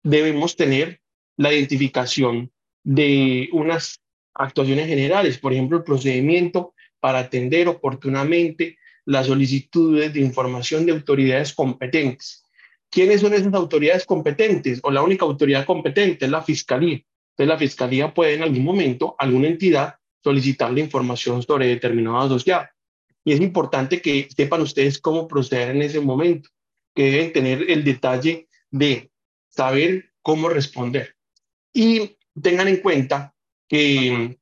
debemos 0.03 0.57
tener 0.57 1.01
la 1.37 1.53
identificación 1.53 2.51
de 2.85 3.49
unas 3.53 4.01
actuaciones 4.35 4.87
generales, 4.87 5.39
por 5.39 5.53
ejemplo, 5.53 5.79
el 5.79 5.85
procedimiento 5.85 6.75
para 7.01 7.21
atender 7.21 7.69
oportunamente 7.69 8.79
las 9.05 9.27
solicitudes 9.27 10.13
de 10.13 10.21
información 10.21 10.87
de 10.87 10.93
autoridades 10.93 11.53
competentes. 11.53 12.45
¿Quiénes 12.91 13.21
son 13.21 13.33
esas 13.35 13.55
autoridades 13.55 14.05
competentes? 14.05 14.81
O 14.83 14.91
la 14.91 15.03
única 15.03 15.25
autoridad 15.25 15.65
competente 15.65 16.25
es 16.25 16.31
la 16.31 16.43
Fiscalía. 16.43 17.01
Entonces 17.31 17.49
la 17.49 17.59
Fiscalía 17.59 18.13
puede 18.13 18.35
en 18.35 18.43
algún 18.43 18.65
momento, 18.65 19.17
alguna 19.19 19.49
entidad, 19.49 19.95
solicitarle 20.23 20.81
información 20.81 21.43
sobre 21.43 21.67
determinado 21.67 22.19
asociado. 22.19 22.67
Y 23.25 23.33
es 23.33 23.41
importante 23.41 24.01
que 24.01 24.29
sepan 24.37 24.61
ustedes 24.61 25.01
cómo 25.01 25.27
proceder 25.27 25.71
en 25.71 25.83
ese 25.83 26.01
momento, 26.01 26.51
que 26.95 27.11
deben 27.11 27.33
tener 27.33 27.71
el 27.71 27.83
detalle 27.83 28.49
de 28.71 29.12
saber 29.55 30.13
cómo 30.23 30.49
responder. 30.49 31.15
Y 31.73 32.17
tengan 32.41 32.69
en 32.69 32.79
cuenta 32.79 33.35
que 33.69 34.39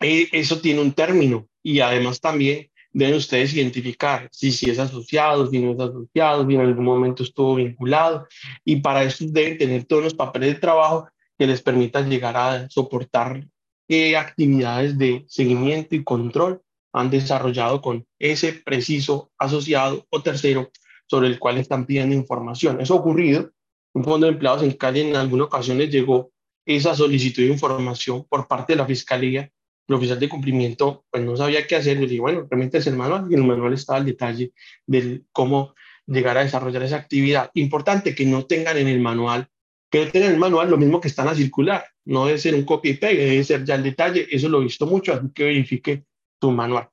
eh, 0.00 0.28
eso 0.32 0.60
tiene 0.60 0.80
un 0.80 0.92
término 0.92 1.48
y 1.62 1.80
además 1.80 2.20
también 2.20 2.70
deben 2.92 3.16
ustedes 3.16 3.54
identificar 3.54 4.28
si, 4.32 4.50
si 4.52 4.70
es 4.70 4.78
asociado, 4.78 5.46
si 5.48 5.58
no 5.58 5.72
es 5.72 5.80
asociado, 5.80 6.46
si 6.46 6.54
en 6.54 6.60
algún 6.62 6.84
momento 6.84 7.22
estuvo 7.22 7.56
vinculado. 7.56 8.26
Y 8.64 8.76
para 8.76 9.04
eso 9.04 9.24
deben 9.28 9.58
tener 9.58 9.84
todos 9.84 10.02
los 10.02 10.14
papeles 10.14 10.54
de 10.54 10.60
trabajo 10.60 11.08
que 11.38 11.46
les 11.46 11.60
permitan 11.60 12.08
llegar 12.08 12.36
a 12.36 12.70
soportar 12.70 13.46
qué 13.86 14.16
actividades 14.16 14.96
de 14.96 15.24
seguimiento 15.28 15.94
y 15.94 16.04
control 16.04 16.62
han 16.92 17.10
desarrollado 17.10 17.82
con 17.82 18.06
ese 18.18 18.54
preciso 18.54 19.30
asociado 19.38 20.06
o 20.10 20.22
tercero 20.22 20.70
sobre 21.06 21.28
el 21.28 21.38
cual 21.38 21.58
están 21.58 21.84
pidiendo 21.84 22.14
información. 22.14 22.80
Eso 22.80 22.94
ha 22.94 22.98
ocurrido. 22.98 23.50
Un 23.96 24.04
fondo 24.04 24.26
de 24.26 24.34
empleados 24.34 24.62
en 24.62 24.72
Cali 24.72 25.00
en 25.00 25.16
algunas 25.16 25.46
ocasiones 25.46 25.88
llegó 25.88 26.30
esa 26.66 26.94
solicitud 26.94 27.42
de 27.42 27.48
información 27.48 28.26
por 28.28 28.46
parte 28.46 28.74
de 28.74 28.76
la 28.76 28.84
Fiscalía 28.84 29.50
el 29.88 29.94
oficial 29.94 30.20
de 30.20 30.28
cumplimiento 30.28 31.06
pues 31.10 31.24
no 31.24 31.34
sabía 31.34 31.66
qué 31.66 31.76
hacer. 31.76 31.98
Le 31.98 32.06
dije, 32.06 32.20
bueno, 32.20 32.46
es 32.50 32.86
el 32.88 32.94
manual 32.94 33.26
y 33.30 33.32
en 33.32 33.40
el 33.40 33.46
manual 33.46 33.72
estaba 33.72 33.98
el 33.98 34.04
detalle 34.04 34.52
de 34.86 35.22
cómo 35.32 35.74
llegar 36.06 36.36
a 36.36 36.42
desarrollar 36.44 36.82
esa 36.82 36.96
actividad. 36.96 37.50
Importante 37.54 38.14
que 38.14 38.26
no 38.26 38.44
tengan 38.44 38.76
en 38.76 38.88
el 38.88 39.00
manual, 39.00 39.48
que 39.90 40.04
no 40.04 40.10
tengan 40.10 40.28
en 40.28 40.34
el 40.34 40.40
manual 40.40 40.68
lo 40.68 40.76
mismo 40.76 41.00
que 41.00 41.08
están 41.08 41.28
a 41.28 41.34
circular. 41.34 41.86
No 42.04 42.26
debe 42.26 42.36
ser 42.36 42.54
un 42.54 42.64
copia 42.66 42.90
y 42.90 42.98
pegue, 42.98 43.24
debe 43.24 43.44
ser 43.44 43.64
ya 43.64 43.76
el 43.76 43.82
detalle. 43.82 44.26
Eso 44.30 44.50
lo 44.50 44.60
he 44.60 44.64
visto 44.64 44.86
mucho, 44.86 45.14
así 45.14 45.26
que 45.32 45.44
verifique 45.44 46.04
tu 46.38 46.50
manual. 46.50 46.90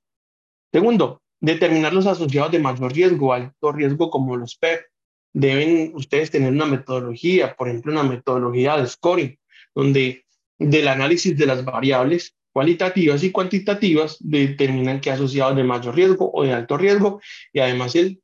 Segundo, 0.72 1.22
determinar 1.42 1.94
los 1.94 2.08
asociados 2.08 2.54
de 2.54 2.60
mayor 2.60 2.94
riesgo, 2.94 3.34
alto 3.34 3.74
riesgo 3.74 4.10
como 4.10 4.38
los 4.38 4.56
PEP. 4.56 4.92
Deben 5.34 5.91
ustedes 5.96 6.32
tener 6.32 6.52
una 6.52 6.65
metodología, 6.65 7.56
por 7.56 7.67
ejemplo, 7.67 7.91
una 7.91 8.04
metodología 8.04 8.78
de 8.78 8.88
scoring, 8.88 9.39
donde 9.74 10.26
del 10.60 10.88
análisis 10.88 11.36
de 11.36 11.46
las 11.46 11.65
variables 11.65 12.36
cualitativas 12.52 13.24
y 13.24 13.32
cuantitativas 13.32 14.17
determinan 14.19 15.02
qué 15.02 15.12
asociados 15.12 15.56
de 15.56 15.63
mayor 15.63 15.96
riesgo 15.96 16.32
o 16.32 16.43
de 16.43 16.54
alto 16.54 16.78
riesgo 16.78 17.19
y 17.52 17.60
además 17.60 17.96
el 17.96 18.22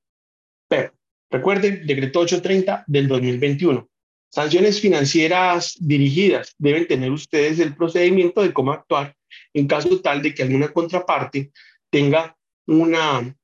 PER. 0.67 0.93
Recuerden, 1.32 1.86
decreto 1.86 2.19
830 2.19 2.86
del 2.88 3.08
2021. 3.08 3.89
Sanciones 4.32 4.80
financieras 4.80 5.76
dirigidas. 5.80 6.53
Deben 6.60 6.88
tener 6.88 7.12
ustedes 7.12 7.60
el 7.60 7.76
procedimiento 7.76 8.41
de 8.41 8.53
cómo 8.53 8.72
actuar 8.72 9.16
en 9.53 9.68
caso 9.68 9.99
tal 10.01 10.22
de 10.22 10.34
que 10.34 10.43
alguna 10.43 10.70
contraparte 10.70 11.51
tenga 11.89 12.38
una, 12.68 13.36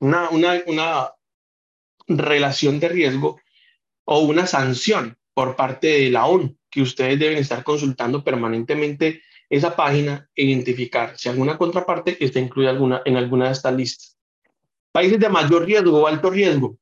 una, 0.00 0.30
una 0.66 1.10
relación 2.08 2.80
de 2.80 2.88
riesgo 2.88 3.40
o 4.04 4.20
una 4.20 4.46
sanción 4.46 5.16
por 5.34 5.54
parte 5.54 5.86
de 5.86 6.10
la 6.10 6.26
ONU 6.26 6.56
que 6.70 6.82
ustedes 6.82 7.18
deben 7.18 7.38
estar 7.38 7.62
consultando 7.62 8.24
permanentemente 8.24 9.22
esa 9.48 9.76
página 9.76 10.28
e 10.34 10.44
identificar 10.44 11.16
si 11.16 11.28
alguna 11.28 11.56
contraparte 11.56 12.22
está 12.22 12.38
incluida 12.38 12.70
alguna, 12.70 13.02
en 13.04 13.16
alguna 13.16 13.46
de 13.46 13.52
estas 13.52 13.74
listas. 13.74 14.18
Países 14.92 15.18
de 15.18 15.28
mayor 15.28 15.64
riesgo 15.64 16.00
o 16.00 16.06
alto 16.06 16.30
riesgo. 16.30 16.78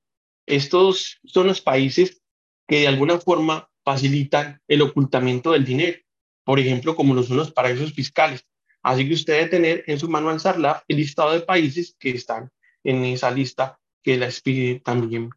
Estos 0.47 1.19
son 1.25 1.49
los 1.49 1.61
países 1.61 2.23
que 2.67 2.81
de 2.81 2.89
alguna 2.89 3.19
forma 3.19 3.69
facilitan 3.85 4.61
el 4.67 4.83
ocultamiento 4.83 5.53
del 5.53 5.65
dinero. 5.65 5.99
por 6.45 6.61
ejemplo, 6.61 6.95
como 6.95 7.13
lo 7.13 7.25
son 7.25 7.39
los 7.39 7.51
paraísos 7.51 7.93
fiscales. 7.93 8.47
Así 8.81 9.09
que 9.09 9.15
usted 9.15 9.33
debe 9.33 9.49
tener 9.49 9.85
en 9.89 9.99
su 9.99 10.09
manual 10.09 10.39
SARLAB 10.39 10.83
el 10.87 10.97
listado 10.97 11.33
de 11.33 11.41
países 11.41 11.97
que 11.99 12.11
están 12.11 12.51
en 12.85 13.05
esa 13.05 13.33
lista 13.33 13.81
que 14.07 14.17
la 14.17 14.27
expide 14.27 14.79
también 14.79 15.31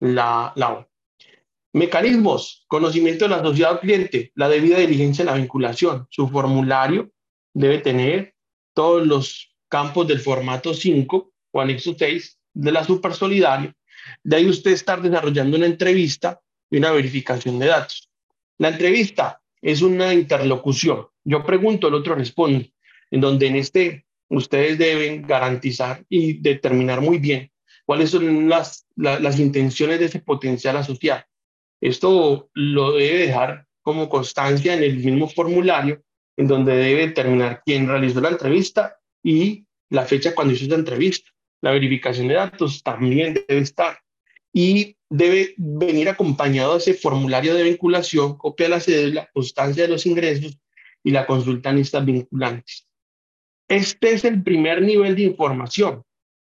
la, 0.00 0.50
la 0.56 0.88
Mecanismos, 1.74 2.64
conocimiento 2.68 3.26
del 3.26 3.34
asociado 3.34 3.80
cliente, 3.80 4.32
la 4.34 4.48
debida 4.48 4.78
diligencia 4.78 5.22
en 5.22 5.26
la 5.26 5.34
vinculación. 5.34 6.06
Su 6.08 6.28
formulario 6.28 7.10
debe 7.52 7.80
tener 7.80 8.34
todos 8.72 9.06
los 9.06 9.54
campos 9.68 10.08
del 10.08 10.20
formato 10.20 10.72
5 10.72 11.32
o 11.50 11.60
anexo 11.60 11.94
6 11.98 12.38
de 12.54 12.72
la 12.72 12.82
super 12.82 13.12
solidaria. 13.12 13.74
De 14.22 14.36
ahí 14.36 14.48
usted 14.48 14.70
estar 14.70 15.02
desarrollando 15.02 15.58
una 15.58 15.66
entrevista 15.66 16.40
y 16.70 16.78
una 16.78 16.92
verificación 16.92 17.58
de 17.58 17.66
datos. 17.66 18.08
La 18.56 18.68
entrevista 18.68 19.42
es 19.60 19.82
una 19.82 20.14
interlocución. 20.14 21.08
Yo 21.24 21.44
pregunto, 21.44 21.88
el 21.88 21.94
otro 21.94 22.14
responde, 22.14 22.72
en 23.10 23.20
donde 23.20 23.48
en 23.48 23.56
este 23.56 24.06
ustedes 24.30 24.78
deben 24.78 25.26
garantizar 25.26 26.02
y 26.08 26.34
determinar 26.40 27.02
muy 27.02 27.18
bien 27.18 27.50
cuáles 27.84 28.10
son 28.10 28.48
las, 28.48 28.86
las 28.96 29.38
intenciones 29.38 29.98
de 30.00 30.06
ese 30.06 30.20
potencial 30.20 30.76
asociado. 30.76 31.24
Esto 31.80 32.48
lo 32.54 32.92
debe 32.92 33.18
dejar 33.18 33.66
como 33.82 34.08
constancia 34.08 34.74
en 34.74 34.82
el 34.82 34.96
mismo 34.96 35.28
formulario, 35.28 36.02
en 36.36 36.48
donde 36.48 36.74
debe 36.74 37.08
determinar 37.08 37.62
quién 37.64 37.86
realizó 37.86 38.20
la 38.20 38.30
entrevista 38.30 38.96
y 39.22 39.66
la 39.90 40.04
fecha 40.04 40.34
cuando 40.34 40.54
hizo 40.54 40.64
esa 40.64 40.74
entrevista. 40.74 41.30
La 41.60 41.72
verificación 41.72 42.28
de 42.28 42.34
datos 42.34 42.82
también 42.82 43.34
debe 43.34 43.60
estar 43.60 43.98
y 44.52 44.96
debe 45.10 45.54
venir 45.56 46.08
acompañado 46.08 46.72
de 46.72 46.78
ese 46.78 46.94
formulario 46.94 47.54
de 47.54 47.64
vinculación, 47.64 48.36
copia 48.36 48.66
de 48.66 48.70
la 48.70 48.80
cédula, 48.80 49.28
constancia 49.32 49.84
de 49.84 49.88
los 49.90 50.06
ingresos 50.06 50.58
y 51.02 51.10
la 51.10 51.26
consulta 51.26 51.70
en 51.70 51.78
estas 51.78 52.04
vinculantes. 52.04 52.88
Este 53.68 54.12
es 54.12 54.24
el 54.24 54.42
primer 54.42 54.82
nivel 54.82 55.14
de 55.16 55.22
información. 55.22 56.02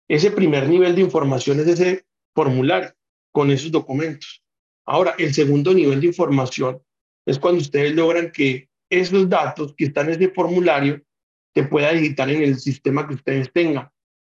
Ese 0.08 0.32
primer 0.32 0.70
nivel 0.70 0.95
de 0.95 1.01
información 1.01 1.60
es 1.60 1.68
ese 1.68 2.05
formulario 2.34 2.93
con 3.32 3.51
esos 3.51 3.72
documentos. 3.72 4.43
Ahora, 4.86 5.16
el 5.18 5.34
segundo 5.34 5.74
nivel 5.74 5.99
de 5.99 6.08
información 6.08 6.82
es 7.26 7.38
cuando 7.38 7.62
ustedes 7.62 7.93
logran 7.93 8.32
que 8.32 8.70
esos 8.89 9.30
datos 9.30 9.74
que 9.76 9.86
están 9.86 10.08
en 10.08 10.14
ese 10.14 10.30
formulario 10.30 11.01
se 11.53 11.64
pueda 11.64 11.91
editar 11.91 12.30
en 12.30 12.41
el 12.41 12.58
sistema 12.58 13.08
que 13.08 13.16
ustedes 13.16 13.51
tengan, 13.51 13.89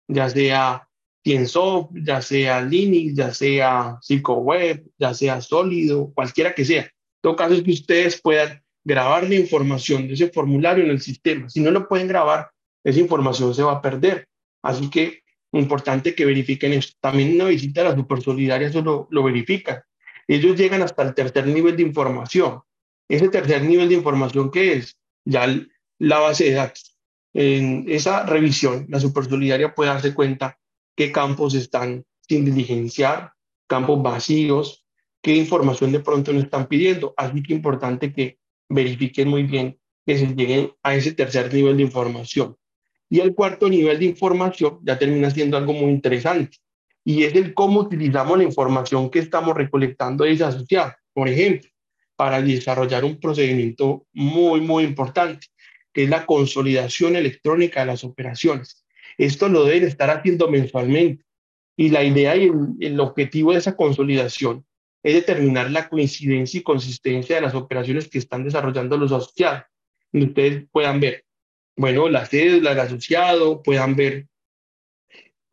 ya 0.08 0.30
sea 0.30 0.88
Tiensoft, 1.22 1.90
ya 2.04 2.22
sea 2.22 2.62
Linux, 2.62 3.14
ya 3.14 3.34
sea 3.34 3.98
PsicoWeb, 4.00 4.86
ya 4.96 5.12
sea 5.12 5.40
Sólido, 5.42 6.12
cualquiera 6.14 6.54
que 6.54 6.64
sea. 6.64 6.90
Todo 7.20 7.36
caso 7.36 7.54
es 7.54 7.62
que 7.62 7.72
ustedes 7.72 8.22
puedan 8.22 8.62
grabar 8.84 9.28
la 9.28 9.34
información 9.34 10.06
de 10.06 10.14
ese 10.14 10.28
formulario 10.28 10.84
en 10.84 10.90
el 10.90 11.00
sistema. 11.00 11.50
Si 11.50 11.60
no 11.60 11.72
lo 11.72 11.88
pueden 11.88 12.06
grabar, 12.06 12.50
esa 12.84 13.00
información 13.00 13.52
se 13.52 13.64
va 13.64 13.72
a 13.72 13.82
perder. 13.82 14.28
Así 14.62 14.88
que 14.88 15.24
importante 15.58 16.14
que 16.14 16.24
verifiquen 16.24 16.72
esto. 16.72 16.96
También 17.00 17.34
una 17.34 17.46
visita 17.46 17.80
a 17.80 17.84
la 17.84 17.94
Super 17.94 18.20
Solidaria 18.20 18.68
eso 18.68 18.82
lo, 18.82 19.08
lo 19.10 19.22
verifican. 19.22 19.80
Ellos 20.28 20.56
llegan 20.56 20.82
hasta 20.82 21.02
el 21.02 21.14
tercer 21.14 21.46
nivel 21.46 21.76
de 21.76 21.82
información. 21.82 22.60
Ese 23.08 23.28
tercer 23.28 23.62
nivel 23.62 23.88
de 23.88 23.94
información 23.94 24.50
que 24.50 24.74
es 24.74 24.96
ya 25.24 25.46
la 25.98 26.18
base 26.18 26.44
de 26.44 26.52
datos. 26.52 26.96
En 27.34 27.84
esa 27.88 28.24
revisión, 28.24 28.86
la 28.88 28.98
Super 28.98 29.24
Solidaria 29.24 29.74
puede 29.74 29.90
darse 29.90 30.14
cuenta 30.14 30.58
qué 30.96 31.12
campos 31.12 31.54
están 31.54 32.04
sin 32.26 32.44
diligenciar, 32.44 33.32
campos 33.68 34.02
vacíos, 34.02 34.84
qué 35.22 35.34
información 35.34 35.92
de 35.92 36.00
pronto 36.00 36.32
nos 36.32 36.44
están 36.44 36.66
pidiendo. 36.66 37.14
Así 37.16 37.42
que 37.42 37.52
importante 37.52 38.12
que 38.12 38.38
verifiquen 38.68 39.28
muy 39.28 39.42
bien 39.42 39.78
que 40.06 40.16
se 40.16 40.26
lleguen 40.28 40.72
a 40.82 40.94
ese 40.94 41.12
tercer 41.12 41.52
nivel 41.52 41.76
de 41.76 41.82
información. 41.82 42.56
Y 43.08 43.20
el 43.20 43.34
cuarto 43.34 43.68
nivel 43.68 43.98
de 43.98 44.06
información 44.06 44.80
ya 44.82 44.98
termina 44.98 45.30
siendo 45.30 45.56
algo 45.56 45.72
muy 45.72 45.90
interesante 45.90 46.58
y 47.06 47.22
es 47.22 47.36
el 47.36 47.54
cómo 47.54 47.82
utilizamos 47.82 48.36
la 48.36 48.42
información 48.42 49.08
que 49.10 49.20
estamos 49.20 49.54
recolectando 49.54 50.24
de 50.24 50.32
esa. 50.32 50.98
Por 51.12 51.28
ejemplo, 51.28 51.70
para 52.16 52.42
desarrollar 52.42 53.04
un 53.04 53.20
procedimiento 53.20 54.08
muy, 54.12 54.60
muy 54.60 54.82
importante, 54.82 55.46
que 55.92 56.02
es 56.02 56.10
la 56.10 56.26
consolidación 56.26 57.14
electrónica 57.14 57.80
de 57.80 57.86
las 57.86 58.02
operaciones. 58.02 58.84
Esto 59.16 59.48
lo 59.48 59.64
deben 59.64 59.84
estar 59.84 60.10
haciendo 60.10 60.50
mensualmente. 60.50 61.24
Y 61.76 61.90
la 61.90 62.02
idea 62.02 62.34
y 62.34 62.48
el, 62.48 62.74
el 62.80 62.98
objetivo 62.98 63.52
de 63.52 63.58
esa 63.58 63.76
consolidación 63.76 64.66
es 65.04 65.14
determinar 65.14 65.70
la 65.70 65.88
coincidencia 65.88 66.58
y 66.58 66.64
consistencia 66.64 67.36
de 67.36 67.42
las 67.42 67.54
operaciones 67.54 68.08
que 68.08 68.18
están 68.18 68.42
desarrollando 68.42 68.96
los 68.96 69.12
asociados. 69.12 69.62
Ustedes 70.12 70.64
puedan 70.72 70.98
ver 70.98 71.25
bueno, 71.76 72.08
la 72.08 72.26
cédula 72.26 72.70
del 72.70 72.80
asociado, 72.80 73.62
puedan 73.62 73.94
ver 73.96 74.26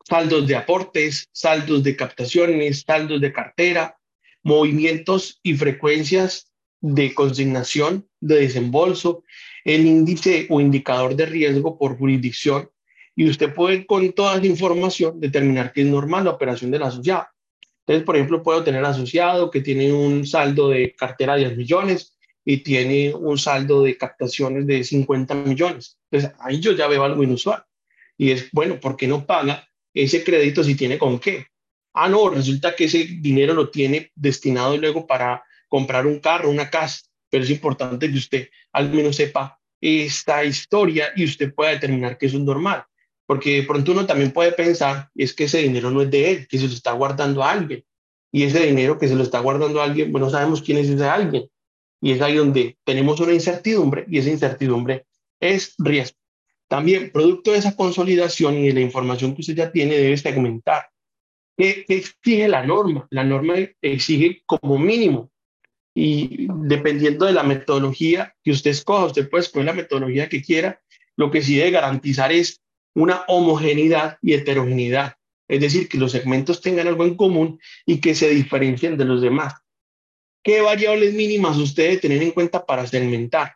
saldos 0.08 0.48
de 0.48 0.56
aportes, 0.56 1.30
saldos 1.32 1.84
de 1.84 1.96
captaciones, 1.96 2.84
saldos 2.86 3.22
de 3.22 3.34
cartera, 3.34 3.98
movimientos 4.42 5.40
y 5.44 5.56
frecuencias 5.56 6.52
de 6.82 7.14
consignación, 7.14 8.08
de 8.20 8.42
desembolso, 8.42 9.24
el 9.64 9.86
índice 9.86 10.48
o 10.50 10.60
indicador 10.60 11.16
de 11.16 11.26
riesgo 11.26 11.78
por 11.78 11.98
jurisdicción 11.98 12.70
y 13.16 13.30
usted 13.30 13.54
puede 13.54 13.86
con 13.86 14.12
toda 14.14 14.38
esa 14.38 14.46
información 14.46 15.20
determinar 15.20 15.72
que 15.72 15.82
es 15.82 15.88
normal 15.88 16.26
la 16.26 16.32
operación 16.32 16.72
del 16.72 16.84
asociado. 16.84 17.28
Entonces, 17.86 18.06
por 18.06 18.16
ejemplo, 18.16 18.44
puedo 18.44 18.64
tener 18.64 18.84
asociado 18.84 19.52
que 19.52 19.62
tiene 19.62 19.92
un 19.92 20.26
saldo 20.26 20.70
de 20.70 20.96
cartera 20.96 21.36
de 21.36 21.46
10 21.46 21.58
millones 21.58 22.13
y 22.46 22.58
tiene 22.58 23.14
un 23.14 23.38
saldo 23.38 23.84
de 23.84 23.98
captaciones 23.98 24.68
de 24.68 24.84
50 24.84 25.34
millones. 25.36 25.98
Entonces, 26.12 26.38
ahí 26.40 26.60
yo 26.60 26.74
ya 26.74 26.88
veo 26.88 27.04
algo 27.04 27.24
inusual. 27.24 27.64
Y 28.18 28.32
es, 28.32 28.50
bueno, 28.52 28.80
¿por 28.80 28.98
qué 28.98 29.08
no 29.08 29.26
paga 29.26 29.68
ese 29.94 30.24
crédito 30.24 30.64
si 30.64 30.76
tiene 30.76 30.98
con 30.98 31.20
qué? 31.20 31.48
Ah, 31.94 32.10
no, 32.10 32.30
resulta 32.30 32.76
que 32.76 32.86
ese 32.86 33.06
dinero 33.20 33.54
lo 33.54 33.70
tiene 33.70 34.12
destinado 34.16 34.78
luego 34.78 35.08
para 35.08 35.44
comprar 35.68 36.06
un 36.06 36.20
carro, 36.20 36.50
una 36.50 36.70
casa. 36.70 37.02
Pero 37.30 37.44
es 37.44 37.50
importante 37.50 38.12
que 38.12 38.18
usted 38.18 38.50
al 38.72 38.92
menos 38.92 39.16
sepa 39.16 39.60
esta 39.80 40.44
historia 40.44 41.12
y 41.16 41.26
usted 41.26 41.54
pueda 41.54 41.72
determinar 41.72 42.18
que 42.18 42.28
eso 42.28 42.38
es 42.38 42.44
normal. 42.44 42.84
Porque 43.26 43.62
de 43.62 43.64
pronto 43.64 43.92
uno 43.92 44.06
también 44.06 44.32
puede 44.32 44.52
pensar, 44.52 45.10
es 45.16 45.34
que 45.34 45.46
ese 45.46 45.60
dinero 45.60 45.92
no 45.92 46.02
es 46.02 46.12
de 46.12 46.32
él, 46.32 46.48
que 46.48 46.58
se 46.58 46.68
lo 46.68 46.74
está 46.74 46.92
guardando 46.92 47.44
a 47.44 47.52
alguien. 47.52 47.84
Y 48.32 48.44
ese 48.44 48.66
dinero 48.66 48.98
que 48.98 49.08
se 49.08 49.16
lo 49.16 49.24
está 49.24 49.40
guardando 49.40 49.82
a 49.82 49.86
alguien, 49.86 50.12
bueno, 50.12 50.30
sabemos 50.30 50.62
quién 50.62 50.78
es 50.80 50.90
ese 50.90 51.06
alguien. 51.06 51.48
Y 52.04 52.12
es 52.12 52.22
ahí 52.22 52.36
donde 52.36 52.78
tenemos 52.84 53.22
una 53.22 53.32
incertidumbre 53.32 54.04
y 54.10 54.18
esa 54.18 54.30
incertidumbre 54.30 55.06
es 55.40 55.74
riesgo. 55.78 56.18
También, 56.68 57.12
producto 57.12 57.54
de 57.54 57.60
esa 57.60 57.78
consolidación 57.78 58.58
y 58.58 58.68
de 58.68 58.74
la 58.74 58.82
información 58.82 59.34
que 59.34 59.42
usted 59.42 59.56
ya 59.56 59.72
tiene, 59.72 59.96
debe 59.96 60.18
segmentar. 60.18 60.90
¿Qué, 61.56 61.86
qué 61.88 61.96
exige 61.96 62.50
la 62.50 62.66
norma? 62.66 63.08
La 63.10 63.24
norma 63.24 63.54
exige 63.82 64.44
como 64.46 64.78
mínimo 64.78 65.32
y 65.96 66.48
dependiendo 66.66 67.26
de 67.26 67.32
la 67.32 67.44
metodología 67.44 68.36
que 68.44 68.52
usted 68.52 68.72
escoja, 68.72 69.06
usted 69.06 69.30
puede 69.30 69.44
escoger 69.44 69.68
la 69.68 69.74
metodología 69.74 70.28
que 70.28 70.42
quiera, 70.42 70.82
lo 71.16 71.32
que 71.32 71.42
sí 71.42 71.56
debe 71.56 71.72
garantizar 71.72 72.34
es 72.34 72.62
una 72.96 73.24
homogeneidad 73.30 74.18
y 74.22 74.34
heterogeneidad, 74.34 75.16
es 75.48 75.62
decir, 75.62 75.88
que 75.88 75.98
los 75.98 76.12
segmentos 76.12 76.60
tengan 76.60 76.88
algo 76.88 77.06
en 77.06 77.16
común 77.16 77.60
y 77.86 78.02
que 78.02 78.14
se 78.14 78.30
diferencien 78.30 78.98
de 78.98 79.06
los 79.06 79.22
demás. 79.22 79.54
¿Qué 80.44 80.60
variables 80.60 81.14
mínimas 81.14 81.58
usted 81.58 81.84
debe 81.84 81.98
tener 81.98 82.22
en 82.22 82.32
cuenta 82.32 82.66
para 82.66 82.86
segmentar? 82.86 83.56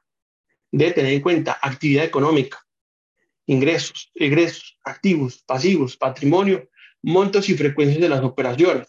Debe 0.72 0.94
tener 0.94 1.14
en 1.14 1.22
cuenta 1.22 1.60
actividad 1.62 2.06
económica, 2.06 2.66
ingresos, 3.46 4.10
egresos, 4.16 4.80
activos, 4.86 5.44
pasivos, 5.46 5.98
patrimonio, 5.98 6.70
montos 7.04 7.50
y 7.50 7.58
frecuencias 7.58 8.00
de 8.00 8.08
las 8.08 8.24
operaciones. 8.24 8.88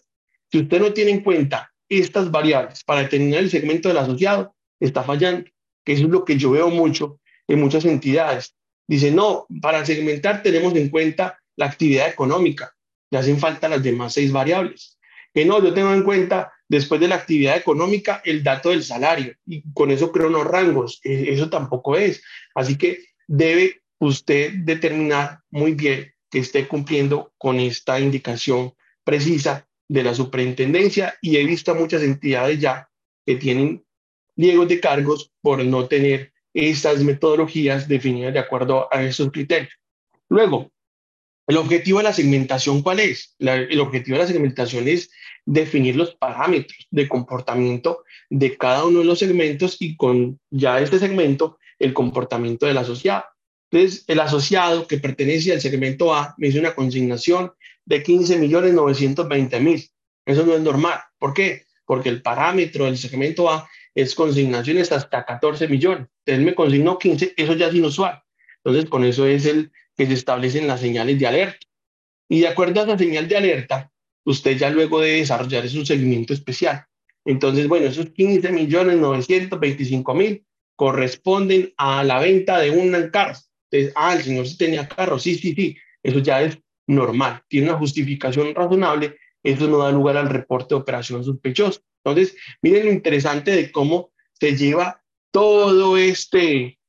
Si 0.49 0.59
usted 0.59 0.79
no 0.79 0.93
tiene 0.93 1.11
en 1.11 1.23
cuenta 1.23 1.73
estas 1.89 2.31
variables 2.31 2.85
para 2.85 3.01
determinar 3.01 3.41
el 3.41 3.49
segmento 3.49 3.89
del 3.89 3.97
asociado, 3.97 4.55
está 4.79 5.03
fallando, 5.03 5.49
que 5.83 5.93
eso 5.93 6.03
es 6.05 6.09
lo 6.09 6.23
que 6.23 6.37
yo 6.37 6.51
veo 6.51 6.69
mucho 6.69 7.19
en 7.49 7.59
muchas 7.59 7.83
entidades. 7.83 8.55
Dice, 8.87 9.11
no, 9.11 9.45
para 9.61 9.85
segmentar 9.85 10.41
tenemos 10.41 10.73
en 10.75 10.89
cuenta 10.89 11.37
la 11.57 11.65
actividad 11.65 12.07
económica, 12.07 12.73
le 13.11 13.17
hacen 13.17 13.39
falta 13.39 13.67
las 13.67 13.83
demás 13.83 14.13
seis 14.13 14.31
variables. 14.31 14.97
Que 15.33 15.43
no, 15.43 15.61
yo 15.61 15.73
tengo 15.73 15.93
en 15.93 16.03
cuenta 16.03 16.53
después 16.69 17.01
de 17.01 17.07
la 17.07 17.15
actividad 17.15 17.57
económica 17.57 18.21
el 18.23 18.43
dato 18.43 18.69
del 18.69 18.83
salario 18.83 19.35
y 19.45 19.63
con 19.73 19.91
eso 19.91 20.11
creo 20.11 20.27
unos 20.27 20.45
rangos. 20.45 21.01
E, 21.03 21.33
eso 21.33 21.49
tampoco 21.49 21.97
es. 21.97 22.21
Así 22.55 22.77
que 22.77 23.03
debe 23.27 23.81
usted 23.97 24.53
determinar 24.53 25.39
muy 25.49 25.73
bien 25.73 26.13
que 26.31 26.39
esté 26.39 26.67
cumpliendo 26.67 27.33
con 27.37 27.59
esta 27.59 27.99
indicación 27.99 28.73
precisa 29.03 29.67
de 29.87 30.03
la 30.03 30.13
superintendencia 30.13 31.15
y 31.21 31.37
he 31.37 31.43
visto 31.43 31.71
a 31.71 31.75
muchas 31.75 32.03
entidades 32.03 32.59
ya 32.59 32.87
que 33.25 33.35
tienen 33.35 33.83
pliegos 34.35 34.67
de 34.67 34.79
cargos 34.79 35.31
por 35.41 35.65
no 35.65 35.87
tener 35.87 36.31
estas 36.53 37.03
metodologías 37.03 37.87
definidas 37.87 38.33
de 38.33 38.39
acuerdo 38.39 38.87
a 38.91 39.03
esos 39.03 39.31
criterios. 39.31 39.73
Luego, 40.29 40.71
el 41.47 41.57
objetivo 41.57 41.97
de 41.97 42.03
la 42.03 42.13
segmentación, 42.13 42.83
¿cuál 42.83 42.99
es? 42.99 43.35
el 43.39 43.79
objetivo 43.79 44.17
de 44.17 44.23
la 44.23 44.27
segmentación 44.27 44.87
es 44.87 45.09
definir 45.45 45.95
los 45.95 46.15
parámetros 46.15 46.87
de 46.91 47.07
comportamiento 47.07 48.03
de 48.29 48.57
cada 48.57 48.85
uno 48.85 48.99
de 48.99 49.05
los 49.05 49.19
segmentos 49.19 49.77
y 49.79 49.95
con 49.95 50.39
ya 50.49 50.79
este 50.79 50.99
segmento 50.99 51.57
el 51.79 51.93
comportamiento 51.93 52.65
del 52.65 52.77
asociado. 52.77 53.25
Entonces, 53.71 54.03
el 54.07 54.19
asociado 54.19 54.87
que 54.87 54.97
pertenece 54.97 55.51
al 55.53 55.61
segmento 55.61 56.13
A 56.13 56.33
me 56.37 56.47
hizo 56.47 56.59
una 56.59 56.75
consignación 56.75 57.51
de 57.85 58.03
15.920.000. 58.03 59.91
Eso 60.25 60.45
no 60.45 60.53
es 60.55 60.61
normal. 60.61 60.99
¿Por 61.17 61.33
qué? 61.33 61.63
Porque 61.85 62.09
el 62.09 62.21
parámetro 62.21 62.85
del 62.85 62.97
segmento 62.97 63.49
A 63.49 63.67
es 63.95 64.15
consignaciones 64.15 64.91
hasta 64.91 65.25
14 65.25 65.67
millones. 65.67 66.07
Entonces 66.25 66.45
me 66.45 66.55
consignó 66.55 66.97
15, 66.97 67.33
eso 67.37 67.53
ya 67.53 67.67
es 67.67 67.75
inusual. 67.75 68.21
Entonces, 68.63 68.89
con 68.89 69.03
eso 69.03 69.25
es 69.25 69.45
el 69.45 69.71
que 69.95 70.05
se 70.05 70.13
establecen 70.13 70.67
las 70.67 70.81
señales 70.81 71.19
de 71.19 71.27
alerta. 71.27 71.65
Y 72.27 72.41
de 72.41 72.47
acuerdo 72.47 72.81
a 72.81 72.83
esa 72.83 72.97
señal 72.97 73.27
de 73.27 73.37
alerta, 73.37 73.91
usted 74.25 74.57
ya 74.57 74.69
luego 74.69 74.99
de 74.99 75.13
desarrollar 75.13 75.65
es 75.65 75.75
un 75.75 75.85
seguimiento 75.85 76.33
especial. 76.33 76.85
Entonces, 77.25 77.67
bueno, 77.67 77.87
esos 77.87 78.09
15 78.11 78.51
millones 78.51 78.97
925 78.97 80.13
mil 80.13 80.45
corresponden 80.75 81.73
a 81.77 82.03
la 82.03 82.19
venta 82.19 82.59
de 82.59 82.71
un 82.71 82.91
carro. 83.11 83.37
Entonces, 83.69 83.93
ah, 83.95 84.15
el 84.15 84.23
señor 84.23 84.47
sí 84.47 84.57
tenía 84.57 84.87
carro, 84.87 85.19
sí, 85.19 85.35
sí, 85.35 85.53
sí, 85.53 85.77
eso 86.01 86.19
ya 86.19 86.41
es 86.41 86.57
normal, 86.87 87.43
tiene 87.47 87.69
una 87.69 87.77
justificación 87.77 88.55
razonable, 88.55 89.17
eso 89.43 89.67
no 89.67 89.77
da 89.77 89.91
lugar 89.91 90.17
al 90.17 90.29
reporte 90.29 90.73
de 90.73 90.81
operación 90.81 91.23
sospechosa. 91.23 91.81
Entonces, 92.03 92.35
miren 92.61 92.85
lo 92.85 92.91
interesante 92.91 93.51
de 93.51 93.71
cómo 93.71 94.11
se 94.39 94.55
lleva 94.55 95.03
todo 95.31 95.97
este 95.97 96.79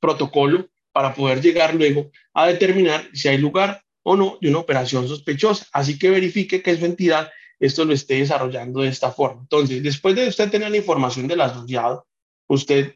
protocolo 0.00 0.68
para 0.92 1.14
poder 1.14 1.40
llegar 1.40 1.74
luego 1.74 2.10
a 2.32 2.48
determinar 2.48 3.08
si 3.12 3.28
hay 3.28 3.38
lugar 3.38 3.83
o 4.04 4.16
no 4.16 4.38
de 4.40 4.50
una 4.50 4.60
operación 4.60 5.08
sospechosa. 5.08 5.66
Así 5.72 5.98
que 5.98 6.10
verifique 6.10 6.62
que 6.62 6.76
su 6.76 6.84
entidad 6.84 7.30
esto 7.58 7.84
lo 7.84 7.92
esté 7.92 8.16
desarrollando 8.16 8.80
de 8.82 8.88
esta 8.88 9.10
forma. 9.10 9.42
Entonces, 9.42 9.82
después 9.82 10.14
de 10.14 10.28
usted 10.28 10.50
tener 10.50 10.70
la 10.70 10.76
información 10.76 11.26
del 11.26 11.40
asociado, 11.40 12.06
usted 12.46 12.94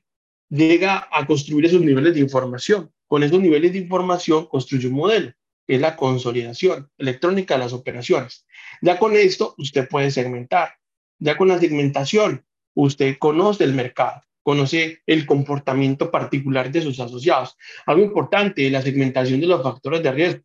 llega 0.51 1.09
a 1.11 1.27
construir 1.27 1.67
esos 1.67 1.81
niveles 1.81 2.15
de 2.15 2.21
información. 2.21 2.93
Con 3.07 3.23
esos 3.23 3.41
niveles 3.41 3.73
de 3.73 3.79
información 3.79 4.47
construye 4.47 4.89
un 4.89 4.95
modelo, 4.95 5.33
que 5.67 5.77
es 5.77 5.81
la 5.81 5.97
consolidación 5.97 6.91
electrónica 6.99 7.55
de 7.55 7.61
las 7.61 7.73
operaciones. 7.73 8.47
Ya 8.83 8.99
con 8.99 9.17
esto, 9.17 9.55
usted 9.59 9.89
puede 9.89 10.11
segmentar. 10.11 10.75
Ya 11.19 11.37
con 11.37 11.49
la 11.49 11.59
segmentación, 11.59 12.45
usted 12.75 13.17
conoce 13.19 13.65
el 13.65 13.75
mercado, 13.75 14.23
conoce 14.43 15.01
el 15.07 15.27
comportamiento 15.27 16.11
particular 16.11 16.71
de 16.71 16.83
sus 16.83 17.01
asociados. 17.01 17.57
Algo 17.87 18.05
importante, 18.05 18.71
la 18.71 18.83
segmentación 18.83 19.41
de 19.41 19.47
los 19.47 19.63
factores 19.63 20.03
de 20.03 20.13
riesgo. 20.13 20.43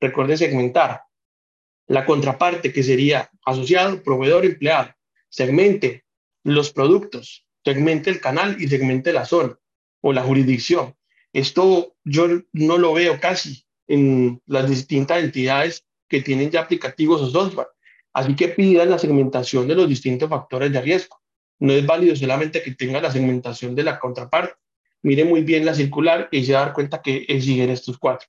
Recuerde 0.00 0.36
segmentar. 0.36 1.02
La 1.88 2.04
contraparte, 2.04 2.72
que 2.72 2.82
sería 2.82 3.30
asociado, 3.44 4.02
proveedor, 4.02 4.44
empleado. 4.44 4.94
Segmente 5.28 6.04
los 6.42 6.72
productos, 6.72 7.46
segmente 7.64 8.10
el 8.10 8.20
canal 8.20 8.60
y 8.60 8.68
segmente 8.68 9.12
la 9.12 9.24
zona 9.24 9.58
o 10.00 10.12
la 10.12 10.22
jurisdicción. 10.22 10.94
Esto 11.32 11.96
yo 12.04 12.28
no 12.52 12.78
lo 12.78 12.94
veo 12.94 13.20
casi 13.20 13.66
en 13.86 14.40
las 14.46 14.68
distintas 14.68 15.22
entidades 15.22 15.84
que 16.08 16.22
tienen 16.22 16.50
ya 16.50 16.62
aplicativos 16.62 17.22
o 17.22 17.30
software. 17.30 17.68
Así 18.12 18.34
que 18.34 18.48
pidan 18.48 18.90
la 18.90 18.98
segmentación 18.98 19.68
de 19.68 19.74
los 19.74 19.88
distintos 19.88 20.28
factores 20.28 20.72
de 20.72 20.80
riesgo. 20.80 21.20
No 21.58 21.72
es 21.72 21.86
válido 21.86 22.16
solamente 22.16 22.62
que 22.62 22.74
tenga 22.74 23.00
la 23.00 23.10
segmentación 23.10 23.74
de 23.74 23.82
la 23.82 23.98
contraparte. 23.98 24.54
Mire 25.02 25.24
muy 25.24 25.42
bien 25.42 25.64
la 25.64 25.74
circular 25.74 26.28
y 26.30 26.44
se 26.44 26.54
va 26.54 26.72
cuenta 26.72 27.02
que 27.02 27.26
siguen 27.40 27.70
estos 27.70 27.98
cuatro. 27.98 28.28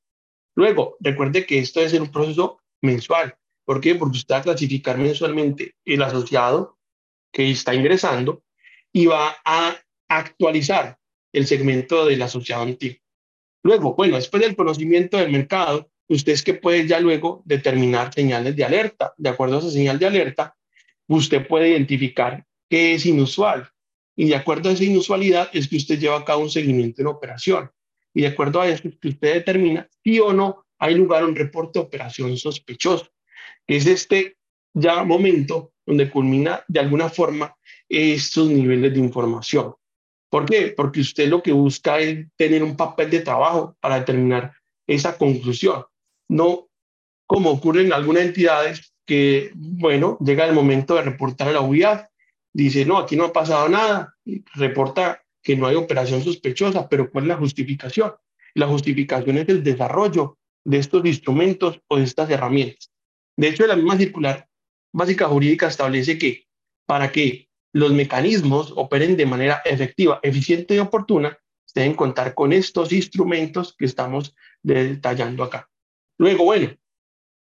Luego, 0.58 0.98
recuerde 1.00 1.46
que 1.46 1.60
esto 1.60 1.82
es 1.82 1.94
un 1.94 2.12
proceso 2.12 2.60
mensual. 2.82 3.36
¿Por 3.64 3.80
qué? 3.80 3.94
Porque 3.94 4.18
usted 4.18 4.34
va 4.34 4.40
a 4.40 4.44
clasificar 4.44 4.98
mensualmente 4.98 5.76
el 5.86 6.02
asociado 6.02 6.80
que 7.32 7.52
está 7.52 7.76
ingresando 7.76 8.42
y 8.92 9.06
va 9.06 9.38
a 9.46 9.78
actualizar 10.10 10.98
el 11.32 11.46
segmento 11.46 12.08
del 12.08 12.24
asociado 12.24 12.64
antiguo. 12.64 12.98
Luego, 13.62 13.94
bueno, 13.94 14.16
después 14.16 14.42
del 14.42 14.56
conocimiento 14.56 15.18
del 15.18 15.32
mercado, 15.32 15.92
usted 16.08 16.34
es 16.34 16.42
que 16.42 16.56
puede 16.56 16.88
ya 16.88 17.00
luego 17.00 17.44
determinar 17.46 18.12
señales 18.12 18.56
de 18.56 18.64
alerta. 18.64 19.14
De 19.16 19.30
acuerdo 19.30 19.58
a 19.58 19.60
esa 19.60 19.70
señal 19.70 20.00
de 20.00 20.08
alerta, 20.08 20.56
usted 21.06 21.48
puede 21.48 21.70
identificar 21.70 22.48
qué 22.68 22.96
es 22.96 23.06
inusual. 23.06 23.70
Y 24.16 24.28
de 24.30 24.36
acuerdo 24.36 24.70
a 24.70 24.72
esa 24.72 24.86
inusualidad 24.86 25.52
es 25.54 25.68
que 25.68 25.78
usted 25.78 26.00
lleva 26.00 26.18
a 26.18 26.26
cabo 26.26 26.42
un 26.42 26.50
seguimiento 26.50 27.04
en 27.04 27.08
operación 27.10 27.70
y 28.18 28.22
de 28.22 28.30
acuerdo 28.30 28.62
a 28.62 28.68
eso 28.68 28.82
que 29.00 29.10
usted 29.10 29.36
determina 29.36 29.88
si 30.04 30.20
o 30.20 30.34
no 30.34 30.66
hay 30.80 30.96
lugar 30.96 31.22
a 31.22 31.28
un 31.28 31.36
reporte 31.36 31.78
de 31.78 31.86
operación 31.86 32.36
sospechoso. 32.36 33.08
Es 33.68 33.86
este 33.86 34.38
ya 34.74 35.04
momento 35.04 35.74
donde 35.86 36.10
culmina 36.10 36.64
de 36.68 36.80
alguna 36.80 37.10
forma 37.10 37.56
estos 37.88 38.50
niveles 38.50 38.92
de 38.92 39.00
información. 39.00 39.76
¿Por 40.32 40.46
qué? 40.46 40.74
Porque 40.76 41.02
usted 41.02 41.30
lo 41.30 41.44
que 41.44 41.52
busca 41.52 42.00
es 42.00 42.26
tener 42.36 42.64
un 42.64 42.76
papel 42.76 43.12
de 43.12 43.20
trabajo 43.20 43.78
para 43.80 44.00
determinar 44.00 44.52
esa 44.88 45.16
conclusión. 45.16 45.86
No 46.28 46.70
como 47.28 47.52
ocurre 47.52 47.84
en 47.84 47.94
algunas 47.94 48.24
entidades 48.24 48.96
que, 49.06 49.52
bueno, 49.54 50.18
llega 50.26 50.48
el 50.48 50.56
momento 50.56 50.96
de 50.96 51.04
reportar 51.04 51.50
a 51.50 51.52
la 51.52 51.62
UIAF, 51.62 52.08
dice, 52.52 52.84
no, 52.84 52.98
aquí 52.98 53.16
no 53.16 53.26
ha 53.26 53.34
pasado 53.34 53.70
nada, 53.70 54.16
reporta 54.56 55.22
que 55.48 55.56
no 55.56 55.66
hay 55.66 55.78
operación 55.78 56.22
sospechosa, 56.22 56.90
pero 56.90 57.10
¿cuál 57.10 57.24
es 57.24 57.28
la 57.30 57.38
justificación? 57.38 58.12
La 58.54 58.68
justificación 58.68 59.38
es 59.38 59.48
el 59.48 59.64
desarrollo 59.64 60.38
de 60.66 60.78
estos 60.78 61.06
instrumentos 61.06 61.80
o 61.88 61.96
de 61.96 62.04
estas 62.04 62.30
herramientas. 62.30 62.92
De 63.38 63.48
hecho, 63.48 63.66
la 63.66 63.78
misma 63.78 63.96
circular 63.96 64.50
básica 64.92 65.26
jurídica 65.26 65.68
establece 65.68 66.18
que 66.18 66.48
para 66.86 67.14
que 67.14 67.48
los 67.72 67.94
mecanismos 67.94 68.74
operen 68.76 69.16
de 69.16 69.26
manera 69.26 69.62
efectiva, 69.64 70.20
eficiente 70.22 70.76
y 70.76 70.80
oportuna, 70.80 71.40
deben 71.74 71.94
contar 71.94 72.34
con 72.34 72.52
estos 72.52 72.92
instrumentos 72.92 73.74
que 73.74 73.86
estamos 73.86 74.36
detallando 74.62 75.46
acá. 75.46 75.70
Luego, 76.18 76.44
bueno, 76.44 76.76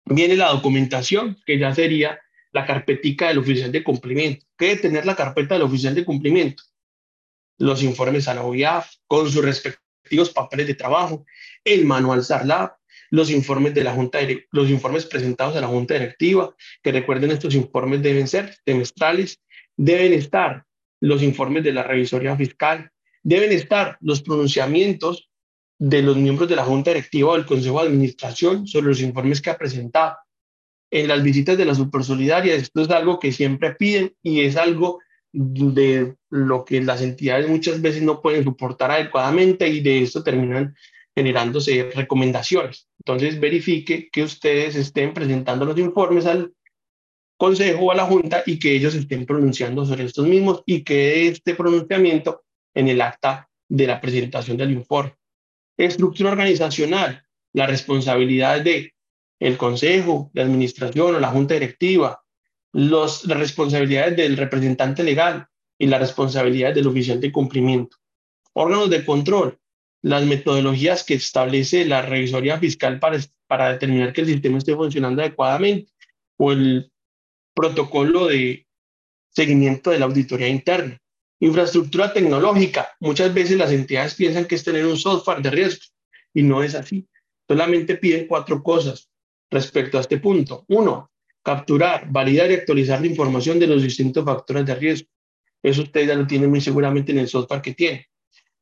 viene 0.04 0.36
la 0.36 0.50
documentación, 0.50 1.38
que 1.46 1.58
ya 1.58 1.74
sería 1.74 2.20
la 2.52 2.66
carpetica 2.66 3.30
del 3.30 3.38
oficial 3.38 3.72
de 3.72 3.82
cumplimiento. 3.82 4.46
¿Qué 4.58 4.66
debe 4.66 4.82
tener 4.82 5.06
la 5.06 5.16
carpeta 5.16 5.56
del 5.56 5.64
oficial 5.64 5.96
de 5.96 6.04
cumplimiento? 6.04 6.64
Los 7.58 7.84
informes 7.84 8.28
a 8.28 8.34
la 8.34 8.44
OIAF 8.44 8.90
con 9.08 9.30
sus 9.30 9.44
respectivos 9.44 10.32
papeles 10.32 10.68
de 10.68 10.76
trabajo, 10.76 11.26
el 11.64 11.86
manual 11.86 12.24
SARLAB, 12.24 12.72
los 13.12 13.30
informes 13.30 13.74
de 13.74 13.84
la 13.84 13.94
Junta, 13.94 14.20
los 14.52 14.70
informes 14.70 15.06
presentados 15.06 15.56
a 15.56 15.62
la 15.62 15.68
Junta 15.68 15.94
Directiva, 15.94 16.56
que 16.82 16.92
recuerden 16.92 17.30
estos 17.30 17.54
informes 17.54 18.02
deben 18.02 18.28
ser 18.28 18.56
semestrales, 18.66 19.40
deben 19.78 20.14
estar 20.14 20.66
los 21.00 21.22
informes 21.22 21.64
de 21.64 21.74
la 21.74 21.84
revisoría 21.84 22.36
fiscal, 22.36 22.90
deben 23.22 23.52
estar 23.52 23.98
los 24.02 24.24
pronunciamientos 24.24 25.30
de 25.78 26.02
los 26.02 26.18
miembros 26.18 26.50
de 26.50 26.56
la 26.56 26.64
Junta 26.64 26.90
Directiva 26.90 27.30
o 27.30 27.34
del 27.36 27.46
Consejo 27.46 27.82
de 27.82 27.90
Administración 27.90 28.66
sobre 28.66 28.88
los 28.88 29.02
informes 29.02 29.42
que 29.42 29.52
ha 29.52 29.58
presentado. 29.60 30.18
En 30.90 31.08
las 31.08 31.22
visitas 31.22 31.56
de 31.56 31.66
la 31.66 31.76
Supersolidaria, 31.76 32.56
esto 32.56 32.82
es 32.82 32.90
algo 32.90 33.20
que 33.20 33.32
siempre 33.32 33.76
piden 33.76 34.16
y 34.24 34.42
es 34.42 34.58
algo 34.58 35.03
de 35.34 36.16
lo 36.30 36.64
que 36.64 36.82
las 36.82 37.02
entidades 37.02 37.50
muchas 37.50 37.82
veces 37.82 38.04
no 38.04 38.22
pueden 38.22 38.44
soportar 38.44 38.92
adecuadamente 38.92 39.68
y 39.68 39.82
de 39.82 40.04
esto 40.04 40.24
terminan 40.24 40.76
generándose 41.16 41.92
recomendaciones. 41.94 42.88
Entonces 43.00 43.40
verifique 43.40 44.10
que 44.12 44.24
ustedes 44.24 44.76
estén 44.76 45.14
presentando 45.14 45.66
los 45.66 45.78
informes 45.78 46.26
al 46.26 46.54
consejo 47.38 47.86
o 47.86 47.92
a 47.92 47.96
la 47.96 48.06
junta 48.06 48.44
y 48.46 48.60
que 48.60 48.76
ellos 48.76 48.96
estén 48.96 49.26
pronunciando 49.26 49.86
sobre 49.86 50.06
estos 50.06 50.28
mismos 50.28 50.64
y 50.66 50.84
que 50.84 51.28
este 51.28 51.56
pronunciamiento 51.56 52.44
en 52.74 52.88
el 52.88 53.02
acta 53.02 53.50
de 53.68 53.88
la 53.88 54.00
presentación 54.00 54.56
del 54.56 54.72
informe. 54.72 55.16
Estructura 55.78 56.32
organizacional, 56.32 57.24
la 57.54 57.68
responsabilidad 57.68 58.62
de 58.62 58.94
el 59.40 59.58
consejo, 59.58 60.32
la 60.34 60.44
administración 60.44 61.16
o 61.16 61.20
la 61.20 61.30
junta 61.30 61.56
directiva, 61.56 62.23
los, 62.74 63.26
las 63.26 63.38
responsabilidades 63.38 64.18
del 64.18 64.36
representante 64.36 65.04
legal 65.04 65.48
y 65.78 65.88
las 65.88 66.02
responsabilidades 66.02 66.76
del 66.76 66.88
oficial 66.88 67.22
de 67.22 67.32
cumplimiento. 67.32 67.98
Órganos 68.54 68.90
de 68.90 69.06
control, 69.06 69.60
las 70.02 70.26
metodologías 70.26 71.04
que 71.04 71.14
establece 71.14 71.86
la 71.86 72.02
revisoría 72.02 72.60
fiscal 72.60 73.00
para, 73.00 73.20
para 73.48 73.72
determinar 73.72 74.12
que 74.12 74.22
el 74.22 74.28
sistema 74.28 74.58
esté 74.58 74.76
funcionando 74.76 75.22
adecuadamente 75.22 75.92
o 76.38 76.52
el 76.52 76.92
protocolo 77.54 78.28
de 78.28 78.68
seguimiento 79.30 79.92
de 79.92 80.00
la 80.00 80.06
auditoría 80.06 80.48
interna. 80.48 81.00
Infraestructura 81.40 82.14
tecnológica. 82.14 82.90
Muchas 83.00 83.34
veces 83.34 83.58
las 83.58 83.72
entidades 83.72 84.16
piensan 84.16 84.46
que 84.46 84.56
es 84.56 84.64
tener 84.64 84.86
un 84.86 84.98
software 84.98 85.42
de 85.42 85.52
riesgo 85.52 85.86
y 86.34 86.44
no 86.44 86.64
es 86.64 86.76
así. 86.76 87.08
Solamente 87.48 87.96
piden 87.98 88.28
cuatro 88.28 88.64
cosas 88.64 89.10
respecto 89.52 89.98
a 89.98 90.02
este 90.02 90.18
punto. 90.18 90.66
Uno, 90.70 91.12
capturar, 91.44 92.08
validar 92.10 92.50
y 92.50 92.56
actualizar 92.56 93.02
la 93.02 93.08
información 93.08 93.60
de 93.60 93.68
los 93.68 93.84
distintos 93.84 94.24
factores 94.24 94.66
de 94.66 94.76
riesgo. 94.76 95.10
Eso 95.62 95.84
usted 95.84 96.08
ya 96.08 96.16
lo 96.16 96.26
tiene 96.26 96.48
muy 96.48 96.62
seguramente 96.62 97.12
en 97.12 97.20
el 97.20 97.28
software 97.28 97.62
que 97.62 97.74
tiene. 97.74 98.08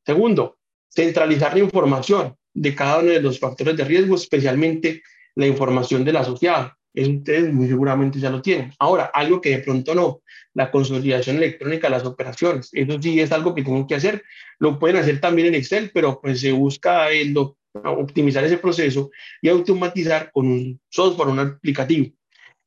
Segundo, 0.04 0.58
centralizar 0.88 1.54
la 1.54 1.60
información 1.60 2.36
de 2.54 2.74
cada 2.74 2.98
uno 2.98 3.10
de 3.10 3.22
los 3.22 3.38
factores 3.38 3.76
de 3.76 3.84
riesgo, 3.84 4.16
especialmente 4.16 5.02
la 5.34 5.46
información 5.46 6.04
del 6.04 6.16
asociado. 6.16 6.72
ustedes 6.94 7.52
muy 7.52 7.68
seguramente 7.68 8.18
ya 8.18 8.30
lo 8.30 8.42
tienen. 8.42 8.72
Ahora, 8.78 9.10
algo 9.14 9.40
que 9.40 9.50
de 9.50 9.58
pronto 9.60 9.94
no, 9.94 10.20
la 10.54 10.70
consolidación 10.70 11.36
electrónica 11.36 11.86
de 11.86 11.92
las 11.92 12.04
operaciones. 12.04 12.68
Eso 12.72 13.00
sí 13.00 13.18
es 13.18 13.32
algo 13.32 13.54
que 13.54 13.62
tienen 13.62 13.86
que 13.86 13.94
hacer. 13.94 14.22
Lo 14.58 14.78
pueden 14.78 14.96
hacer 14.96 15.20
también 15.20 15.48
en 15.48 15.54
Excel, 15.54 15.90
pero 15.94 16.20
pues 16.20 16.40
se 16.40 16.52
busca 16.52 17.10
el, 17.10 17.34
optimizar 17.74 18.44
ese 18.44 18.58
proceso 18.58 19.10
y 19.40 19.48
automatizar 19.48 20.30
con 20.30 20.46
un 20.46 20.80
software, 20.88 21.28
un 21.28 21.38
aplicativo. 21.38 22.12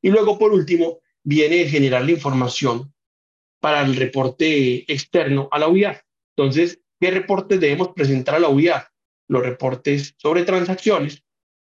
Y 0.06 0.12
luego, 0.12 0.38
por 0.38 0.54
último, 0.54 1.00
viene 1.24 1.66
generar 1.66 2.06
la 2.06 2.12
información 2.12 2.94
para 3.60 3.82
el 3.82 3.96
reporte 3.96 4.86
externo 4.94 5.50
a 5.52 5.58
la 5.58 5.68
UIA. 5.68 6.00
Entonces, 6.38 6.80
¿qué 7.00 7.10
reportes 7.10 7.60
debemos 7.60 7.88
presentar 7.96 8.36
a 8.36 8.40
la 8.40 8.50
UIA? 8.50 8.88
Los 9.28 9.42
reportes 9.42 10.14
sobre 10.18 10.44
transacciones, 10.44 11.24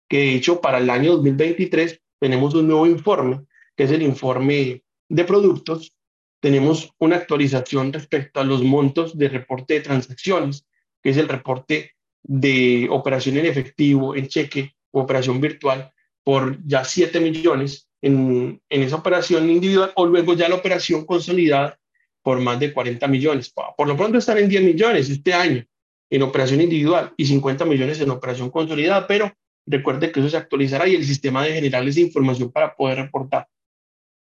que 0.07 0.19
de 0.19 0.35
hecho 0.35 0.61
para 0.61 0.77
el 0.77 0.89
año 0.89 1.11
2023 1.17 2.01
tenemos 2.21 2.53
un 2.53 2.67
nuevo 2.67 2.87
informe, 2.87 3.41
que 3.75 3.83
es 3.83 3.91
el 3.91 4.01
informe 4.01 4.81
de 5.09 5.25
productos. 5.25 5.93
Tenemos 6.39 6.89
una 6.99 7.17
actualización 7.17 7.91
respecto 7.91 8.39
a 8.39 8.45
los 8.45 8.63
montos 8.63 9.17
de 9.17 9.27
reporte 9.27 9.73
de 9.73 9.81
transacciones, 9.81 10.65
que 11.03 11.09
es 11.09 11.17
el 11.17 11.27
reporte 11.27 11.97
de 12.23 12.87
operación 12.89 13.35
en 13.35 13.47
efectivo, 13.47 14.15
en 14.15 14.29
cheque 14.29 14.73
o 14.91 15.01
operación 15.01 15.41
virtual, 15.41 15.91
por 16.23 16.65
ya 16.65 16.85
7 16.85 17.19
millones 17.19 17.89
en, 18.01 18.61
esa 18.69 18.97
operación 18.97 19.49
individual, 19.49 19.91
o 19.95 20.05
luego 20.05 20.33
ya 20.33 20.49
la 20.49 20.55
operación 20.55 21.05
consolidada 21.05 21.77
por 22.23 22.39
más 22.39 22.59
de 22.59 22.73
40 22.73 23.07
millones. 23.07 23.51
Por 23.51 23.87
lo 23.87 23.97
pronto 23.97 24.17
están 24.17 24.37
en 24.37 24.49
10 24.49 24.63
millones 24.63 25.09
este 25.09 25.33
año 25.33 25.65
en 26.09 26.21
operación 26.23 26.61
individual 26.61 27.13
y 27.17 27.25
50 27.25 27.65
millones 27.65 27.99
en 28.01 28.09
operación 28.09 28.49
consolidada, 28.49 29.07
pero 29.07 29.31
Recuerde 29.65 30.11
que 30.11 30.19
eso 30.19 30.29
se 30.29 30.37
actualizará 30.37 30.87
y 30.87 30.95
el 30.95 31.05
sistema 31.05 31.43
de 31.43 31.53
generar 31.53 31.87
esa 31.87 31.99
información 31.99 32.51
para 32.51 32.75
poder 32.75 32.97
reportar. 32.97 33.47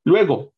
Luego, 0.05 0.55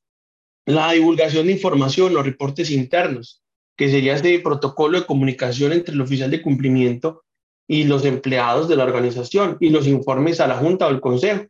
la 0.66 0.92
divulgación 0.92 1.46
de 1.46 1.52
información, 1.52 2.14
los 2.14 2.24
reportes 2.24 2.70
internos, 2.70 3.42
que 3.76 3.90
sería 3.90 4.14
este 4.14 4.38
protocolo 4.40 5.00
de 5.00 5.06
comunicación 5.06 5.72
entre 5.72 5.94
el 5.94 6.00
oficial 6.00 6.30
de 6.30 6.42
cumplimiento 6.42 7.24
y 7.66 7.84
los 7.84 8.04
empleados 8.04 8.68
de 8.68 8.76
la 8.76 8.84
organización 8.84 9.56
y 9.60 9.70
los 9.70 9.86
informes 9.86 10.40
a 10.40 10.46
la 10.46 10.56
Junta 10.56 10.86
o 10.86 10.88
al 10.88 11.00
Consejo. 11.00 11.46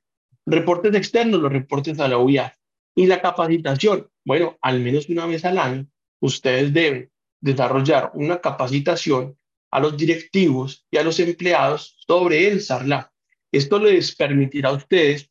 Reportes 0.51 0.95
externos, 0.95 1.43
los 1.43 1.53
reportes 1.53 2.01
a 2.01 2.09
la 2.09 2.17
UIA. 2.17 2.57
Y 2.95 3.07
la 3.07 3.21
capacitación, 3.21 4.09
bueno, 4.25 4.57
al 4.63 4.81
menos 4.81 5.07
una 5.11 5.27
vez 5.27 5.45
al 5.45 5.59
año, 5.59 5.87
ustedes 6.21 6.73
deben 6.73 7.11
desarrollar 7.39 8.13
una 8.15 8.41
capacitación 8.41 9.37
a 9.71 9.79
los 9.79 9.95
directivos 9.97 10.87
y 10.91 10.97
a 10.97 11.03
los 11.03 11.21
empleados 11.21 11.97
sobre 12.07 12.49
el 12.49 12.63
SARLA. 12.63 13.13
Esto 13.53 13.79
les 13.79 14.17
permitirá 14.17 14.71
a 14.71 14.73
ustedes, 14.73 15.31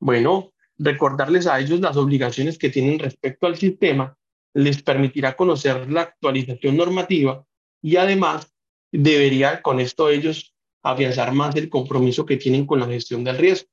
bueno, 0.00 0.52
recordarles 0.76 1.46
a 1.46 1.58
ellos 1.58 1.80
las 1.80 1.96
obligaciones 1.96 2.58
que 2.58 2.68
tienen 2.68 2.98
respecto 2.98 3.46
al 3.46 3.56
sistema, 3.56 4.18
les 4.52 4.82
permitirá 4.82 5.34
conocer 5.34 5.90
la 5.90 6.02
actualización 6.02 6.76
normativa 6.76 7.42
y 7.80 7.96
además 7.96 8.54
debería 8.92 9.62
con 9.62 9.80
esto 9.80 10.10
ellos 10.10 10.54
afianzar 10.82 11.32
más 11.32 11.56
el 11.56 11.70
compromiso 11.70 12.26
que 12.26 12.36
tienen 12.36 12.66
con 12.66 12.80
la 12.80 12.86
gestión 12.86 13.24
del 13.24 13.38
riesgo. 13.38 13.70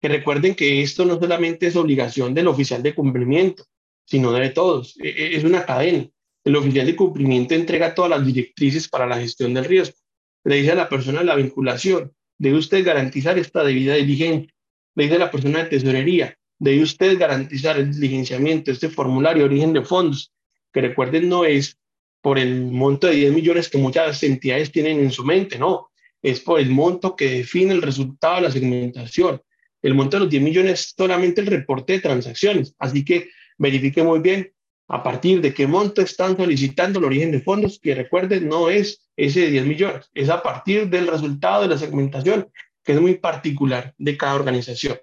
Que 0.00 0.08
recuerden 0.08 0.54
que 0.54 0.82
esto 0.82 1.04
no 1.04 1.18
solamente 1.18 1.66
es 1.66 1.76
obligación 1.76 2.34
del 2.34 2.48
oficial 2.48 2.82
de 2.82 2.94
cumplimiento, 2.94 3.64
sino 4.04 4.32
de 4.32 4.50
todos. 4.50 4.96
E, 5.02 5.08
e, 5.08 5.36
es 5.36 5.44
una 5.44 5.64
cadena. 5.64 6.08
El 6.44 6.56
oficial 6.56 6.86
de 6.86 6.96
cumplimiento 6.96 7.54
entrega 7.54 7.94
todas 7.94 8.10
las 8.10 8.24
directrices 8.24 8.88
para 8.88 9.06
la 9.06 9.18
gestión 9.18 9.54
del 9.54 9.64
riesgo. 9.64 9.96
Le 10.44 10.56
dice 10.56 10.72
a 10.72 10.76
la 10.76 10.88
persona 10.88 11.22
la 11.22 11.34
vinculación, 11.34 12.12
debe 12.38 12.56
usted 12.56 12.84
garantizar 12.84 13.38
esta 13.38 13.64
debida 13.64 13.94
diligencia. 13.94 14.52
Le 14.94 15.04
dice 15.04 15.18
la 15.18 15.30
persona 15.30 15.64
de 15.64 15.70
tesorería, 15.70 16.38
debe 16.58 16.82
usted 16.82 17.18
garantizar 17.18 17.78
el 17.78 17.92
diligenciamiento, 17.92 18.70
este 18.70 18.88
formulario 18.88 19.42
de 19.42 19.48
origen 19.48 19.72
de 19.72 19.82
fondos, 19.82 20.32
que 20.72 20.80
recuerden 20.80 21.28
no 21.28 21.44
es 21.44 21.78
por 22.20 22.38
el 22.38 22.66
monto 22.66 23.06
de 23.06 23.14
10 23.14 23.32
millones 23.32 23.68
que 23.68 23.78
muchas 23.78 24.22
entidades 24.22 24.72
tienen 24.72 25.00
en 25.00 25.10
su 25.10 25.24
mente, 25.24 25.58
no, 25.58 25.90
es 26.20 26.40
por 26.40 26.60
el 26.60 26.70
monto 26.70 27.14
que 27.14 27.30
define 27.30 27.72
el 27.72 27.82
resultado 27.82 28.36
de 28.36 28.42
la 28.42 28.50
segmentación. 28.50 29.40
El 29.82 29.94
monto 29.94 30.16
de 30.16 30.24
los 30.24 30.30
10 30.30 30.42
millones 30.42 30.80
es 30.80 30.94
solamente 30.96 31.40
el 31.40 31.46
reporte 31.46 31.94
de 31.94 32.00
transacciones, 32.00 32.74
así 32.78 33.04
que 33.04 33.30
verifique 33.58 34.02
muy 34.02 34.20
bien 34.20 34.52
a 34.88 35.02
partir 35.02 35.40
de 35.40 35.52
qué 35.52 35.66
monto 35.66 36.00
están 36.00 36.36
solicitando 36.36 36.98
el 36.98 37.04
origen 37.04 37.30
de 37.30 37.40
fondos, 37.40 37.78
que 37.78 37.94
recuerden, 37.94 38.48
no 38.48 38.70
es 38.70 39.06
ese 39.16 39.42
de 39.42 39.50
10 39.50 39.66
millones, 39.66 40.10
es 40.14 40.30
a 40.30 40.42
partir 40.42 40.88
del 40.88 41.06
resultado 41.06 41.62
de 41.62 41.68
la 41.68 41.78
segmentación, 41.78 42.48
que 42.82 42.92
es 42.92 43.00
muy 43.00 43.16
particular 43.16 43.94
de 43.98 44.16
cada 44.16 44.34
organización. 44.34 44.98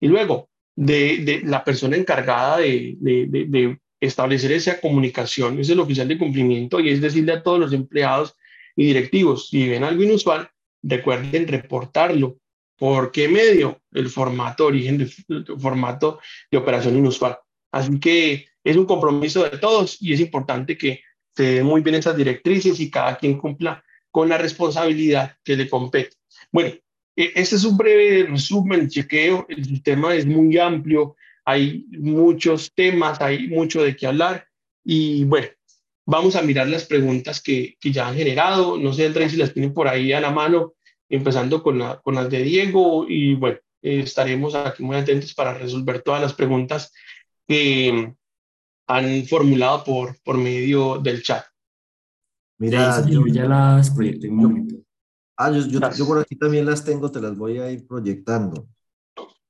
Y 0.00 0.08
luego, 0.08 0.50
de, 0.74 1.42
la 1.44 1.62
persona 1.62 1.96
encargada 1.96 2.58
de, 2.58 2.96
de, 3.00 3.78
establecer 4.00 4.52
esa 4.52 4.80
comunicación, 4.80 5.60
es 5.60 5.70
el 5.70 5.80
oficial 5.80 6.08
de 6.08 6.18
cumplimiento 6.18 6.80
y 6.80 6.90
es 6.90 7.00
decirle 7.00 7.32
a 7.32 7.42
todos 7.42 7.60
los 7.60 7.72
empleados 7.72 8.36
y 8.76 8.86
directivos, 8.86 9.48
si 9.48 9.68
ven 9.68 9.84
algo 9.84 10.02
inusual, 10.02 10.50
recuerden 10.82 11.46
reportarlo. 11.48 12.36
¿Por 12.76 13.12
qué 13.12 13.28
medio? 13.28 13.80
El 13.92 14.08
formato 14.08 14.66
origen, 14.66 15.00
el 15.00 15.46
formato 15.58 16.20
de 16.50 16.58
operación 16.58 16.96
inusual. 16.96 17.38
Así 17.72 17.98
que 18.00 18.46
es 18.62 18.76
un 18.76 18.86
compromiso 18.86 19.44
de 19.44 19.58
todos 19.58 20.00
y 20.00 20.12
es 20.12 20.20
importante 20.20 20.76
que 20.76 21.02
se 21.34 21.42
den 21.42 21.66
muy 21.66 21.82
bien 21.82 21.96
esas 21.96 22.16
directrices 22.16 22.80
y 22.80 22.90
cada 22.90 23.16
quien 23.16 23.38
cumpla 23.38 23.84
con 24.10 24.28
la 24.28 24.38
responsabilidad 24.38 25.36
que 25.44 25.56
le 25.56 25.68
compete. 25.68 26.16
Bueno, 26.52 26.74
e, 27.16 27.32
este 27.34 27.56
es 27.56 27.64
un 27.64 27.76
breve 27.76 28.26
resumen, 28.28 28.88
chequeo, 28.88 29.46
el 29.48 29.64
sistema 29.64 30.14
es 30.14 30.26
muy 30.26 30.56
amplio, 30.58 31.16
hay 31.44 31.84
muchos 31.90 32.72
temas, 32.74 33.20
hay 33.20 33.48
mucho 33.48 33.82
de 33.82 33.96
qué 33.96 34.06
hablar 34.06 34.46
y 34.84 35.24
bueno, 35.24 35.48
vamos 36.06 36.36
a 36.36 36.42
mirar 36.42 36.68
las 36.68 36.84
preguntas 36.84 37.42
que, 37.42 37.76
que 37.80 37.92
ya 37.92 38.08
han 38.08 38.16
generado, 38.16 38.78
no 38.78 38.92
sé, 38.92 39.06
Andrés, 39.06 39.32
si 39.32 39.36
las 39.36 39.52
tienen 39.52 39.74
por 39.74 39.88
ahí 39.88 40.12
a 40.12 40.20
la 40.20 40.30
mano, 40.30 40.73
empezando 41.08 41.62
con, 41.62 41.78
la, 41.78 42.00
con 42.00 42.14
las 42.14 42.30
de 42.30 42.42
Diego 42.42 43.06
y 43.08 43.34
bueno, 43.34 43.58
estaremos 43.82 44.54
aquí 44.54 44.82
muy 44.82 44.96
atentos 44.96 45.34
para 45.34 45.54
resolver 45.54 46.02
todas 46.02 46.20
las 46.20 46.32
preguntas 46.32 46.92
que, 47.46 48.14
han 48.86 49.24
formulado 49.24 49.84
por, 49.84 50.20
por 50.22 50.36
medio 50.36 50.98
del 50.98 51.22
chat. 51.22 51.44
Mira, 52.58 53.04
yo, 53.06 53.26
ya 53.26 53.46
las 53.46 53.90
proyecté 53.90 54.28
un 54.28 54.36
momento. 54.36 54.76
Ah, 55.36 55.50
yo, 55.50 55.66
yo, 55.66 56.06
por 56.06 56.18
aquí 56.20 56.36
también 56.36 56.64
las 56.64 56.84
tengo, 56.84 57.10
te 57.10 57.20
las 57.20 57.36
voy 57.36 57.58
a 57.58 57.70
ir 57.70 57.86
proyectando. 57.86 58.68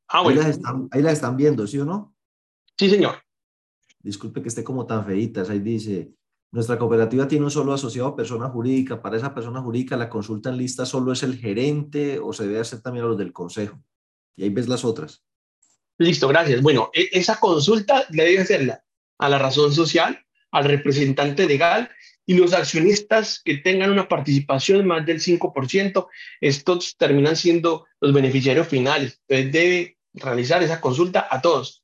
Ah, 0.08 0.22
bueno. 0.22 0.40
Ahí 0.40 0.46
las, 0.46 0.56
están, 0.56 0.88
ahí 0.90 1.02
las 1.02 1.12
están 1.14 1.36
viendo, 1.36 1.66
¿sí 1.66 1.78
o 1.78 1.84
no? 1.84 2.14
Sí, 2.78 2.88
señor. 2.88 3.16
Disculpe 4.00 4.40
que 4.40 4.48
esté 4.48 4.64
como 4.64 4.86
tan 4.86 5.04
feitas. 5.04 5.50
Ahí 5.50 5.58
dice, 5.58 6.12
nuestra 6.54 6.78
cooperativa 6.78 7.26
tiene 7.26 7.46
un 7.46 7.50
solo 7.50 7.72
asociado 7.72 8.14
persona 8.14 8.48
jurídica. 8.48 9.02
Para 9.02 9.16
esa 9.16 9.34
persona 9.34 9.60
jurídica, 9.60 9.96
la 9.96 10.08
consulta 10.08 10.50
en 10.50 10.56
lista 10.56 10.86
solo 10.86 11.10
es 11.10 11.24
el 11.24 11.36
gerente 11.36 12.20
o 12.20 12.32
se 12.32 12.46
debe 12.46 12.60
hacer 12.60 12.80
también 12.80 13.04
a 13.04 13.08
los 13.08 13.18
del 13.18 13.32
consejo. 13.32 13.82
Y 14.36 14.44
ahí 14.44 14.50
ves 14.50 14.68
las 14.68 14.84
otras. 14.84 15.24
Listo, 15.98 16.28
gracias. 16.28 16.62
Bueno, 16.62 16.90
e, 16.94 17.08
esa 17.10 17.40
consulta 17.40 18.06
debe 18.08 18.38
hacerla 18.38 18.84
a 19.18 19.28
la 19.28 19.38
razón 19.38 19.72
social, 19.72 20.24
al 20.52 20.66
representante 20.66 21.44
legal 21.44 21.90
y 22.24 22.34
los 22.34 22.52
accionistas 22.52 23.42
que 23.44 23.56
tengan 23.56 23.90
una 23.90 24.06
participación 24.06 24.86
más 24.86 25.04
del 25.04 25.20
5%, 25.20 26.06
estos 26.40 26.96
terminan 26.96 27.34
siendo 27.34 27.84
los 27.98 28.12
beneficiarios 28.12 28.68
finales. 28.68 29.20
Entonces 29.26 29.52
debe 29.52 29.98
realizar 30.12 30.62
esa 30.62 30.80
consulta 30.80 31.26
a 31.28 31.42
todos. 31.42 31.82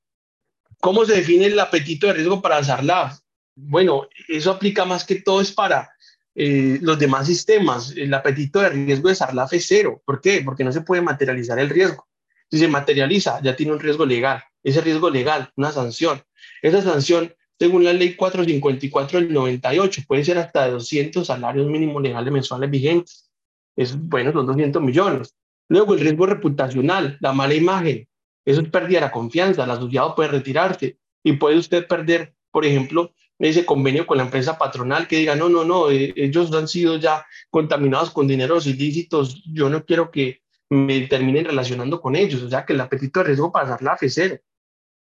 ¿Cómo 0.78 1.04
se 1.04 1.16
define 1.16 1.46
el 1.46 1.58
apetito 1.58 2.06
de 2.06 2.12
riesgo 2.12 2.40
para 2.40 2.62
SARLAB? 2.62 3.18
Bueno, 3.62 4.08
eso 4.28 4.50
aplica 4.50 4.84
más 4.84 5.04
que 5.04 5.16
todo 5.16 5.40
es 5.40 5.52
para 5.52 5.90
eh, 6.34 6.78
los 6.80 6.98
demás 6.98 7.26
sistemas. 7.26 7.92
El 7.96 8.12
apetito 8.14 8.60
de 8.60 8.70
riesgo 8.70 9.08
de 9.08 9.14
SARLAF 9.14 9.52
es 9.52 9.66
cero. 9.68 10.02
¿Por 10.04 10.20
qué? 10.20 10.42
Porque 10.44 10.64
no 10.64 10.72
se 10.72 10.80
puede 10.80 11.02
materializar 11.02 11.58
el 11.58 11.68
riesgo. 11.68 12.08
Si 12.50 12.58
se 12.58 12.68
materializa, 12.68 13.40
ya 13.42 13.54
tiene 13.54 13.72
un 13.72 13.80
riesgo 13.80 14.06
legal. 14.06 14.42
Ese 14.62 14.80
riesgo 14.80 15.10
legal, 15.10 15.52
una 15.56 15.72
sanción. 15.72 16.22
Esa 16.62 16.82
sanción, 16.82 17.34
según 17.58 17.84
la 17.84 17.92
ley 17.92 18.16
454 18.16 19.20
del 19.20 19.32
98, 19.32 20.02
puede 20.06 20.24
ser 20.24 20.38
hasta 20.38 20.64
de 20.64 20.72
200 20.72 21.26
salarios 21.26 21.66
mínimos 21.68 22.02
legales 22.02 22.32
mensuales 22.32 22.70
vigentes. 22.70 23.30
Es, 23.76 23.96
bueno, 23.96 24.32
son 24.32 24.46
200 24.46 24.82
millones. 24.82 25.36
Luego, 25.68 25.94
el 25.94 26.00
riesgo 26.00 26.26
reputacional, 26.26 27.18
la 27.20 27.32
mala 27.32 27.54
imagen. 27.54 28.08
Eso 28.44 28.62
es 28.62 28.68
pérdida 28.70 29.00
de 29.00 29.06
la 29.06 29.12
confianza. 29.12 29.64
El 29.64 29.70
asociado 29.70 30.14
puede 30.14 30.30
retirarse 30.30 30.98
y 31.22 31.34
puede 31.34 31.58
usted 31.58 31.86
perder, 31.86 32.34
por 32.50 32.64
ejemplo, 32.64 33.12
ese 33.40 33.64
convenio 33.64 34.06
con 34.06 34.18
la 34.18 34.24
empresa 34.24 34.58
patronal 34.58 35.08
que 35.08 35.16
diga, 35.16 35.34
no, 35.34 35.48
no, 35.48 35.64
no, 35.64 35.90
eh, 35.90 36.12
ellos 36.14 36.52
han 36.52 36.68
sido 36.68 36.98
ya 36.98 37.26
contaminados 37.48 38.10
con 38.10 38.28
dineros 38.28 38.66
ilícitos, 38.66 39.42
yo 39.50 39.70
no 39.70 39.84
quiero 39.84 40.10
que 40.10 40.42
me 40.68 41.00
terminen 41.08 41.46
relacionando 41.46 42.00
con 42.00 42.14
ellos, 42.14 42.42
o 42.42 42.50
sea 42.50 42.64
que 42.64 42.74
el 42.74 42.80
apetito 42.80 43.20
de 43.20 43.26
riesgo 43.26 43.50
para 43.50 43.78
la 43.80 43.94
f 43.94 44.08
cero. 44.08 44.38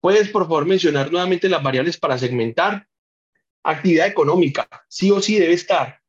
¿Puedes, 0.01 0.29
por 0.29 0.43
favor, 0.43 0.65
mencionar 0.65 1.11
nuevamente 1.11 1.47
las 1.47 1.63
variables 1.63 1.97
para 1.97 2.17
segmentar? 2.17 2.87
Actividad 3.63 4.07
económica, 4.07 4.67
sí 4.89 5.11
o 5.11 5.21
sí 5.21 5.39
debe 5.39 5.53
estar 5.53 6.01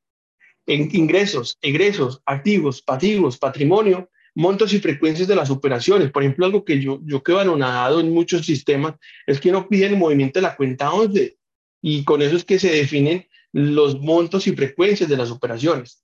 en 0.66 0.88
ingresos, 0.92 1.56
egresos, 1.62 2.22
activos, 2.26 2.82
pasivos, 2.82 3.38
patrimonio, 3.38 4.10
montos 4.34 4.72
y 4.72 4.80
frecuencias 4.80 5.28
de 5.28 5.36
las 5.36 5.48
operaciones. 5.48 6.10
Por 6.10 6.22
ejemplo, 6.22 6.44
algo 6.44 6.64
que 6.64 6.80
yo, 6.80 6.98
yo 7.04 7.22
quedo 7.22 7.38
anonadado 7.38 8.00
en 8.00 8.12
muchos 8.12 8.44
sistemas 8.44 8.94
es 9.26 9.40
que 9.40 9.52
no 9.52 9.68
piden 9.68 9.94
el 9.94 9.98
movimiento 9.98 10.40
de 10.40 10.42
la 10.42 10.56
cuenta 10.56 10.92
11 10.92 11.36
y 11.82 12.04
con 12.04 12.22
eso 12.22 12.36
es 12.36 12.44
que 12.44 12.58
se 12.58 12.70
definen 12.70 13.26
los 13.52 14.00
montos 14.00 14.46
y 14.46 14.54
frecuencias 14.54 15.08
de 15.08 15.16
las 15.16 15.30
operaciones. 15.30 16.02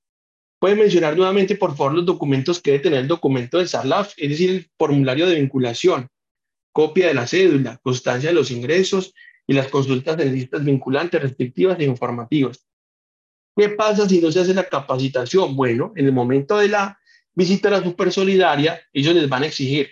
Puede 0.58 0.76
mencionar 0.76 1.16
nuevamente, 1.16 1.56
por 1.56 1.76
favor, 1.76 1.94
los 1.94 2.06
documentos 2.06 2.60
que 2.60 2.70
debe 2.70 2.82
tener 2.84 3.00
el 3.00 3.08
documento 3.08 3.58
de 3.58 3.66
SARLAF, 3.66 4.14
es 4.16 4.28
decir, 4.28 4.50
el 4.50 4.70
formulario 4.78 5.26
de 5.26 5.34
vinculación, 5.34 6.08
copia 6.72 7.08
de 7.08 7.14
la 7.14 7.26
cédula, 7.26 7.78
constancia 7.82 8.30
de 8.30 8.34
los 8.34 8.50
ingresos 8.50 9.12
y 9.46 9.54
las 9.54 9.68
consultas 9.68 10.16
de 10.16 10.26
listas 10.26 10.64
vinculantes, 10.64 11.20
restrictivas 11.20 11.78
e 11.80 11.84
informativas. 11.84 12.66
¿Qué 13.56 13.70
pasa 13.70 14.08
si 14.08 14.20
no 14.20 14.32
se 14.32 14.40
hace 14.40 14.54
la 14.54 14.64
capacitación? 14.64 15.54
Bueno, 15.56 15.92
en 15.96 16.06
el 16.06 16.12
momento 16.12 16.56
de 16.56 16.68
la 16.68 16.98
visita 17.34 17.68
a 17.68 17.72
la 17.72 17.82
supersolidaria, 17.82 18.80
ellos 18.92 19.14
les 19.14 19.28
van 19.28 19.42
a 19.42 19.46
exigir 19.46 19.90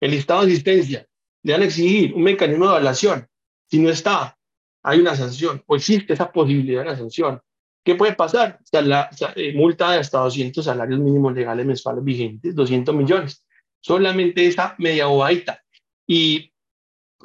el 0.00 0.12
listado 0.12 0.46
de 0.46 0.52
asistencia, 0.52 1.06
le 1.42 1.52
van 1.52 1.62
a 1.62 1.66
exigir 1.66 2.14
un 2.14 2.22
mecanismo 2.22 2.66
de 2.66 2.70
evaluación. 2.70 3.28
Si 3.68 3.78
no 3.78 3.90
está, 3.90 4.38
hay 4.82 5.00
una 5.00 5.14
sanción 5.16 5.62
o 5.66 5.76
existe 5.76 6.12
esa 6.12 6.30
posibilidad 6.30 6.82
de 6.82 6.90
la 6.90 6.96
sanción. 6.96 7.40
¿Qué 7.84 7.94
puede 7.94 8.14
pasar? 8.14 8.58
O 8.62 8.66
sea, 8.66 8.82
la 8.82 9.10
eh, 9.34 9.52
multa 9.54 9.90
de 9.90 9.98
hasta 9.98 10.18
200 10.18 10.64
salarios 10.64 11.00
mínimos 11.00 11.34
legales 11.34 11.66
mensuales 11.66 12.04
vigentes, 12.04 12.54
200 12.54 12.94
millones. 12.94 13.44
Solamente 13.80 14.46
esa 14.46 14.76
media 14.78 15.06
bobadita. 15.06 15.62
Y 16.06 16.52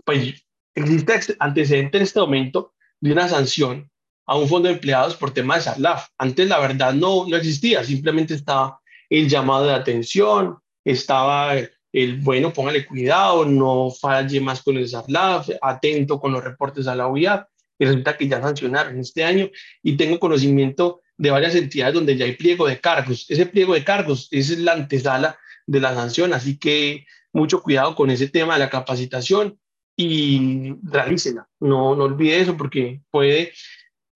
pues 0.04 0.46
existe 0.74 1.36
antecedente 1.40 1.98
en 1.98 2.04
este 2.04 2.20
momento 2.20 2.74
de 3.00 3.12
una 3.12 3.28
sanción 3.28 3.90
a 4.26 4.36
un 4.36 4.48
fondo 4.48 4.68
de 4.68 4.76
empleados 4.76 5.16
por 5.16 5.32
tema 5.32 5.56
de 5.56 5.62
SARLAF. 5.62 6.10
Antes 6.18 6.48
la 6.50 6.60
verdad 6.60 6.94
no, 6.94 7.28
no 7.28 7.38
existía, 7.38 7.84
simplemente 7.84 8.34
estaba 8.34 8.80
el 9.10 9.30
llamado 9.30 9.66
de 9.66 9.74
atención, 9.74 10.58
estaba 10.84 11.54
el, 11.92 12.18
bueno, 12.18 12.54
póngale 12.54 12.86
cuidado, 12.86 13.46
no 13.46 13.90
falle 13.92 14.40
más 14.42 14.62
con 14.62 14.78
el 14.78 14.88
SARLAF, 14.88 15.50
atento 15.62 16.20
con 16.20 16.32
los 16.32 16.44
reportes 16.44 16.88
a 16.88 16.96
la 16.96 17.08
OIA, 17.08 17.48
y 17.80 17.86
resulta 17.86 18.18
que 18.18 18.28
ya 18.28 18.42
sancionaron 18.42 19.00
este 19.00 19.24
año 19.24 19.50
y 19.84 19.98
tengo 19.98 20.20
conocimiento 20.20 21.02
de 21.18 21.32
varias 21.32 21.56
entidades 21.56 21.96
donde 21.96 22.18
ya 22.18 22.26
hay 22.26 22.36
pliego 22.36 22.68
de 22.68 22.80
cargos. 22.80 23.26
Ese 23.30 23.46
pliego 23.46 23.74
de 23.74 23.84
cargos 23.84 24.28
es 24.32 24.58
la 24.58 24.74
antesala 24.74 25.38
de 25.66 25.80
la 25.80 25.94
sanción, 25.94 26.34
así 26.34 26.58
que 26.58 27.06
mucho 27.34 27.62
cuidado 27.62 27.96
con 27.96 28.10
ese 28.10 28.30
tema 28.30 28.54
de 28.54 28.60
la 28.60 28.70
capacitación 28.70 29.60
y 29.96 30.74
realícela. 30.84 31.48
No, 31.60 31.96
no 31.96 32.06
olvide 32.06 32.40
eso 32.40 32.56
porque 32.56 33.02
puede 33.12 33.54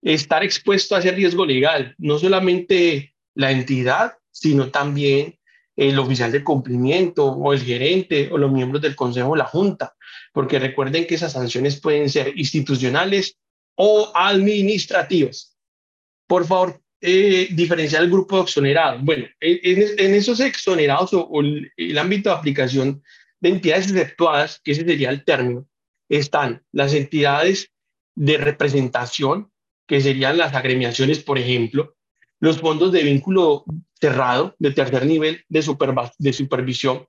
estar 0.00 0.42
expuesto 0.42 0.96
a 0.96 0.98
ese 0.98 1.12
riesgo 1.12 1.46
legal, 1.46 1.94
no 1.98 2.18
solamente 2.18 3.14
la 3.34 3.52
entidad, 3.52 4.14
sino 4.30 4.70
también 4.70 5.38
el 5.76 5.98
oficial 5.98 6.30
de 6.30 6.44
cumplimiento 6.44 7.26
o 7.26 7.52
el 7.52 7.62
gerente 7.62 8.28
o 8.30 8.38
los 8.38 8.52
miembros 8.52 8.82
del 8.82 8.96
consejo 8.96 9.30
o 9.30 9.36
la 9.36 9.44
junta, 9.44 9.94
porque 10.32 10.58
recuerden 10.58 11.06
que 11.06 11.14
esas 11.14 11.32
sanciones 11.32 11.80
pueden 11.80 12.08
ser 12.08 12.32
institucionales 12.36 13.38
o 13.76 14.12
administrativas. 14.14 15.56
Por 16.26 16.46
favor, 16.46 16.80
eh, 17.00 17.48
diferenciar 17.50 18.02
el 18.02 18.10
grupo 18.10 18.36
de 18.36 18.42
exonerados. 18.42 19.02
Bueno, 19.02 19.26
en, 19.40 20.14
esos 20.14 20.38
exonerados 20.40 21.10
o, 21.12 21.40
el, 21.40 21.98
ámbito 21.98 22.30
de 22.30 22.36
aplicación 22.36 23.02
de 23.40 23.48
entidades 23.48 23.90
exceptuadas, 23.90 24.60
que 24.62 24.70
ese 24.70 24.84
sería 24.84 25.10
el 25.10 25.24
término, 25.24 25.66
están 26.08 26.62
las 26.70 26.94
entidades 26.94 27.72
de 28.14 28.36
representación, 28.36 29.50
que 29.88 30.00
serían 30.00 30.38
las 30.38 30.54
agremiaciones, 30.54 31.18
por 31.18 31.38
ejemplo, 31.38 31.96
los 32.42 32.58
fondos 32.58 32.90
de 32.90 33.04
vínculo 33.04 33.64
cerrado 34.00 34.56
de 34.58 34.72
tercer 34.72 35.06
nivel 35.06 35.44
de, 35.48 35.62
supervisión, 35.62 37.06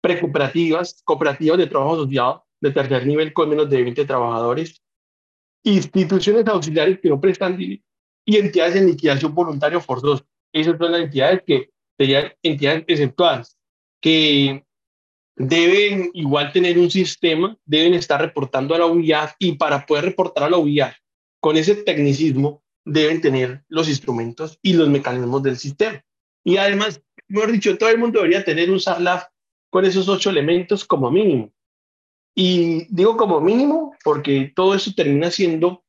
precooperativas, 0.00 1.02
cooperativas 1.04 1.58
de 1.58 1.66
trabajo 1.66 1.94
asociado 1.94 2.44
de 2.60 2.70
tercer 2.70 3.04
nivel 3.04 3.32
con 3.32 3.48
menos 3.48 3.68
de 3.68 3.82
20 3.82 4.04
trabajadores, 4.04 4.80
instituciones 5.64 6.46
auxiliares 6.46 7.00
que 7.00 7.08
no 7.08 7.20
prestan 7.20 7.60
y 7.60 7.82
entidades 8.36 8.76
en 8.76 8.86
liquidación 8.86 9.34
voluntaria 9.34 9.80
forzosa. 9.80 10.24
Esas 10.52 10.78
son 10.78 10.92
las 10.92 11.02
entidades 11.02 11.42
que 11.44 11.70
serían 11.98 12.32
entidades 12.40 12.84
exceptuadas, 12.86 13.58
que 14.00 14.64
deben 15.34 16.10
igual 16.14 16.52
tener 16.52 16.78
un 16.78 16.88
sistema, 16.88 17.58
deben 17.64 17.94
estar 17.94 18.20
reportando 18.20 18.76
a 18.76 18.78
la 18.78 18.86
UIAF 18.86 19.32
y 19.40 19.56
para 19.56 19.84
poder 19.84 20.04
reportar 20.04 20.44
a 20.44 20.50
la 20.50 20.58
UIAF 20.58 20.94
con 21.40 21.56
ese 21.56 21.74
tecnicismo 21.74 22.62
deben 22.84 23.20
tener 23.20 23.64
los 23.68 23.88
instrumentos 23.88 24.58
y 24.62 24.74
los 24.74 24.88
mecanismos 24.88 25.42
del 25.42 25.56
sistema. 25.58 26.02
Y 26.44 26.56
además, 26.56 27.00
mejor 27.28 27.52
dicho, 27.52 27.76
todo 27.78 27.90
el 27.90 27.98
mundo 27.98 28.18
debería 28.18 28.44
tener 28.44 28.70
un 28.70 28.80
SARLAF 28.80 29.24
con 29.70 29.84
esos 29.84 30.08
ocho 30.08 30.30
elementos 30.30 30.84
como 30.84 31.10
mínimo. 31.10 31.52
Y 32.34 32.86
digo 32.88 33.16
como 33.16 33.40
mínimo 33.40 33.94
porque 34.02 34.52
todo 34.54 34.74
eso 34.74 34.92
termina 34.94 35.30
siendo 35.30 35.84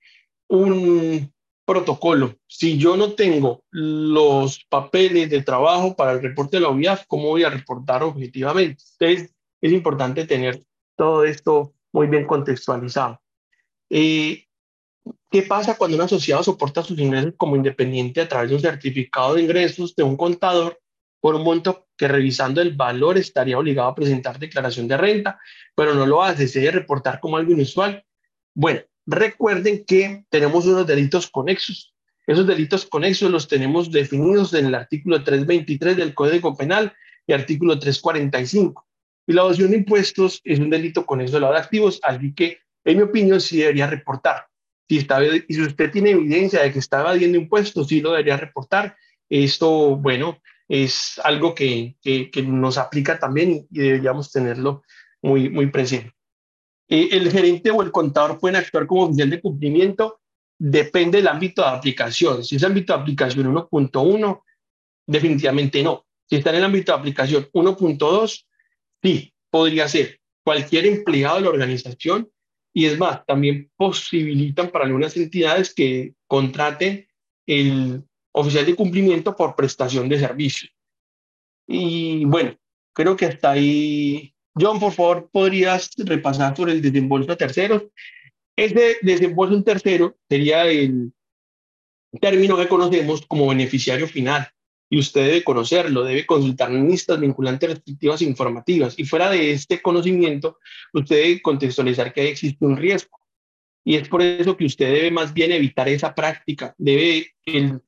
un 0.47 1.33
protocolo. 1.65 2.35
Si 2.47 2.77
yo 2.77 2.97
no 2.97 3.13
tengo 3.13 3.63
los 3.71 4.63
papeles 4.65 5.29
de 5.29 5.41
trabajo 5.41 5.95
para 5.95 6.11
el 6.11 6.21
reporte 6.21 6.57
de 6.57 6.61
la 6.61 6.69
UIAF, 6.69 7.05
¿cómo 7.07 7.29
voy 7.29 7.43
a 7.43 7.49
reportar 7.49 8.03
objetivamente? 8.03 8.83
Entonces, 8.99 9.33
es 9.61 9.71
importante 9.71 10.25
tener 10.25 10.61
todo 10.97 11.23
esto 11.23 11.73
muy 11.93 12.07
bien 12.07 12.27
contextualizado. 12.27 13.21
Eh, 13.89 14.45
¿Qué 15.29 15.41
pasa 15.41 15.75
cuando 15.75 15.97
un 15.97 16.03
asociado 16.03 16.43
soporta 16.43 16.83
sus 16.83 16.99
ingresos 16.99 17.33
como 17.37 17.55
independiente 17.55 18.21
a 18.21 18.27
través 18.27 18.49
de 18.49 18.55
un 18.55 18.61
certificado 18.61 19.33
de 19.33 19.41
ingresos 19.41 19.95
de 19.95 20.03
un 20.03 20.15
contador 20.15 20.79
por 21.19 21.35
un 21.35 21.43
monto 21.43 21.87
que 21.97 22.07
revisando 22.07 22.61
el 22.61 22.75
valor 22.75 23.17
estaría 23.17 23.57
obligado 23.57 23.89
a 23.89 23.95
presentar 23.95 24.37
declaración 24.37 24.87
de 24.87 24.97
renta, 24.97 25.39
pero 25.75 25.95
no 25.95 26.05
lo 26.05 26.21
hace, 26.21 26.47
se 26.47 26.59
debe 26.59 26.79
reportar 26.79 27.19
como 27.19 27.37
algo 27.37 27.51
inusual? 27.51 28.05
Bueno, 28.53 28.81
recuerden 29.05 29.83
que 29.85 30.25
tenemos 30.29 30.65
unos 30.65 30.85
delitos 30.85 31.27
conexos. 31.29 31.93
Esos 32.27 32.45
delitos 32.45 32.85
conexos 32.85 33.31
los 33.31 33.47
tenemos 33.47 33.91
definidos 33.91 34.53
en 34.53 34.67
el 34.67 34.75
artículo 34.75 35.23
323 35.23 35.97
del 35.97 36.13
Código 36.13 36.55
Penal 36.55 36.93
y 37.25 37.33
artículo 37.33 37.79
345. 37.79 38.85
Y 39.25 39.33
la 39.33 39.41
evasión 39.41 39.71
de 39.71 39.77
impuestos 39.77 40.41
es 40.43 40.59
un 40.59 40.69
delito 40.69 41.05
conexo 41.05 41.35
de 41.35 41.41
lavado 41.41 41.59
de 41.59 41.63
activos, 41.63 41.99
así 42.03 42.33
que, 42.33 42.59
en 42.85 42.97
mi 42.97 43.03
opinión, 43.03 43.41
sí 43.41 43.57
debería 43.57 43.87
reportar. 43.87 44.47
Si, 44.87 44.97
está, 44.97 45.23
y 45.23 45.41
si 45.47 45.61
usted 45.61 45.91
tiene 45.91 46.11
evidencia 46.11 46.61
de 46.61 46.71
que 46.71 46.79
está 46.79 47.01
evadiendo 47.01 47.37
impuestos, 47.37 47.87
sí 47.87 48.01
lo 48.01 48.11
debería 48.11 48.37
reportar. 48.37 48.95
Esto, 49.29 49.95
bueno, 49.95 50.39
es 50.67 51.19
algo 51.23 51.55
que, 51.55 51.95
que, 52.01 52.43
nos 52.43 52.77
aplica 52.77 53.19
también 53.19 53.67
y 53.71 53.79
deberíamos 53.79 54.31
tenerlo 54.31 54.83
muy, 55.21 55.49
muy 55.49 55.67
presente. 55.67 56.13
Eh, 56.89 57.09
el 57.11 57.31
gerente 57.31 57.71
o 57.71 57.81
el 57.81 57.91
contador 57.91 58.39
pueden 58.39 58.57
actuar 58.57 58.85
como 58.85 59.05
oficial 59.05 59.29
de 59.29 59.41
cumplimiento, 59.41 60.19
depende 60.59 61.17
del 61.17 61.27
ámbito 61.27 61.61
de 61.61 61.69
aplicación. 61.69 62.43
Si 62.43 62.57
es 62.57 62.63
ámbito 62.63 62.93
de 62.93 63.01
aplicación 63.01 63.53
1.1, 63.53 64.41
definitivamente 65.07 65.81
no. 65.83 66.05
Si 66.29 66.37
está 66.37 66.51
en 66.51 66.57
el 66.57 66.63
ámbito 66.63 66.91
de 66.91 66.99
aplicación 66.99 67.49
1.2, 67.53 68.45
sí, 69.01 69.33
podría 69.49 69.87
ser 69.87 70.19
cualquier 70.43 70.85
empleado 70.85 71.37
de 71.37 71.41
la 71.41 71.49
organización 71.49 72.29
y 72.73 72.85
es 72.85 72.97
más, 72.97 73.25
también 73.25 73.71
posibilitan 73.75 74.69
para 74.71 74.85
algunas 74.85 75.15
entidades 75.15 75.73
que 75.73 76.15
contraten 76.27 77.07
el 77.45 78.03
oficial 78.31 78.65
de 78.65 78.75
cumplimiento 78.75 79.35
por 79.35 79.55
prestación 79.55 80.09
de 80.09 80.19
servicio. 80.19 80.69
Y 81.67 82.25
bueno, 82.25 82.57
creo 82.93 83.15
que 83.15 83.27
hasta 83.27 83.51
ahí. 83.51 84.33
John, 84.55 84.79
por 84.79 84.93
favor, 84.93 85.29
podrías 85.31 85.91
repasar 85.97 86.55
sobre 86.55 86.73
el 86.73 86.81
desembolso 86.81 87.31
a 87.31 87.37
terceros. 87.37 87.83
Ese 88.55 88.97
desembolso 89.01 89.55
en 89.55 89.63
tercero 89.63 90.15
sería 90.29 90.65
el 90.65 91.11
término 92.19 92.57
que 92.57 92.67
conocemos 92.67 93.25
como 93.25 93.47
beneficiario 93.47 94.07
final 94.07 94.47
y 94.93 94.99
usted 94.99 95.25
debe 95.25 95.43
conocerlo, 95.43 96.03
debe 96.03 96.23
consultar 96.23 96.69
listas 96.69 97.19
vinculantes 97.19 97.67
restrictivas 97.67 98.21
e 98.21 98.25
informativas. 98.25 98.93
Y 98.95 99.05
fuera 99.05 99.31
de 99.31 99.51
este 99.51 99.81
conocimiento, 99.81 100.59
usted 100.93 101.15
debe 101.15 101.41
contextualizar 101.41 102.13
que 102.13 102.29
existe 102.29 102.63
un 102.63 102.77
riesgo. 102.77 103.19
Y 103.83 103.95
es 103.95 104.07
por 104.07 104.21
eso 104.21 104.55
que 104.55 104.65
usted 104.65 104.93
debe 104.93 105.09
más 105.09 105.33
bien 105.33 105.51
evitar 105.51 105.89
esa 105.89 106.13
práctica, 106.13 106.75
debe 106.77 107.33
el, 107.43 107.81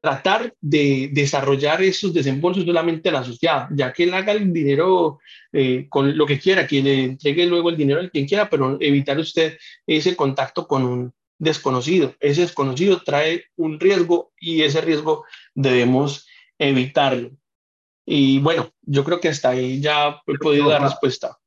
tratar 0.00 0.54
de 0.58 1.10
desarrollar 1.12 1.82
esos 1.82 2.14
desembolsos 2.14 2.64
solamente 2.64 3.10
al 3.10 3.16
asociado, 3.16 3.68
ya 3.76 3.92
que 3.92 4.04
él 4.04 4.14
haga 4.14 4.32
el 4.32 4.50
dinero 4.50 5.18
eh, 5.52 5.86
con 5.90 6.16
lo 6.16 6.24
que 6.24 6.38
quiera, 6.38 6.66
que 6.66 6.82
le 6.82 7.04
entregue 7.04 7.44
luego 7.44 7.68
el 7.68 7.76
dinero 7.76 8.00
al 8.00 8.10
quien 8.10 8.26
quiera, 8.26 8.48
pero 8.48 8.78
evitar 8.80 9.18
usted 9.18 9.58
ese 9.86 10.16
contacto 10.16 10.66
con 10.66 10.82
un 10.82 11.12
desconocido. 11.38 12.14
Ese 12.20 12.40
desconocido 12.40 13.02
trae 13.02 13.44
un 13.56 13.78
riesgo 13.78 14.32
y 14.40 14.62
ese 14.62 14.80
riesgo 14.80 15.26
debemos 15.54 16.26
evitarlo. 16.58 17.30
Y 18.06 18.40
bueno, 18.40 18.70
yo 18.82 19.04
creo 19.04 19.20
que 19.20 19.28
hasta 19.28 19.50
ahí 19.50 19.80
ya 19.80 20.20
he 20.26 20.38
podido 20.38 20.68
dar 20.68 20.82
respuesta. 20.82 21.38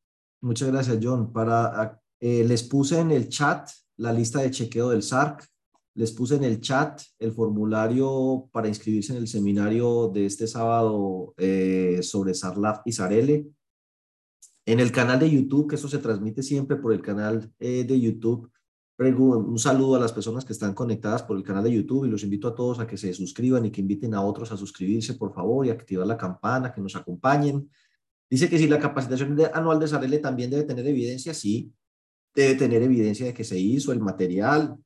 Muchas 0.42 0.72
gracias, 0.72 1.00
John. 1.02 1.32
Para, 1.34 2.00
eh, 2.20 2.44
les 2.48 2.64
puse 2.64 3.00
en 3.00 3.12
el 3.12 3.30
chat 3.30 3.70
la 3.98 4.14
lista 4.14 4.42
de 4.42 4.52
chequeo 4.52 4.90
del 4.90 5.04
SARC. 5.04 5.48
les 5.94 6.14
puse 6.14 6.36
en 6.36 6.46
el 6.46 6.62
chat 6.62 7.02
el 7.20 7.34
formulario 7.34 8.48
para 8.54 8.70
inscribirse 8.70 9.12
en 9.12 9.20
el 9.20 9.28
seminario 9.28 10.08
de 10.08 10.26
este 10.26 10.48
sábado 10.48 11.34
eh, 11.38 12.00
sobre 12.02 12.34
Sarlaf 12.34 12.80
y 12.86 12.94
Sarele. 12.94 13.46
En 14.66 14.80
el 14.80 14.92
canal 14.92 15.20
de 15.20 15.30
YouTube, 15.30 15.68
que 15.68 15.76
eso 15.76 15.90
se 15.90 15.98
transmite 15.98 16.44
siempre 16.44 16.78
por 16.78 16.94
el 16.94 17.02
canal 17.02 17.52
eh, 17.60 17.84
de 17.84 18.00
YouTube, 18.00 18.50
un 19.10 19.58
saludo 19.58 19.96
a 19.96 20.00
las 20.00 20.14
personas 20.14 20.46
que 20.46 20.54
están 20.54 20.74
conectadas 20.74 21.24
por 21.24 21.36
el 21.36 21.44
canal 21.44 21.64
de 21.64 21.72
YouTube 21.72 22.06
y 22.06 22.10
los 22.10 22.24
invito 22.24 22.48
a 22.48 22.56
todos 22.56 22.80
a 22.80 22.88
que 22.88 22.98
se 22.98 23.14
suscriban 23.14 23.66
y 23.66 23.72
que 23.72 23.82
inviten 23.82 24.14
a 24.14 24.22
otros 24.22 24.52
a 24.52 24.58
suscribirse, 24.58 25.16
por 25.16 25.34
favor, 25.34 25.66
y 25.66 25.70
activar 25.70 26.06
la 26.06 26.18
campana, 26.18 26.72
que 26.72 26.82
nos 26.82 26.96
acompañen. 26.96 27.70
Dice 28.30 28.50
que 28.50 28.58
si 28.58 28.68
la 28.68 28.80
capacitación 28.80 29.38
anual 29.54 29.80
de 29.80 29.88
Sarele 29.88 30.20
también 30.20 30.50
debe 30.50 30.64
tener 30.64 30.88
evidencia, 30.88 31.34
sí, 31.34 31.74
debe 32.34 32.56
tener 32.56 32.82
evidencia 32.84 33.26
de 33.26 33.34
que 33.34 33.44
se 33.44 33.60
hizo 33.60 33.92
el 33.92 34.00
material, 34.00 34.78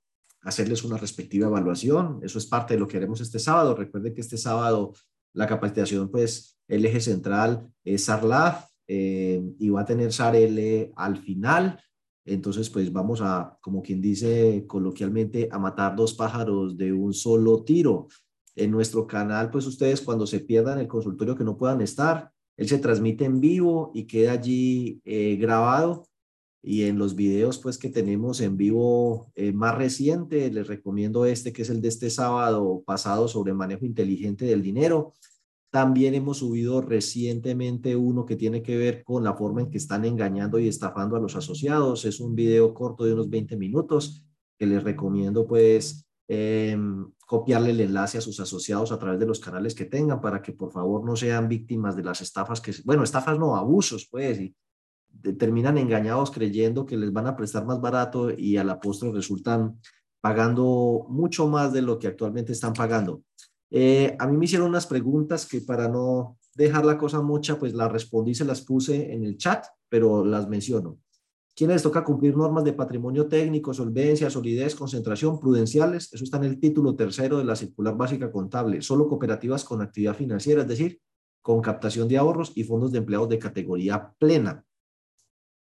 hacerles 0.41 0.84
una 0.84 0.97
respectiva 0.97 1.47
evaluación. 1.47 2.20
Eso 2.24 2.38
es 2.38 2.45
parte 2.45 2.76
de 2.76 2.80
lo 2.80 2.88
que 2.88 2.97
haremos 2.97 3.20
este 3.22 3.39
sábado. 3.39 3.76
Recuerden 3.76 4.13
que 4.13 4.22
este 4.22 4.38
sábado 4.38 4.93
la 5.34 5.47
capacitación, 5.47 6.09
pues 6.09 6.57
el 6.68 6.86
eje 6.86 7.01
central 7.01 7.68
es 7.84 8.05
SARLAF 8.05 8.66
eh, 8.88 9.43
y 9.59 9.70
va 9.70 9.82
a 9.82 9.86
tener 9.86 10.13
SARL 10.13 10.91
al 10.95 11.18
final. 11.18 11.80
Entonces, 12.26 12.69
pues 12.69 12.91
vamos 12.91 13.21
a, 13.21 13.57
como 13.61 13.82
quien 13.82 14.01
dice 14.01 14.65
coloquialmente, 14.67 15.47
a 15.51 15.59
matar 15.59 15.95
dos 15.95 16.13
pájaros 16.13 16.76
de 16.78 16.91
un 16.91 17.13
solo 17.13 17.63
tiro. 17.63 18.07
En 18.55 18.71
nuestro 18.71 19.05
canal, 19.05 19.51
pues 19.51 19.67
ustedes 19.67 20.01
cuando 20.01 20.26
se 20.26 20.39
pierdan 20.39 20.80
el 20.80 20.88
consultorio 20.88 21.36
que 21.36 21.43
no 21.43 21.57
puedan 21.57 21.82
estar, 21.82 22.32
él 22.57 22.67
se 22.67 22.80
transmite 22.80 23.26
en 23.26 23.39
vivo 23.39 23.91
y 23.93 24.05
queda 24.05 24.32
allí 24.32 25.01
eh, 25.03 25.36
grabado 25.36 26.07
y 26.67 26.86
en 26.86 26.97
los 26.97 27.15
videos 27.15 27.59
pues 27.59 27.78
que 27.78 27.89
tenemos 27.89 28.41
en 28.41 28.57
vivo 28.57 29.32
eh, 29.36 29.51
más 29.51 29.76
reciente, 29.76 30.51
les 30.51 30.65
recomiendo 30.65 31.26
este 31.26 31.53
que 31.53 31.61
es 31.61 31.69
el 31.69 31.80
de 31.80 31.89
este 31.89 32.09
sábado 32.09 32.82
pasado 32.84 33.28
sobre 33.28 33.53
manejo 33.53 33.86
inteligente 33.86 34.45
del 34.45 34.63
dinero. 34.63 35.13
También 35.76 36.15
hemos 36.15 36.38
subido 36.38 36.80
recientemente 36.80 37.97
uno 37.97 38.26
que 38.26 38.38
tiene 38.38 38.63
que 38.63 38.78
ver 38.78 39.03
con 39.03 39.26
la 39.26 39.34
forma 39.34 39.59
en 39.59 39.69
que 39.69 39.78
están 39.78 40.05
engañando 40.05 40.57
y 40.57 40.69
estafando 40.69 41.17
a 41.17 41.19
los 41.19 41.36
asociados. 41.36 42.05
Es 42.05 42.21
un 42.21 42.34
video 42.34 42.73
corto 42.73 43.03
de 43.03 43.11
unos 43.11 43.30
20 43.30 43.57
minutos 43.57 44.23
que 44.57 44.67
les 44.67 44.82
recomiendo 44.82 45.45
pues 45.45 46.05
em, 46.30 47.11
copiarle 47.28 47.71
el 47.71 47.82
enlace 47.82 48.17
a 48.17 48.21
sus 48.21 48.39
asociados 48.39 48.93
a 48.93 48.99
través 48.99 49.19
de 49.19 49.26
los 49.26 49.41
canales 49.41 49.76
que 49.76 49.84
tengan 49.84 50.21
para 50.21 50.41
que 50.41 50.53
por 50.53 50.71
favor 50.71 51.03
no 51.03 51.17
sean 51.17 51.49
víctimas 51.49 51.97
de 51.97 52.03
las 52.03 52.21
estafas 52.21 52.61
que, 52.61 52.73
bueno, 52.86 53.03
estafas 53.03 53.38
no, 53.38 53.57
abusos 53.57 54.07
pues, 54.09 54.39
y 54.39 54.55
terminan 55.38 55.78
engañados 55.78 56.32
creyendo 56.32 56.86
que 56.86 56.95
les 56.95 57.11
van 57.11 57.28
a 57.28 57.36
prestar 57.36 57.65
más 57.65 57.82
barato 57.82 58.32
y 58.32 58.55
a 58.55 58.63
la 58.63 58.80
postre 58.80 59.11
resultan 59.11 59.78
pagando 60.21 61.05
mucho 61.09 61.49
más 61.49 61.73
de 61.73 61.82
lo 61.82 61.99
que 61.99 62.07
actualmente 62.07 62.53
están 62.53 62.71
pagando. 62.71 63.23
Eh, 63.78 64.15
a 64.17 64.26
mí 64.26 64.38
me 64.38 64.45
hicieron 64.45 64.69
unas 64.69 64.88
preguntas 64.88 65.45
que 65.45 65.59
para 65.59 65.89
no 65.89 66.38
dejar 66.55 66.86
la 66.86 66.97
cosa 66.97 67.21
mucha, 67.21 67.59
pues 67.59 67.73
las 67.73 67.91
respondí, 67.91 68.34
se 68.34 68.45
las 68.45 68.61
puse 68.61 69.11
en 69.11 69.26
el 69.26 69.36
chat, 69.36 69.65
pero 69.89 70.23
las 70.23 70.47
menciono. 70.47 70.97
¿Quiénes 71.53 71.76
les 71.76 71.84
toca 71.84 72.05
cumplir 72.05 72.38
normas 72.38 72.63
de 72.63 72.71
patrimonio 72.71 73.28
técnico, 73.28 73.73
solvencia, 73.73 74.30
solidez, 74.30 74.76
concentración, 74.76 75.41
prudenciales? 75.41 76.13
Eso 76.13 76.23
está 76.23 76.38
en 76.38 76.45
el 76.45 76.57
título 76.57 76.95
tercero 76.95 77.38
de 77.38 77.43
la 77.43 77.57
circular 77.57 77.97
básica 77.97 78.32
contable. 78.32 78.82
Solo 78.82 79.09
cooperativas 79.09 79.65
con 79.65 79.82
actividad 79.82 80.15
financiera, 80.15 80.61
es 80.61 80.69
decir, 80.69 81.01
con 81.41 81.61
captación 81.61 82.07
de 82.07 82.17
ahorros 82.17 82.53
y 82.55 82.63
fondos 82.63 82.93
de 82.93 82.99
empleados 82.99 83.28
de 83.28 83.39
categoría 83.39 84.13
plena. 84.17 84.63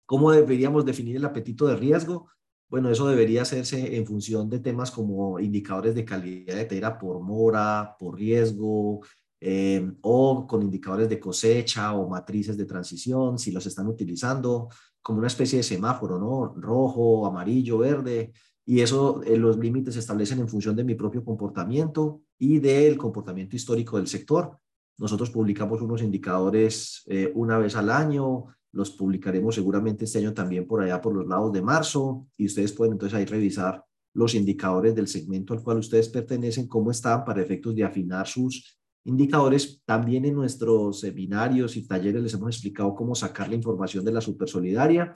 ¿Cómo 0.06 0.32
deberíamos 0.32 0.86
definir 0.86 1.16
el 1.16 1.26
apetito 1.26 1.66
de 1.66 1.78
riesgo? 1.78 2.30
Bueno, 2.74 2.90
eso 2.90 3.08
debería 3.08 3.44
hacerse 3.44 3.98
en 3.98 4.04
función 4.08 4.50
de 4.50 4.58
temas 4.58 4.90
como 4.90 5.40
indicadores 5.40 5.94
de 5.94 6.04
calidad 6.04 6.56
de 6.56 6.66
tierra 6.66 6.98
por 6.98 7.22
mora, 7.22 7.96
por 8.00 8.16
riesgo, 8.16 9.02
eh, 9.40 9.92
o 10.02 10.48
con 10.48 10.64
indicadores 10.64 11.08
de 11.08 11.20
cosecha 11.20 11.94
o 11.94 12.10
matrices 12.10 12.58
de 12.58 12.66
transición, 12.66 13.38
si 13.38 13.52
los 13.52 13.64
están 13.68 13.86
utilizando 13.86 14.70
como 15.04 15.20
una 15.20 15.28
especie 15.28 15.58
de 15.58 15.64
semáforo, 15.64 16.18
¿no? 16.18 16.56
Rojo, 16.60 17.28
amarillo, 17.28 17.78
verde, 17.78 18.34
y 18.66 18.80
eso 18.82 19.22
eh, 19.22 19.38
los 19.38 19.60
límites 19.60 19.94
se 19.94 20.00
establecen 20.00 20.40
en 20.40 20.50
función 20.50 20.76
de 20.76 20.84
mi 20.84 20.96
propio 20.96 21.24
comportamiento 21.24 22.22
y 22.40 22.58
del 22.58 22.98
comportamiento 22.98 23.56
histórico 23.56 23.98
del 23.98 24.08
sector. 24.08 24.58
Nosotros 24.98 25.30
publicamos 25.30 25.80
unos 25.84 26.02
indicadores 26.02 27.04
eh, 27.06 27.32
una 27.36 27.60
vez 27.60 27.76
al 27.76 27.92
año, 27.92 28.46
los 28.74 28.92
publicaremos 28.92 29.56
seguramente 29.56 30.06
este 30.06 30.20
año 30.20 30.34
también 30.34 30.68
por 30.68 30.82
allá 30.82 31.00
por 31.00 31.14
los 31.16 31.28
lados 31.28 31.54
de 31.54 31.62
marzo 31.62 32.28
y 32.38 32.48
ustedes 32.48 32.74
pueden 32.74 32.94
entonces 32.94 33.18
ahí 33.18 33.26
revisar 33.26 33.84
los 34.14 34.36
indicadores 34.36 34.94
del 34.96 35.08
segmento 35.08 35.54
al 35.54 35.64
cual 35.64 35.78
ustedes 35.78 36.10
pertenecen, 36.10 36.68
cómo 36.68 36.92
están 36.92 37.24
para 37.24 37.42
efectos 37.42 37.76
de 37.76 37.84
afinar 37.84 38.28
sus 38.28 38.78
indicadores. 39.06 39.82
También 39.86 40.26
en 40.26 40.36
nuestros 40.36 41.00
seminarios 41.00 41.76
y 41.76 41.88
talleres 41.88 42.22
les 42.22 42.34
hemos 42.34 42.56
explicado 42.56 42.94
cómo 42.94 43.16
sacar 43.16 43.50
la 43.50 43.56
información 43.56 44.06
de 44.06 44.12
la 44.12 44.22
supersolidaria 44.22 45.16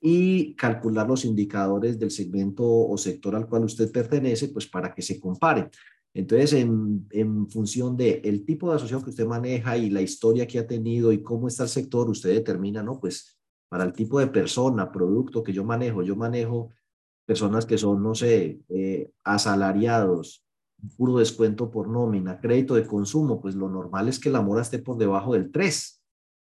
y 0.00 0.54
calcular 0.54 1.08
los 1.08 1.24
indicadores 1.24 1.98
del 1.98 2.10
segmento 2.10 2.64
o 2.64 2.96
sector 2.98 3.34
al 3.34 3.46
cual 3.46 3.64
usted 3.64 3.90
pertenece, 3.90 4.48
pues 4.48 4.66
para 4.66 4.94
que 4.94 5.02
se 5.02 5.18
comparen. 5.18 5.70
Entonces, 6.16 6.54
en, 6.54 7.46
función 7.50 7.94
de 7.94 8.22
el 8.24 8.46
tipo 8.46 8.70
de 8.70 8.76
asociación 8.76 9.04
que 9.04 9.10
usted 9.10 9.26
maneja 9.26 9.76
y 9.76 9.90
la 9.90 10.00
historia 10.00 10.46
que 10.46 10.58
ha 10.58 10.66
tenido 10.66 11.12
y 11.12 11.22
cómo 11.22 11.46
está 11.46 11.64
el 11.64 11.68
sector, 11.68 12.08
usted 12.08 12.30
determina, 12.30 12.82
¿no? 12.82 12.98
Pues 12.98 13.38
para 13.68 13.84
el 13.84 13.92
tipo 13.92 14.18
de 14.18 14.28
persona, 14.28 14.90
producto 14.90 15.42
que 15.42 15.52
yo 15.52 15.62
manejo, 15.62 16.02
yo 16.02 16.16
manejo 16.16 16.70
personas 17.26 17.66
que 17.66 17.76
son, 17.76 18.02
no 18.02 18.14
sé, 18.14 18.62
eh, 18.70 19.10
asalariados, 19.24 20.42
puro 20.96 21.18
descuento 21.18 21.70
por 21.70 21.86
nómina, 21.88 22.40
crédito 22.40 22.76
de 22.76 22.86
consumo, 22.86 23.38
pues 23.38 23.54
lo 23.54 23.68
normal 23.68 24.08
es 24.08 24.18
que 24.18 24.30
la 24.30 24.40
mora 24.40 24.62
esté 24.62 24.78
por 24.78 24.96
debajo 24.96 25.34
del 25.34 25.50
3. 25.52 26.02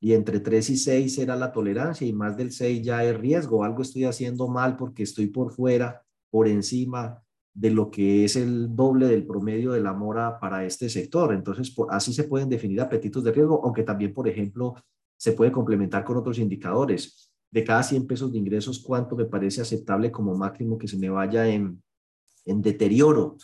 Y 0.00 0.14
entre 0.14 0.40
3 0.40 0.70
y 0.70 0.76
6 0.76 1.18
era 1.18 1.36
la 1.36 1.52
tolerancia 1.52 2.04
y 2.04 2.12
más 2.12 2.36
del 2.36 2.50
6 2.50 2.82
ya 2.82 3.04
es 3.04 3.16
riesgo. 3.16 3.62
Algo 3.62 3.82
estoy 3.82 4.06
haciendo 4.06 4.48
mal 4.48 4.76
porque 4.76 5.04
estoy 5.04 5.28
por 5.28 5.52
fuera, 5.52 6.02
por 6.30 6.48
encima 6.48 7.22
de 7.55 7.70
lo 7.70 7.90
que 7.90 8.24
es 8.24 8.36
el 8.36 8.74
doble 8.74 9.07
del 9.07 9.26
promedio 9.26 9.72
de 9.72 9.80
la 9.80 9.92
mora 9.92 10.38
para 10.40 10.64
este 10.64 10.88
sector. 10.88 11.34
Entonces, 11.34 11.74
así 11.90 12.12
se 12.12 12.24
pueden 12.24 12.48
definir 12.48 12.80
apetitos 12.80 13.22
de 13.24 13.32
riesgo, 13.32 13.61
aunque 13.64 13.82
también, 13.82 14.14
por 14.14 14.28
ejemplo, 14.28 14.74
se 15.16 15.32
puede 15.32 15.53
complementar 15.53 16.05
con 16.05 16.16
otros 16.16 16.38
indicadores. 16.38 17.30
De 17.50 17.62
cada 17.64 17.82
100 17.82 18.07
pesos 18.07 18.32
de 18.32 18.38
ingresos, 18.38 18.78
¿cuánto 18.80 19.14
me 19.14 19.26
parece 19.26 19.61
aceptable 19.61 20.11
como 20.11 20.34
máximo 20.34 20.78
que 20.78 20.88
se 20.88 20.96
me 20.96 21.11
vaya 21.11 21.46
en, 21.46 21.82
en 22.46 22.62
deterioro? 22.62 23.36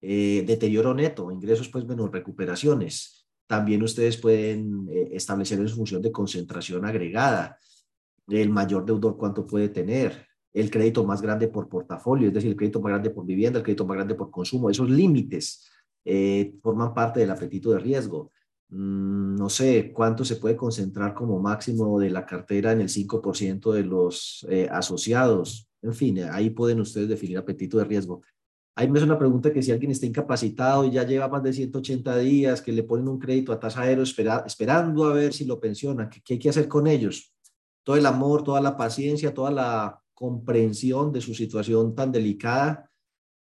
Eh, 0.00 0.44
deterioro 0.46 0.94
neto, 0.94 1.32
ingresos 1.32 1.68
pues 1.68 1.84
menos 1.84 2.12
recuperaciones. 2.12 3.26
También 3.46 3.82
ustedes 3.82 4.16
pueden 4.16 4.88
eh, 4.90 5.08
establecer 5.12 5.58
en 5.58 5.68
función 5.68 6.02
de 6.02 6.12
concentración 6.12 6.84
agregada, 6.84 7.58
el 8.28 8.50
mayor 8.50 8.84
deudor 8.84 9.16
cuánto 9.16 9.46
puede 9.46 9.68
tener, 9.68 10.25
el 10.56 10.70
crédito 10.70 11.04
más 11.04 11.20
grande 11.20 11.48
por 11.48 11.68
portafolio, 11.68 12.28
es 12.28 12.34
decir, 12.34 12.50
el 12.50 12.56
crédito 12.56 12.80
más 12.80 12.88
grande 12.88 13.10
por 13.10 13.26
vivienda, 13.26 13.58
el 13.58 13.62
crédito 13.62 13.84
más 13.84 13.96
grande 13.96 14.14
por 14.14 14.30
consumo. 14.30 14.70
Esos 14.70 14.88
límites 14.88 15.68
eh, 16.02 16.54
forman 16.62 16.94
parte 16.94 17.20
del 17.20 17.30
apetito 17.30 17.72
de 17.72 17.78
riesgo. 17.78 18.32
Mm, 18.70 19.36
no 19.36 19.50
sé 19.50 19.92
cuánto 19.92 20.24
se 20.24 20.36
puede 20.36 20.56
concentrar 20.56 21.12
como 21.12 21.38
máximo 21.38 22.00
de 22.00 22.08
la 22.08 22.24
cartera 22.24 22.72
en 22.72 22.80
el 22.80 22.88
5% 22.88 23.70
de 23.70 23.82
los 23.82 24.46
eh, 24.48 24.66
asociados. 24.72 25.68
En 25.82 25.92
fin, 25.92 26.20
ahí 26.30 26.48
pueden 26.48 26.80
ustedes 26.80 27.10
definir 27.10 27.36
apetito 27.36 27.76
de 27.76 27.84
riesgo. 27.84 28.22
Ahí 28.74 28.88
me 28.90 28.98
es 28.98 29.04
una 29.04 29.18
pregunta 29.18 29.52
que 29.52 29.62
si 29.62 29.72
alguien 29.72 29.90
está 29.90 30.06
incapacitado 30.06 30.86
y 30.86 30.90
ya 30.90 31.04
lleva 31.04 31.28
más 31.28 31.42
de 31.42 31.52
180 31.52 32.16
días, 32.16 32.62
que 32.62 32.72
le 32.72 32.82
ponen 32.82 33.08
un 33.08 33.18
crédito 33.18 33.52
a 33.52 33.60
tasa 33.60 33.82
cero 33.84 34.02
esperando 34.02 35.04
a 35.04 35.12
ver 35.12 35.34
si 35.34 35.44
lo 35.44 35.60
pensiona, 35.60 36.08
¿qué 36.08 36.32
hay 36.32 36.38
que 36.38 36.48
hacer 36.48 36.66
con 36.66 36.86
ellos? 36.86 37.34
Todo 37.84 37.96
el 37.96 38.06
amor, 38.06 38.42
toda 38.42 38.62
la 38.62 38.74
paciencia, 38.74 39.34
toda 39.34 39.50
la 39.50 40.02
comprensión 40.16 41.12
de 41.12 41.20
su 41.20 41.34
situación 41.34 41.94
tan 41.94 42.10
delicada 42.10 42.90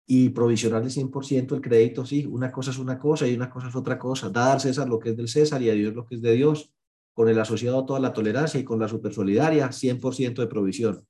y 0.05 0.29
provisionar 0.29 0.83
el 0.83 0.91
100% 0.91 1.55
el 1.55 1.61
crédito, 1.61 2.05
sí, 2.05 2.25
una 2.25 2.51
cosa 2.51 2.69
es 2.69 2.77
una 2.77 2.97
cosa 2.97 3.27
y 3.27 3.33
una 3.33 3.49
cosa 3.49 3.69
es 3.69 3.75
otra 3.75 3.97
cosa. 3.97 4.29
Dar 4.29 4.53
al 4.53 4.61
César 4.61 4.87
lo 4.87 4.99
que 4.99 5.09
es 5.09 5.17
del 5.17 5.27
César 5.27 5.61
y 5.63 5.69
a 5.69 5.73
Dios 5.73 5.93
lo 5.93 6.05
que 6.05 6.15
es 6.15 6.21
de 6.21 6.33
Dios, 6.33 6.71
con 7.13 7.27
el 7.27 7.39
asociado 7.39 7.85
toda 7.85 7.99
la 7.99 8.13
tolerancia 8.13 8.59
y 8.59 8.63
con 8.63 8.79
la 8.79 8.87
supersolidaria, 8.87 9.71
100% 9.71 10.41
de 10.41 10.47
provisión. 10.47 11.05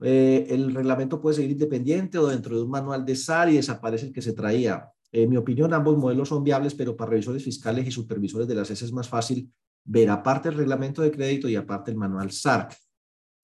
Eh, 0.00 0.46
el 0.50 0.74
reglamento 0.74 1.20
puede 1.20 1.36
seguir 1.36 1.52
independiente 1.52 2.18
o 2.18 2.26
dentro 2.26 2.56
de 2.56 2.62
un 2.62 2.70
manual 2.70 3.06
de 3.06 3.16
SAR 3.16 3.48
y 3.48 3.56
desaparece 3.56 4.06
el 4.06 4.12
que 4.12 4.22
se 4.22 4.34
traía. 4.34 4.90
En 5.10 5.30
mi 5.30 5.38
opinión, 5.38 5.72
ambos 5.72 5.96
modelos 5.96 6.28
son 6.28 6.44
viables, 6.44 6.74
pero 6.74 6.94
para 6.94 7.12
revisores 7.12 7.42
fiscales 7.42 7.86
y 7.86 7.90
supervisores 7.90 8.46
de 8.46 8.54
las 8.54 8.70
S 8.70 8.84
es 8.84 8.92
más 8.92 9.08
fácil 9.08 9.50
ver 9.84 10.10
aparte 10.10 10.50
el 10.50 10.56
reglamento 10.56 11.02
de 11.02 11.10
crédito 11.10 11.48
y 11.48 11.56
aparte 11.56 11.90
el 11.90 11.96
manual 11.96 12.30
SARC. 12.30 12.76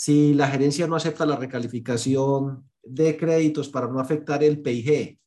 Si 0.01 0.33
la 0.33 0.47
gerencia 0.47 0.87
no 0.87 0.97
acepta 0.97 1.27
la 1.27 1.37
recalificación 1.37 2.65
de 2.83 3.19
créditos 3.19 3.69
para 3.69 3.87
no 3.87 4.01
afectar 4.01 4.43
el 4.43 4.63
PIG, 4.63 5.21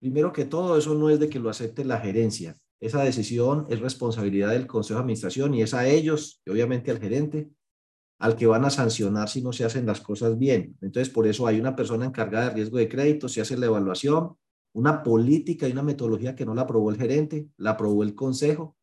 primero 0.00 0.32
que 0.32 0.46
todo, 0.46 0.76
eso 0.76 0.96
no 0.96 1.10
es 1.10 1.20
de 1.20 1.28
que 1.28 1.38
lo 1.38 1.48
acepte 1.48 1.84
la 1.84 2.00
gerencia. 2.00 2.56
Esa 2.80 3.04
decisión 3.04 3.66
es 3.70 3.78
responsabilidad 3.78 4.50
del 4.50 4.66
Consejo 4.66 4.98
de 4.98 5.02
Administración 5.02 5.54
y 5.54 5.62
es 5.62 5.74
a 5.74 5.86
ellos 5.86 6.42
y 6.44 6.50
obviamente 6.50 6.90
al 6.90 6.98
gerente 6.98 7.50
al 8.18 8.34
que 8.34 8.48
van 8.48 8.64
a 8.64 8.70
sancionar 8.70 9.28
si 9.28 9.42
no 9.42 9.52
se 9.52 9.64
hacen 9.64 9.86
las 9.86 10.00
cosas 10.00 10.36
bien. 10.36 10.76
Entonces, 10.80 11.08
por 11.08 11.28
eso 11.28 11.46
hay 11.46 11.60
una 11.60 11.76
persona 11.76 12.04
encargada 12.04 12.48
de 12.48 12.56
riesgo 12.56 12.78
de 12.78 12.88
crédito, 12.88 13.28
se 13.28 13.42
hace 13.42 13.56
la 13.56 13.66
evaluación, 13.66 14.36
una 14.72 15.04
política 15.04 15.68
y 15.68 15.72
una 15.72 15.84
metodología 15.84 16.34
que 16.34 16.44
no 16.44 16.52
la 16.52 16.62
aprobó 16.62 16.90
el 16.90 16.96
gerente, 16.96 17.46
la 17.56 17.70
aprobó 17.70 18.02
el 18.02 18.16
consejo. 18.16 18.76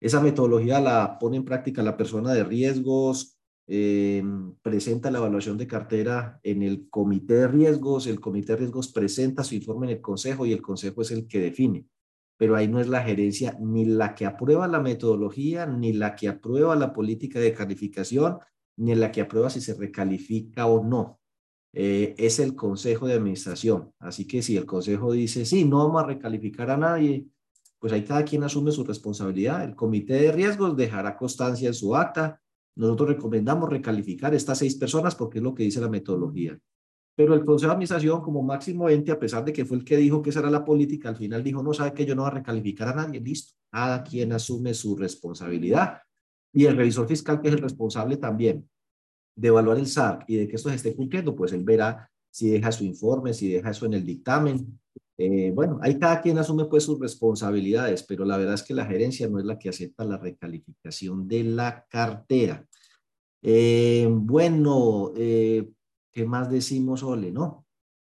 Esa 0.00 0.22
metodología 0.22 0.80
la 0.80 1.18
pone 1.18 1.36
en 1.36 1.44
práctica 1.44 1.82
la 1.82 1.98
persona 1.98 2.32
de 2.32 2.44
riesgos, 2.44 3.37
eh, 3.70 4.24
presenta 4.62 5.10
la 5.10 5.18
evaluación 5.18 5.58
de 5.58 5.66
cartera 5.66 6.40
en 6.42 6.62
el 6.62 6.88
comité 6.88 7.34
de 7.34 7.48
riesgos, 7.48 8.06
el 8.06 8.18
comité 8.18 8.52
de 8.52 8.60
riesgos 8.60 8.88
presenta 8.88 9.44
su 9.44 9.54
informe 9.54 9.86
en 9.86 9.96
el 9.96 10.00
consejo 10.00 10.46
y 10.46 10.52
el 10.52 10.62
consejo 10.62 11.02
es 11.02 11.10
el 11.10 11.26
que 11.28 11.38
define. 11.38 11.86
Pero 12.38 12.56
ahí 12.56 12.66
no 12.66 12.80
es 12.80 12.88
la 12.88 13.02
gerencia 13.02 13.58
ni 13.60 13.84
la 13.84 14.14
que 14.14 14.24
aprueba 14.24 14.66
la 14.68 14.80
metodología, 14.80 15.66
ni 15.66 15.92
la 15.92 16.16
que 16.16 16.28
aprueba 16.28 16.76
la 16.76 16.94
política 16.94 17.40
de 17.40 17.52
calificación, 17.52 18.38
ni 18.78 18.94
la 18.94 19.12
que 19.12 19.20
aprueba 19.20 19.50
si 19.50 19.60
se 19.60 19.74
recalifica 19.74 20.66
o 20.66 20.82
no. 20.82 21.20
Eh, 21.74 22.14
es 22.16 22.38
el 22.38 22.54
consejo 22.54 23.06
de 23.06 23.14
administración. 23.14 23.92
Así 23.98 24.26
que 24.26 24.40
si 24.40 24.56
el 24.56 24.64
consejo 24.64 25.12
dice, 25.12 25.44
sí, 25.44 25.64
no 25.64 25.86
vamos 25.86 26.02
a 26.02 26.06
recalificar 26.06 26.70
a 26.70 26.76
nadie, 26.78 27.26
pues 27.78 27.92
ahí 27.92 28.04
cada 28.04 28.24
quien 28.24 28.44
asume 28.44 28.72
su 28.72 28.82
responsabilidad. 28.84 29.62
El 29.64 29.76
comité 29.76 30.14
de 30.14 30.32
riesgos 30.32 30.76
dejará 30.76 31.16
constancia 31.16 31.68
en 31.68 31.74
su 31.74 31.94
acta. 31.94 32.40
Nosotros 32.78 33.08
recomendamos 33.08 33.68
recalificar 33.68 34.34
estas 34.34 34.58
seis 34.58 34.76
personas 34.76 35.14
porque 35.14 35.38
es 35.38 35.44
lo 35.44 35.54
que 35.54 35.64
dice 35.64 35.80
la 35.80 35.88
metodología. 35.88 36.58
Pero 37.16 37.34
el 37.34 37.44
Consejo 37.44 37.70
de 37.70 37.74
Administración, 37.74 38.22
como 38.22 38.42
máximo 38.44 38.88
ente, 38.88 39.10
a 39.10 39.18
pesar 39.18 39.44
de 39.44 39.52
que 39.52 39.64
fue 39.64 39.78
el 39.78 39.84
que 39.84 39.96
dijo 39.96 40.22
que 40.22 40.30
esa 40.30 40.38
era 40.38 40.50
la 40.50 40.64
política, 40.64 41.08
al 41.08 41.16
final 41.16 41.42
dijo, 41.42 41.60
no, 41.60 41.74
sabe 41.74 41.92
que 41.92 42.06
yo 42.06 42.14
no 42.14 42.22
voy 42.22 42.30
a 42.30 42.34
recalificar 42.34 42.88
a 42.88 42.94
nadie, 42.94 43.20
listo. 43.20 43.54
Cada 43.68 44.04
quien 44.04 44.32
asume 44.32 44.72
su 44.74 44.94
responsabilidad. 44.96 45.98
Y 46.52 46.66
el 46.66 46.76
revisor 46.76 47.08
fiscal, 47.08 47.40
que 47.40 47.48
es 47.48 47.54
el 47.54 47.60
responsable 47.60 48.16
también 48.16 48.68
de 49.34 49.48
evaluar 49.48 49.78
el 49.78 49.88
SAR 49.88 50.24
y 50.28 50.36
de 50.36 50.46
que 50.46 50.54
esto 50.54 50.68
se 50.68 50.76
esté 50.76 50.94
cumpliendo, 50.94 51.34
pues 51.34 51.52
él 51.52 51.64
verá 51.64 52.08
si 52.30 52.50
deja 52.50 52.70
su 52.70 52.84
informe, 52.84 53.34
si 53.34 53.52
deja 53.52 53.70
eso 53.70 53.86
en 53.86 53.94
el 53.94 54.04
dictamen. 54.04 54.78
Eh, 55.16 55.50
bueno, 55.52 55.80
ahí 55.82 55.98
cada 55.98 56.20
quien 56.20 56.38
asume 56.38 56.66
pues 56.66 56.84
sus 56.84 57.00
responsabilidades, 57.00 58.04
pero 58.04 58.24
la 58.24 58.36
verdad 58.36 58.54
es 58.54 58.62
que 58.62 58.74
la 58.74 58.86
gerencia 58.86 59.28
no 59.28 59.40
es 59.40 59.44
la 59.44 59.58
que 59.58 59.68
acepta 59.68 60.04
la 60.04 60.16
recalificación 60.16 61.26
de 61.26 61.42
la 61.42 61.84
cartera. 61.88 62.67
Eh, 63.42 64.08
bueno, 64.10 65.12
eh, 65.16 65.68
¿qué 66.12 66.24
más 66.24 66.50
decimos, 66.50 67.02
Ole? 67.02 67.30
No. 67.30 67.64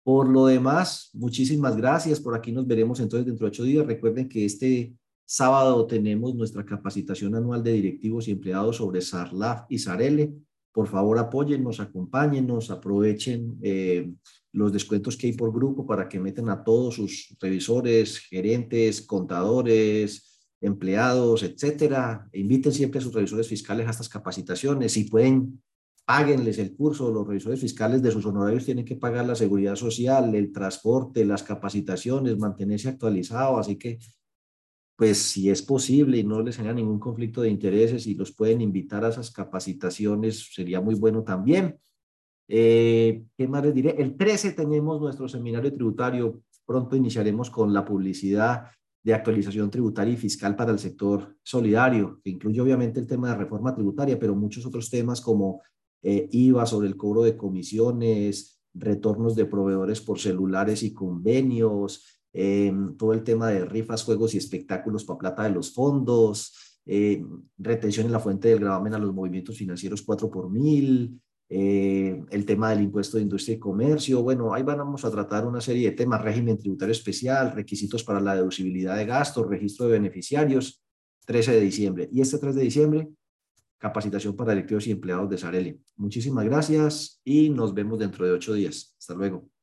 Por 0.04 0.28
lo 0.28 0.46
demás, 0.46 1.10
muchísimas 1.14 1.76
gracias. 1.76 2.20
Por 2.20 2.34
aquí 2.36 2.52
nos 2.52 2.66
veremos 2.66 3.00
entonces 3.00 3.26
dentro 3.26 3.46
de 3.46 3.50
ocho 3.50 3.64
días. 3.64 3.86
Recuerden 3.86 4.28
que 4.28 4.44
este 4.44 4.94
sábado 5.24 5.86
tenemos 5.86 6.34
nuestra 6.34 6.64
capacitación 6.64 7.34
anual 7.34 7.62
de 7.62 7.72
directivos 7.72 8.28
y 8.28 8.30
empleados 8.30 8.76
sobre 8.76 9.00
SARLAF 9.00 9.64
y 9.68 9.78
SARELE 9.78 10.32
por 10.76 10.88
favor 10.88 11.18
apóyennos, 11.18 11.80
acompáñennos, 11.80 12.70
aprovechen 12.70 13.58
eh, 13.62 14.12
los 14.52 14.70
descuentos 14.74 15.16
que 15.16 15.28
hay 15.28 15.32
por 15.32 15.50
grupo 15.50 15.86
para 15.86 16.06
que 16.06 16.20
metan 16.20 16.50
a 16.50 16.62
todos 16.62 16.96
sus 16.96 17.34
revisores, 17.40 18.18
gerentes, 18.18 19.00
contadores, 19.00 20.35
empleados, 20.60 21.42
etcétera. 21.42 22.28
Inviten 22.32 22.72
siempre 22.72 23.00
a 23.00 23.02
sus 23.02 23.14
revisores 23.14 23.48
fiscales 23.48 23.86
a 23.86 23.90
estas 23.90 24.08
capacitaciones. 24.08 24.92
Si 24.92 25.04
pueden, 25.04 25.62
páguenles 26.04 26.58
el 26.58 26.74
curso. 26.74 27.10
Los 27.10 27.26
revisores 27.26 27.60
fiscales 27.60 28.02
de 28.02 28.10
sus 28.10 28.24
honorarios 28.26 28.64
tienen 28.64 28.84
que 28.84 28.96
pagar 28.96 29.26
la 29.26 29.34
seguridad 29.34 29.76
social, 29.76 30.34
el 30.34 30.52
transporte, 30.52 31.24
las 31.24 31.42
capacitaciones, 31.42 32.38
mantenerse 32.38 32.88
actualizado. 32.88 33.58
Así 33.58 33.76
que 33.76 33.98
pues 34.96 35.18
si 35.18 35.50
es 35.50 35.60
posible 35.62 36.16
y 36.16 36.24
no 36.24 36.40
les 36.40 36.56
genera 36.56 36.74
ningún 36.74 36.98
conflicto 36.98 37.42
de 37.42 37.50
intereses 37.50 38.06
y 38.06 38.14
los 38.14 38.32
pueden 38.32 38.62
invitar 38.62 39.04
a 39.04 39.10
esas 39.10 39.30
capacitaciones, 39.30 40.54
sería 40.54 40.80
muy 40.80 40.94
bueno 40.94 41.22
también. 41.22 41.78
Eh, 42.48 43.24
¿Qué 43.36 43.46
más 43.46 43.62
les 43.64 43.74
diré? 43.74 43.94
El 43.98 44.16
13 44.16 44.52
tenemos 44.52 45.00
nuestro 45.00 45.28
seminario 45.28 45.72
tributario. 45.72 46.42
Pronto 46.64 46.96
iniciaremos 46.96 47.50
con 47.50 47.74
la 47.74 47.84
publicidad 47.84 48.70
de 49.06 49.14
actualización 49.14 49.70
tributaria 49.70 50.14
y 50.14 50.16
fiscal 50.16 50.56
para 50.56 50.72
el 50.72 50.80
sector 50.80 51.36
solidario, 51.40 52.20
que 52.24 52.30
incluye 52.30 52.60
obviamente 52.60 52.98
el 52.98 53.06
tema 53.06 53.28
de 53.28 53.36
reforma 53.36 53.72
tributaria, 53.72 54.18
pero 54.18 54.34
muchos 54.34 54.66
otros 54.66 54.90
temas 54.90 55.20
como 55.20 55.62
eh, 56.02 56.28
IVA 56.32 56.66
sobre 56.66 56.88
el 56.88 56.96
cobro 56.96 57.22
de 57.22 57.36
comisiones, 57.36 58.60
retornos 58.74 59.36
de 59.36 59.44
proveedores 59.44 60.00
por 60.00 60.18
celulares 60.18 60.82
y 60.82 60.92
convenios, 60.92 62.20
eh, 62.32 62.74
todo 62.98 63.12
el 63.12 63.22
tema 63.22 63.48
de 63.50 63.64
rifas, 63.64 64.02
juegos 64.02 64.34
y 64.34 64.38
espectáculos 64.38 65.04
para 65.04 65.18
plata 65.18 65.44
de 65.44 65.50
los 65.50 65.72
fondos, 65.72 66.80
eh, 66.84 67.24
retención 67.58 68.06
en 68.06 68.12
la 68.12 68.18
fuente 68.18 68.48
del 68.48 68.58
gravamen 68.58 68.94
a 68.94 68.98
los 68.98 69.14
movimientos 69.14 69.56
financieros 69.56 70.02
4 70.02 70.28
por 70.28 70.50
mil, 70.50 71.20
eh, 71.48 72.24
el 72.30 72.44
tema 72.44 72.70
del 72.70 72.82
impuesto 72.82 73.16
de 73.16 73.22
industria 73.22 73.56
y 73.56 73.58
comercio. 73.58 74.22
Bueno, 74.22 74.52
ahí 74.52 74.62
vamos 74.62 75.04
a 75.04 75.10
tratar 75.10 75.46
una 75.46 75.60
serie 75.60 75.90
de 75.90 75.96
temas, 75.96 76.22
régimen 76.22 76.58
tributario 76.58 76.92
especial, 76.92 77.52
requisitos 77.52 78.02
para 78.02 78.20
la 78.20 78.34
deducibilidad 78.34 78.96
de 78.96 79.06
gastos, 79.06 79.48
registro 79.48 79.86
de 79.86 79.92
beneficiarios, 79.92 80.82
13 81.26 81.52
de 81.52 81.60
diciembre. 81.60 82.08
Y 82.12 82.20
este 82.20 82.38
3 82.38 82.54
de 82.54 82.62
diciembre, 82.62 83.08
capacitación 83.78 84.34
para 84.34 84.52
directivos 84.52 84.86
y 84.86 84.90
empleados 84.90 85.30
de 85.30 85.38
Sareli. 85.38 85.80
Muchísimas 85.96 86.44
gracias 86.44 87.20
y 87.24 87.50
nos 87.50 87.74
vemos 87.74 87.98
dentro 87.98 88.26
de 88.26 88.32
ocho 88.32 88.54
días. 88.54 88.96
Hasta 88.98 89.14
luego. 89.14 89.55